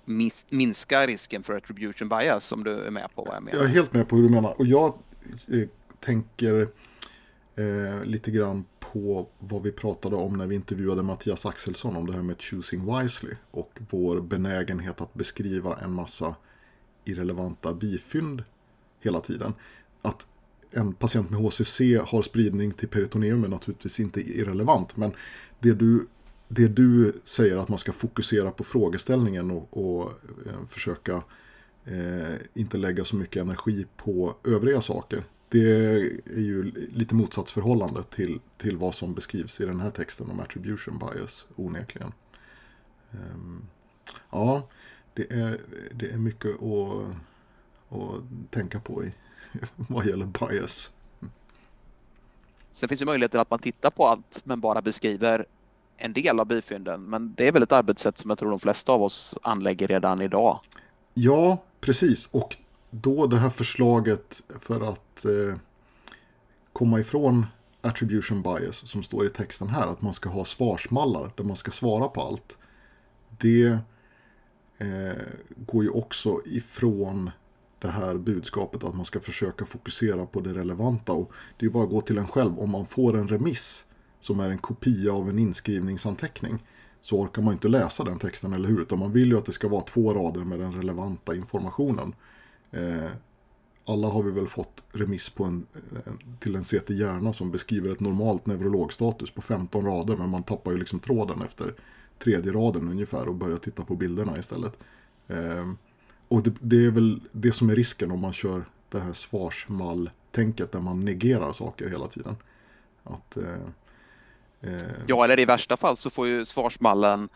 minska 0.49 1.07
risken 1.07 1.43
för 1.43 1.53
attribution 1.53 2.09
bias, 2.09 2.51
om 2.51 2.63
du 2.63 2.83
är 2.83 2.91
med 2.91 3.15
på 3.15 3.23
vad 3.23 3.35
jag 3.35 3.43
menar. 3.43 3.57
Jag 3.57 3.69
är 3.69 3.73
helt 3.73 3.93
med 3.93 4.07
på 4.07 4.15
hur 4.15 4.23
du 4.23 4.29
menar. 4.29 4.59
Och 4.59 4.65
jag 4.65 4.93
eh, 5.53 5.67
tänker 6.05 6.67
eh, 7.55 8.03
lite 8.03 8.31
grann 8.31 8.65
på 8.79 9.27
vad 9.39 9.63
vi 9.63 9.71
pratade 9.71 10.15
om 10.15 10.37
när 10.37 10.47
vi 10.47 10.55
intervjuade 10.55 11.03
Mattias 11.03 11.45
Axelsson 11.45 11.95
om 11.95 12.07
det 12.07 12.13
här 12.13 12.21
med 12.21 12.41
choosing 12.41 12.99
wisely 12.99 13.35
och 13.51 13.79
vår 13.89 14.21
benägenhet 14.21 15.01
att 15.01 15.13
beskriva 15.13 15.77
en 15.77 15.91
massa 15.91 16.35
irrelevanta 17.05 17.73
bifynd 17.73 18.43
hela 18.99 19.19
tiden. 19.19 19.53
Att 20.01 20.27
en 20.71 20.93
patient 20.93 21.29
med 21.29 21.39
HCC 21.39 21.81
har 22.05 22.21
spridning 22.21 22.71
till 22.71 22.87
peritoneum 22.87 23.43
är 23.43 23.47
naturligtvis 23.47 23.99
inte 23.99 24.21
irrelevant. 24.21 24.97
Men 24.97 25.11
det 25.59 25.73
du, 25.73 26.07
det 26.47 26.67
du 26.67 27.13
säger 27.23 27.57
att 27.57 27.69
man 27.69 27.77
ska 27.77 27.91
fokusera 27.91 28.51
på 28.51 28.63
frågeställningen 28.63 29.51
och, 29.51 29.77
och 29.77 30.11
eh, 30.45 30.67
försöka 30.69 31.23
eh, 31.85 32.35
inte 32.53 32.77
lägga 32.77 33.05
så 33.05 33.15
mycket 33.15 33.41
energi 33.41 33.85
på 33.97 34.35
övriga 34.43 34.81
saker. 34.81 35.23
Det 35.49 35.59
är 36.25 36.39
ju 36.39 36.71
lite 36.93 37.15
motsatsförhållande 37.15 38.03
till, 38.03 38.39
till 38.57 38.77
vad 38.77 38.95
som 38.95 39.13
beskrivs 39.13 39.61
i 39.61 39.65
den 39.65 39.79
här 39.79 39.91
texten 39.91 40.29
om 40.29 40.39
attribution 40.39 40.99
bias 40.99 41.45
onekligen. 41.55 42.13
Um, 43.11 43.67
ja, 44.31 44.67
det 45.13 45.31
är, 45.33 45.61
det 45.91 46.11
är 46.11 46.17
mycket 46.17 46.51
att, 46.51 47.15
att 47.89 48.51
tänka 48.51 48.79
på 48.79 49.03
i, 49.03 49.13
vad 49.75 50.05
gäller 50.05 50.25
bias. 50.25 50.91
Sen 52.71 52.89
finns 52.89 53.01
ju 53.01 53.05
möjligheten 53.05 53.41
att 53.41 53.49
man 53.49 53.59
tittar 53.59 53.89
på 53.89 54.07
allt 54.07 54.41
men 54.45 54.59
bara 54.59 54.81
beskriver 54.81 55.45
en 55.97 56.13
del 56.13 56.39
av 56.39 56.47
bifynden. 56.47 57.03
Men 57.03 57.33
det 57.33 57.47
är 57.47 57.51
väl 57.51 57.63
ett 57.63 57.71
arbetssätt 57.71 58.17
som 58.17 58.29
jag 58.29 58.39
tror 58.39 58.49
de 58.49 58.59
flesta 58.59 58.91
av 58.91 59.03
oss 59.03 59.37
anlägger 59.41 59.87
redan 59.87 60.21
idag. 60.21 60.59
Ja, 61.13 61.63
precis. 61.79 62.27
Och 62.31 62.57
då 63.01 63.27
det 63.27 63.37
här 63.37 63.49
förslaget 63.49 64.43
för 64.59 64.91
att 64.91 65.25
eh, 65.25 65.55
komma 66.73 66.99
ifrån 66.99 67.45
attribution 67.81 68.41
bias 68.41 68.87
som 68.87 69.03
står 69.03 69.25
i 69.25 69.29
texten 69.29 69.67
här, 69.67 69.87
att 69.87 70.01
man 70.01 70.13
ska 70.13 70.29
ha 70.29 70.45
svarsmallar 70.45 71.31
där 71.35 71.43
man 71.43 71.55
ska 71.55 71.71
svara 71.71 72.07
på 72.07 72.21
allt. 72.21 72.57
Det 73.37 73.79
eh, 74.77 75.23
går 75.55 75.83
ju 75.83 75.89
också 75.89 76.41
ifrån 76.45 77.31
det 77.79 77.87
här 77.87 78.15
budskapet 78.15 78.83
att 78.83 78.95
man 78.95 79.05
ska 79.05 79.19
försöka 79.19 79.65
fokusera 79.65 80.25
på 80.25 80.39
det 80.39 80.53
relevanta. 80.53 81.11
Och 81.11 81.31
det 81.57 81.65
är 81.65 81.69
bara 81.69 81.83
att 81.83 81.89
gå 81.89 82.01
till 82.01 82.17
en 82.17 82.27
själv. 82.27 82.59
Om 82.59 82.71
man 82.71 82.85
får 82.85 83.17
en 83.17 83.27
remiss 83.27 83.85
som 84.19 84.39
är 84.39 84.49
en 84.49 84.57
kopia 84.57 85.13
av 85.13 85.29
en 85.29 85.39
inskrivningsanteckning 85.39 86.63
så 87.01 87.19
orkar 87.19 87.41
man 87.41 87.53
inte 87.53 87.67
läsa 87.67 88.03
den 88.03 88.19
texten, 88.19 88.53
eller 88.53 88.69
hur? 88.69 88.81
Utan 88.81 88.99
man 88.99 89.11
vill 89.11 89.31
ju 89.31 89.37
att 89.37 89.45
det 89.45 89.51
ska 89.51 89.67
vara 89.67 89.81
två 89.81 90.13
rader 90.13 90.41
med 90.41 90.59
den 90.59 90.73
relevanta 90.73 91.35
informationen. 91.35 92.13
Eh, 92.75 93.11
alla 93.85 94.07
har 94.07 94.23
vi 94.23 94.31
väl 94.31 94.47
fått 94.47 94.83
remiss 94.91 95.29
på 95.29 95.43
en, 95.43 95.65
eh, 95.73 96.13
till 96.39 96.55
en 96.55 96.63
CT 96.63 96.89
hjärna 96.89 97.33
som 97.33 97.51
beskriver 97.51 97.91
ett 97.91 97.99
normalt 97.99 98.45
neurologstatus 98.45 99.31
på 99.31 99.41
15 99.41 99.85
rader 99.85 100.17
men 100.17 100.29
man 100.29 100.43
tappar 100.43 100.71
ju 100.71 100.77
liksom 100.77 100.99
tråden 100.99 101.41
efter 101.41 101.73
tredje 102.19 102.51
raden 102.51 102.89
ungefär 102.89 103.27
och 103.27 103.35
börjar 103.35 103.57
titta 103.57 103.83
på 103.83 103.95
bilderna 103.95 104.39
istället. 104.39 104.77
Eh, 105.27 105.71
och 106.27 106.43
det, 106.43 106.53
det, 106.59 106.85
är 106.85 106.91
väl 106.91 107.21
det 107.31 107.51
som 107.51 107.69
är 107.69 107.75
risken 107.75 108.11
om 108.11 108.21
man 108.21 108.33
kör 108.33 108.65
det 108.89 108.99
här 108.99 109.13
svarsmall-tänket 109.13 110.71
där 110.71 110.79
man 110.79 111.05
negerar 111.05 111.51
saker 111.51 111.89
hela 111.89 112.07
tiden. 112.07 112.35
Att, 113.03 113.37
eh, 113.37 113.53
eh... 114.61 114.91
Ja, 115.07 115.23
eller 115.23 115.39
i 115.39 115.45
värsta 115.45 115.77
fall 115.77 115.97
så 115.97 116.09
får 116.09 116.27
ju 116.27 116.45
svarsmallen 116.45 117.29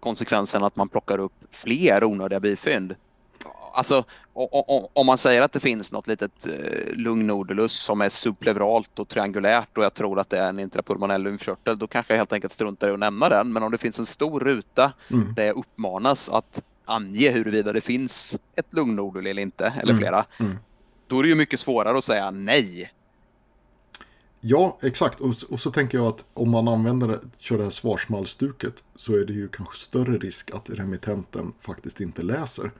konsekvensen 0.00 0.64
att 0.64 0.76
man 0.76 0.88
plockar 0.88 1.18
upp 1.18 1.32
fler 1.50 2.04
onödiga 2.04 2.40
bifynd. 2.40 2.94
Alltså 3.74 4.04
om 4.92 5.06
man 5.06 5.18
säger 5.18 5.42
att 5.42 5.52
det 5.52 5.60
finns 5.60 5.92
något 5.92 6.06
litet 6.06 6.46
eh, 6.46 6.92
lugnodulus 6.92 7.72
som 7.72 8.00
är 8.00 8.08
subpleuralt 8.08 8.98
och 8.98 9.08
triangulärt 9.08 9.78
och 9.78 9.84
jag 9.84 9.94
tror 9.94 10.20
att 10.20 10.30
det 10.30 10.38
är 10.38 10.48
en 10.48 10.58
intrapulmonell 10.58 11.22
lymfkörtel, 11.22 11.78
då 11.78 11.86
kanske 11.86 12.12
jag 12.12 12.18
helt 12.18 12.32
enkelt 12.32 12.52
struntar 12.52 12.88
i 12.88 12.92
att 12.92 12.98
nämna 12.98 13.28
den. 13.28 13.52
Men 13.52 13.62
om 13.62 13.72
det 13.72 13.78
finns 13.78 13.98
en 13.98 14.06
stor 14.06 14.40
ruta 14.40 14.92
mm. 15.10 15.34
där 15.34 15.44
jag 15.44 15.56
uppmanas 15.56 16.30
att 16.30 16.62
ange 16.84 17.30
huruvida 17.30 17.72
det 17.72 17.80
finns 17.80 18.38
ett 18.56 18.74
lugnodul 18.74 19.26
eller 19.26 19.42
inte, 19.42 19.74
eller 19.82 19.92
mm. 19.92 19.98
flera, 19.98 20.24
mm. 20.40 20.58
då 21.06 21.18
är 21.18 21.22
det 21.22 21.28
ju 21.28 21.34
mycket 21.34 21.60
svårare 21.60 21.98
att 21.98 22.04
säga 22.04 22.30
nej. 22.30 22.90
Ja, 24.40 24.78
exakt. 24.82 25.20
Och, 25.20 25.34
och, 25.50 25.60
så 25.60 25.70
tänker 25.70 25.98
jag 25.98 26.06
att 26.06 26.24
om 26.34 26.50
man 26.50 26.68
använder 26.68 27.18
kör 27.38 27.58
det 27.58 27.62
här 27.62 27.70
svarsmallstuket 27.70 28.74
så 28.96 29.14
är 29.14 29.24
det 29.24 29.32
ju 29.32 29.48
kanske 29.48 29.76
större 29.76 30.18
risk 30.18 30.50
att 30.50 30.70
remittenten 30.70 31.52
faktiskt 31.60 32.00
inte 32.00 32.22
läser 32.22 32.70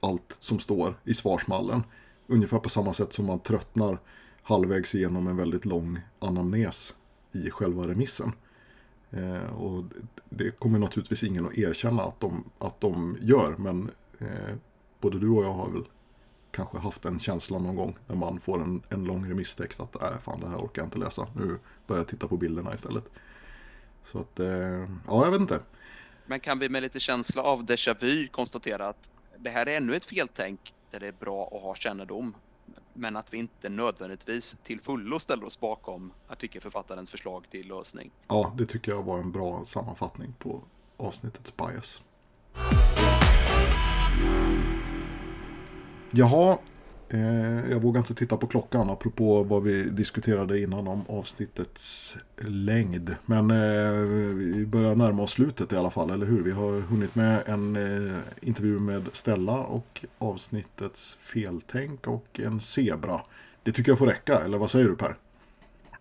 allt 0.00 0.36
som 0.38 0.58
står 0.58 0.94
i 1.04 1.14
svarsmallen. 1.14 1.82
Ungefär 2.26 2.58
på 2.58 2.68
samma 2.68 2.92
sätt 2.92 3.12
som 3.12 3.26
man 3.26 3.40
tröttnar 3.40 3.98
halvvägs 4.42 4.94
igenom 4.94 5.26
en 5.26 5.36
väldigt 5.36 5.64
lång 5.64 6.00
anamnes 6.18 6.94
i 7.32 7.50
själva 7.50 7.88
remissen. 7.88 8.32
Eh, 9.10 9.52
och 9.52 9.84
det 10.28 10.50
kommer 10.50 10.78
naturligtvis 10.78 11.22
ingen 11.22 11.46
att 11.46 11.58
erkänna 11.58 12.02
att 12.02 12.20
de, 12.20 12.50
att 12.58 12.80
de 12.80 13.16
gör, 13.20 13.56
men 13.58 13.90
eh, 14.18 14.54
både 15.00 15.18
du 15.18 15.28
och 15.28 15.44
jag 15.44 15.52
har 15.52 15.70
väl 15.70 15.84
kanske 16.50 16.78
haft 16.78 17.04
en 17.04 17.18
känsla 17.18 17.58
någon 17.58 17.76
gång 17.76 17.98
när 18.06 18.16
man 18.16 18.40
får 18.40 18.62
en, 18.62 18.82
en 18.88 19.04
lång 19.04 19.30
remisstext 19.30 19.80
att 19.80 20.02
äh, 20.02 20.18
fan 20.24 20.40
det 20.40 20.48
här 20.48 20.56
orkar 20.56 20.82
jag 20.82 20.86
inte 20.86 20.98
läsa. 20.98 21.28
Nu 21.36 21.58
börjar 21.86 22.00
jag 22.00 22.08
titta 22.08 22.28
på 22.28 22.36
bilderna 22.36 22.74
istället. 22.74 23.04
Så 24.04 24.18
att, 24.18 24.40
eh, 24.40 24.48
ja 25.06 25.24
jag 25.24 25.30
vet 25.30 25.40
inte. 25.40 25.60
Men 26.26 26.40
kan 26.40 26.58
vi 26.58 26.68
med 26.68 26.82
lite 26.82 27.00
känsla 27.00 27.42
av 27.42 27.64
déjà 27.64 27.94
vu 28.00 28.26
konstatera 28.26 28.88
att 28.88 29.10
det 29.42 29.50
här 29.50 29.68
är 29.68 29.76
ännu 29.76 29.96
ett 29.96 30.04
feltänk 30.04 30.74
där 30.90 31.00
det 31.00 31.08
är 31.08 31.12
bra 31.12 31.44
att 31.52 31.62
ha 31.62 31.74
kännedom 31.74 32.34
men 32.94 33.16
att 33.16 33.34
vi 33.34 33.38
inte 33.38 33.68
nödvändigtvis 33.68 34.56
till 34.62 34.80
fullo 34.80 35.18
ställer 35.18 35.46
oss 35.46 35.60
bakom 35.60 36.12
artikelförfattarens 36.28 37.10
förslag 37.10 37.46
till 37.50 37.68
lösning. 37.68 38.10
Ja, 38.28 38.54
det 38.58 38.66
tycker 38.66 38.92
jag 38.92 39.02
var 39.02 39.18
en 39.18 39.32
bra 39.32 39.64
sammanfattning 39.64 40.34
på 40.38 40.62
avsnittets 40.96 41.56
bias. 41.56 42.00
Jaha, 46.10 46.58
Eh, 47.12 47.70
jag 47.70 47.80
vågar 47.82 48.00
inte 48.00 48.14
titta 48.14 48.36
på 48.36 48.46
klockan 48.46 48.90
apropå 48.90 49.42
vad 49.42 49.62
vi 49.62 49.82
diskuterade 49.82 50.60
innan 50.60 50.88
om 50.88 51.04
avsnittets 51.08 52.16
längd. 52.36 53.16
Men 53.26 53.50
eh, 53.50 53.92
vi 54.34 54.66
börjar 54.66 54.94
närma 54.94 55.22
oss 55.22 55.30
slutet 55.30 55.72
i 55.72 55.76
alla 55.76 55.90
fall, 55.90 56.10
eller 56.10 56.26
hur? 56.26 56.42
Vi 56.42 56.50
har 56.50 56.80
hunnit 56.80 57.14
med 57.14 57.42
en 57.46 57.76
eh, 57.76 58.18
intervju 58.40 58.78
med 58.78 59.08
Stella 59.12 59.58
och 59.58 60.04
avsnittets 60.18 61.18
feltänk 61.20 62.06
och 62.06 62.40
en 62.40 62.60
zebra. 62.60 63.20
Det 63.62 63.72
tycker 63.72 63.90
jag 63.90 63.98
får 63.98 64.06
räcka, 64.06 64.38
eller 64.38 64.58
vad 64.58 64.70
säger 64.70 64.88
du 64.88 64.96
Per? 64.96 65.16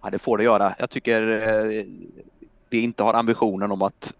Ja, 0.01 0.09
det 0.09 0.19
får 0.19 0.37
det 0.37 0.43
göra. 0.43 0.75
Jag 0.79 0.89
tycker 0.89 1.27
eh, 1.47 1.83
vi 2.69 2.79
inte 2.79 3.03
har 3.03 3.13
ambitionen 3.13 3.71
om 3.71 3.81
att 3.81 4.13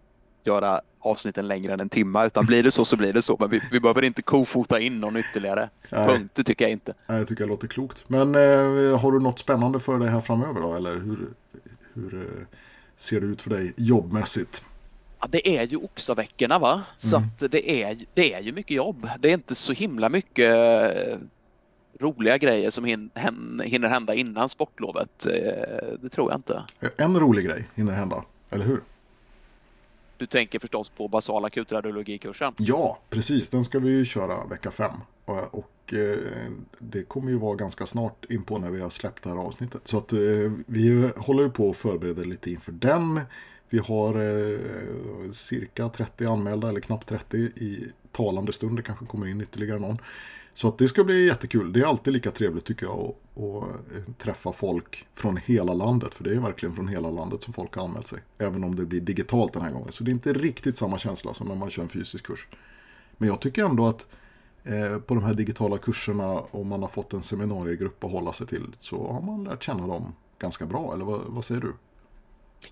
göra 0.48 0.82
avsnitten 1.00 1.48
längre 1.48 1.74
än 1.74 1.80
en 1.80 1.90
timme. 1.90 2.26
Utan 2.26 2.46
blir 2.46 2.64
det 2.64 2.72
så 2.72 2.86
så 2.86 2.98
blir 2.98 3.14
det 3.14 3.22
så. 3.22 3.38
Men 3.40 3.50
vi, 3.50 3.62
vi 3.72 3.80
behöver 3.80 4.04
inte 4.04 4.22
kofota 4.22 4.80
in 4.80 5.00
någon 5.00 5.18
ytterligare 5.18 5.70
Nej. 5.90 6.08
punkt. 6.08 6.32
Det 6.36 6.44
tycker 6.44 6.66
jag 6.66 6.72
inte. 6.72 6.94
Nej, 7.08 7.18
jag 7.18 7.28
tycker 7.28 7.44
det 7.44 7.50
låter 7.50 7.68
klokt. 7.68 8.04
Men 8.08 8.36
eh, 8.36 9.00
har 9.00 9.12
du 9.12 9.20
något 9.20 9.40
spännande 9.40 9.80
för 9.80 10.00
dig 10.00 10.10
här 10.10 10.22
framöver 10.22 10.62
då? 10.62 10.76
Eller 10.76 10.94
hur, 10.94 11.30
hur 11.94 12.16
eh, 12.16 12.46
ser 12.98 13.22
det 13.22 13.28
ut 13.28 13.42
för 13.42 13.50
dig 13.50 13.74
jobbmässigt? 13.78 14.64
Ja, 15.20 15.28
det 15.30 15.58
är 15.58 15.64
ju 15.64 15.78
oxaveckorna 15.78 16.60
va? 16.60 16.82
Så 16.98 17.18
mm. 17.18 17.30
att 17.30 17.52
det, 17.52 17.84
är, 17.84 17.98
det 18.14 18.34
är 18.34 18.42
ju 18.42 18.52
mycket 18.52 18.78
jobb. 18.78 19.10
Det 19.20 19.30
är 19.30 19.34
inte 19.34 19.56
så 19.56 19.74
himla 19.74 20.10
mycket 20.10 20.56
eh, 20.56 21.18
roliga 22.00 22.38
grejer 22.38 22.70
som 22.70 22.86
hinner 22.86 23.88
hända 23.88 24.14
innan 24.14 24.50
sportlovet. 24.50 25.26
Eh, 25.26 26.00
det 26.02 26.10
tror 26.10 26.32
jag 26.32 26.38
inte. 26.38 26.64
En 26.98 27.20
rolig 27.20 27.46
grej 27.46 27.70
hinner 27.76 27.94
hända, 27.94 28.24
eller 28.50 28.66
hur? 28.66 28.82
Du 30.20 30.26
tänker 30.26 30.60
förstås 30.60 30.90
på 30.90 31.08
basal 31.08 31.46
akutradiologikursen? 31.46 32.54
Ja, 32.58 33.00
precis. 33.10 33.50
Den 33.50 33.64
ska 33.64 33.80
vi 33.80 33.90
ju 33.90 34.06
köra 34.06 34.46
vecka 34.46 34.72
fem. 34.72 34.92
Och, 35.26 35.56
och 35.60 35.94
eh, 35.94 36.18
det 36.80 37.04
kommer 37.04 37.32
ju 37.32 37.38
vara 37.38 37.56
ganska 37.56 37.86
snart 37.86 38.26
in 38.30 38.44
på 38.44 38.58
när 38.58 38.70
vi 38.70 38.82
har 38.82 38.90
släppt 38.90 39.24
det 39.24 39.30
här 39.30 39.38
avsnittet. 39.38 39.82
Så 39.84 39.98
att 39.98 40.14
eh, 40.14 40.20
vi 40.66 41.12
håller 41.18 41.44
ju 41.44 41.50
på 41.50 41.70
att 41.70 41.78
förbereda 41.78 42.22
lite 42.22 42.52
inför 42.52 42.72
den. 42.72 43.22
Vi 43.70 43.80
har 43.80 44.16
eh, 44.16 45.32
cirka 45.32 45.90
30 45.90 46.26
anmälda, 46.26 46.70
eller 46.70 46.82
knappt 46.82 47.10
30 47.10 47.38
i 47.38 47.92
talande 48.12 48.54
stund. 48.54 48.78
Det 48.78 48.84
kanske 48.84 49.06
kommer 49.06 49.28
in 49.28 49.42
ytterligare 49.42 49.80
någon. 49.80 49.98
Så 50.54 50.68
att 50.68 50.78
det 50.78 50.88
ska 50.88 51.04
bli 51.04 51.26
jättekul. 51.26 51.74
Det 51.74 51.80
är 51.80 51.86
alltid 51.86 52.14
lika 52.14 52.32
trevligt 52.32 52.66
tycker 52.66 52.86
jag 52.86 53.00
att, 53.00 53.44
att 53.44 53.64
eh, 53.96 54.14
träffa 54.18 54.52
folk 54.52 55.08
från 55.14 55.38
hela 55.38 55.74
landet. 55.74 56.14
För 56.14 56.24
det 56.24 56.32
är 56.32 56.40
verkligen 56.40 56.76
från 56.76 56.88
hela 56.88 57.12
landet 57.12 57.44
som 57.44 57.54
folk 57.54 57.76
har 57.76 57.84
anmält 57.84 58.08
sig. 58.08 58.20
Även 58.38 58.64
om 58.64 58.76
det 58.76 58.86
blir 58.86 59.02
digitalt 59.02 59.54
den 59.54 59.62
här 59.62 59.72
gången. 59.72 59.92
Så 59.92 60.04
det 60.04 60.12
är 60.12 60.14
inte 60.14 60.34
riktigt 60.34 60.78
samma 60.78 61.00
känsla 61.00 61.34
som 61.34 61.48
när 61.48 61.56
man 61.56 61.70
kör 61.70 61.84
en 61.84 61.90
fysisk 61.90 62.26
kurs. 62.26 62.48
Men 63.18 63.30
jag 63.30 63.42
tycker 63.42 63.66
ändå 63.66 63.88
att 63.88 64.08
eh, 64.64 65.00
på 65.00 65.16
de 65.16 65.24
här 65.24 65.34
digitala 65.34 65.78
kurserna 65.78 66.40
om 66.40 66.68
man 66.68 66.82
har 66.82 66.90
fått 66.90 67.14
en 67.14 67.22
seminariegrupp 67.22 68.04
att 68.04 68.12
hålla 68.12 68.34
sig 68.34 68.48
till 68.48 68.76
så 68.80 69.12
har 69.12 69.22
man 69.22 69.44
lärt 69.44 69.64
känna 69.64 69.88
dem 69.88 70.14
ganska 70.40 70.66
bra. 70.66 70.94
Eller 70.94 71.06
vad, 71.06 71.22
vad 71.26 71.46
säger 71.46 71.62
du? 71.62 71.74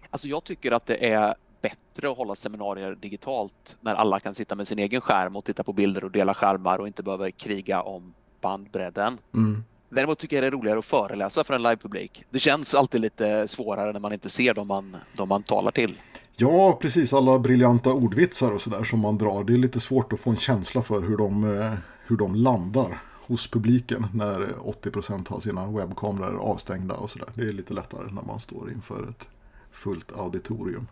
Alltså 0.09 0.27
jag 0.27 0.43
tycker 0.43 0.71
att 0.71 0.85
det 0.85 1.05
är 1.05 1.35
bättre 1.69 2.11
att 2.11 2.17
hålla 2.17 2.35
seminarier 2.35 2.95
digitalt 2.95 3.77
när 3.81 3.95
alla 3.95 4.19
kan 4.19 4.35
sitta 4.35 4.55
med 4.55 4.67
sin 4.67 4.79
egen 4.79 5.01
skärm 5.01 5.35
och 5.35 5.45
titta 5.45 5.63
på 5.63 5.73
bilder 5.73 6.03
och 6.03 6.11
dela 6.11 6.33
skärmar 6.33 6.79
och 6.79 6.87
inte 6.87 7.03
behöver 7.03 7.31
kriga 7.31 7.81
om 7.81 8.13
bandbredden. 8.41 9.17
Mm. 9.33 9.63
Däremot 9.89 10.19
tycker 10.19 10.35
jag 10.35 10.43
det 10.43 10.47
är 10.47 10.51
roligare 10.51 10.79
att 10.79 10.85
föreläsa 10.85 11.43
för 11.43 11.53
en 11.53 11.63
livepublik. 11.63 12.23
Det 12.29 12.39
känns 12.39 12.75
alltid 12.75 13.01
lite 13.01 13.47
svårare 13.47 13.93
när 13.93 13.99
man 13.99 14.13
inte 14.13 14.29
ser 14.29 14.53
dem 14.53 14.67
man, 14.67 14.97
de 15.13 15.29
man 15.29 15.43
talar 15.43 15.71
till. 15.71 15.95
Ja, 16.35 16.77
precis. 16.81 17.13
Alla 17.13 17.39
briljanta 17.39 17.93
ordvitsar 17.93 18.51
och 18.51 18.61
sådär 18.61 18.83
som 18.83 18.99
man 18.99 19.17
drar. 19.17 19.43
Det 19.43 19.53
är 19.53 19.57
lite 19.57 19.79
svårt 19.79 20.13
att 20.13 20.19
få 20.19 20.29
en 20.29 20.37
känsla 20.37 20.83
för 20.83 21.01
hur 21.01 21.17
de, 21.17 21.59
eh, 21.61 21.73
hur 22.05 22.17
de 22.17 22.35
landar 22.35 23.01
hos 23.27 23.47
publiken 23.47 24.07
när 24.13 24.53
80% 24.59 25.27
har 25.27 25.39
sina 25.39 25.71
webbkameror 25.71 26.39
avstängda 26.39 26.95
och 26.95 27.09
sådär. 27.09 27.29
Det 27.33 27.41
är 27.41 27.53
lite 27.53 27.73
lättare 27.73 28.11
när 28.11 28.21
man 28.21 28.39
står 28.39 28.71
inför 28.71 29.09
ett 29.09 29.27
fullt 29.71 30.11
auditorium. 30.11 30.87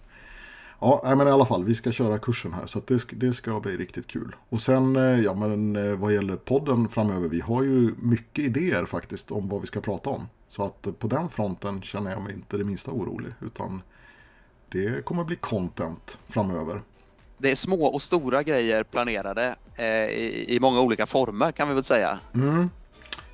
Ja, 0.79 1.15
men 1.17 1.27
i 1.27 1.31
alla 1.31 1.45
fall, 1.45 1.63
vi 1.63 1.75
ska 1.75 1.91
köra 1.91 2.19
kursen 2.19 2.53
här 2.53 2.65
så 2.65 2.81
det, 2.87 3.07
det 3.11 3.33
ska 3.33 3.59
bli 3.59 3.77
riktigt 3.77 4.07
kul. 4.07 4.35
Och 4.49 4.61
sen, 4.61 4.95
eh, 4.95 5.19
ja 5.19 5.33
men 5.33 5.75
eh, 5.75 5.95
vad 5.95 6.13
gäller 6.13 6.35
podden 6.35 6.89
framöver, 6.89 7.27
vi 7.27 7.41
har 7.41 7.63
ju 7.63 7.95
mycket 8.01 8.45
idéer 8.45 8.85
faktiskt 8.85 9.31
om 9.31 9.49
vad 9.49 9.61
vi 9.61 9.67
ska 9.67 9.81
prata 9.81 10.09
om. 10.09 10.27
Så 10.47 10.65
att 10.65 10.87
eh, 10.87 10.93
på 10.93 11.07
den 11.07 11.29
fronten 11.29 11.81
känner 11.81 12.11
jag 12.11 12.21
mig 12.21 12.33
inte 12.33 12.57
det 12.57 12.63
minsta 12.63 12.91
orolig, 12.91 13.33
utan 13.41 13.81
det 14.69 15.05
kommer 15.05 15.23
bli 15.23 15.35
content 15.35 16.17
framöver. 16.27 16.81
Det 17.37 17.51
är 17.51 17.55
små 17.55 17.85
och 17.85 18.01
stora 18.01 18.43
grejer 18.43 18.83
planerade 18.83 19.55
eh, 19.77 19.85
i, 19.85 20.45
i, 20.47 20.59
många 20.59 20.81
olika 20.81 21.05
former 21.05 21.51
kan 21.51 21.67
vi 21.67 21.73
väl 21.73 21.83
säga. 21.83 22.19
Mm, 22.33 22.69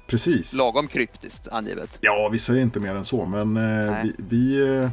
precis. 0.08 0.54
Lagom 0.54 0.88
kryptiskt 0.88 1.48
angivet. 1.48 1.98
Ja, 2.02 2.30
vi 2.32 2.40
säger 2.40 2.62
inte 2.62 2.80
mer 2.80 2.96
än 2.96 3.06
så, 3.06 3.26
men 3.26 3.58
eh, 3.58 4.04
vi, 4.04 4.14
vi 4.18 4.90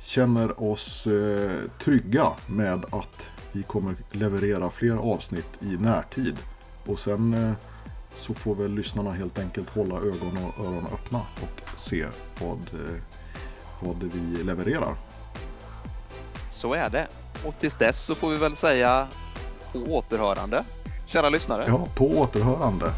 känner 0.00 0.62
oss 0.62 1.06
eh, 1.06 1.60
trygga 1.84 2.32
med 2.46 2.84
att 2.90 3.30
vi 3.52 3.62
kommer 3.62 3.96
leverera 4.10 4.70
fler 4.70 4.96
avsnitt 4.96 5.48
i 5.60 5.66
närtid. 5.66 6.36
Och 6.86 6.98
sen 6.98 7.34
eh, 7.34 7.52
så 8.14 8.34
får 8.34 8.54
väl 8.54 8.74
lyssnarna 8.74 9.12
helt 9.12 9.38
enkelt 9.38 9.70
hålla 9.70 9.96
ögon 9.96 10.38
och 10.44 10.64
öron 10.64 10.86
öppna 10.94 11.18
och 11.18 11.80
se 11.80 12.06
vad, 12.40 12.58
eh, 12.58 13.00
vad 13.80 14.02
vi 14.02 14.42
levererar. 14.42 14.96
Så 16.50 16.74
är 16.74 16.90
det. 16.90 17.06
Och 17.44 17.58
tills 17.58 17.76
dess 17.76 18.04
så 18.06 18.14
får 18.14 18.30
vi 18.30 18.36
väl 18.36 18.56
säga 18.56 19.08
på 19.72 19.78
återhörande, 19.78 20.64
kära 21.06 21.28
lyssnare. 21.28 21.64
Ja, 21.68 21.88
på 21.94 22.06
återhörande. 22.06 22.92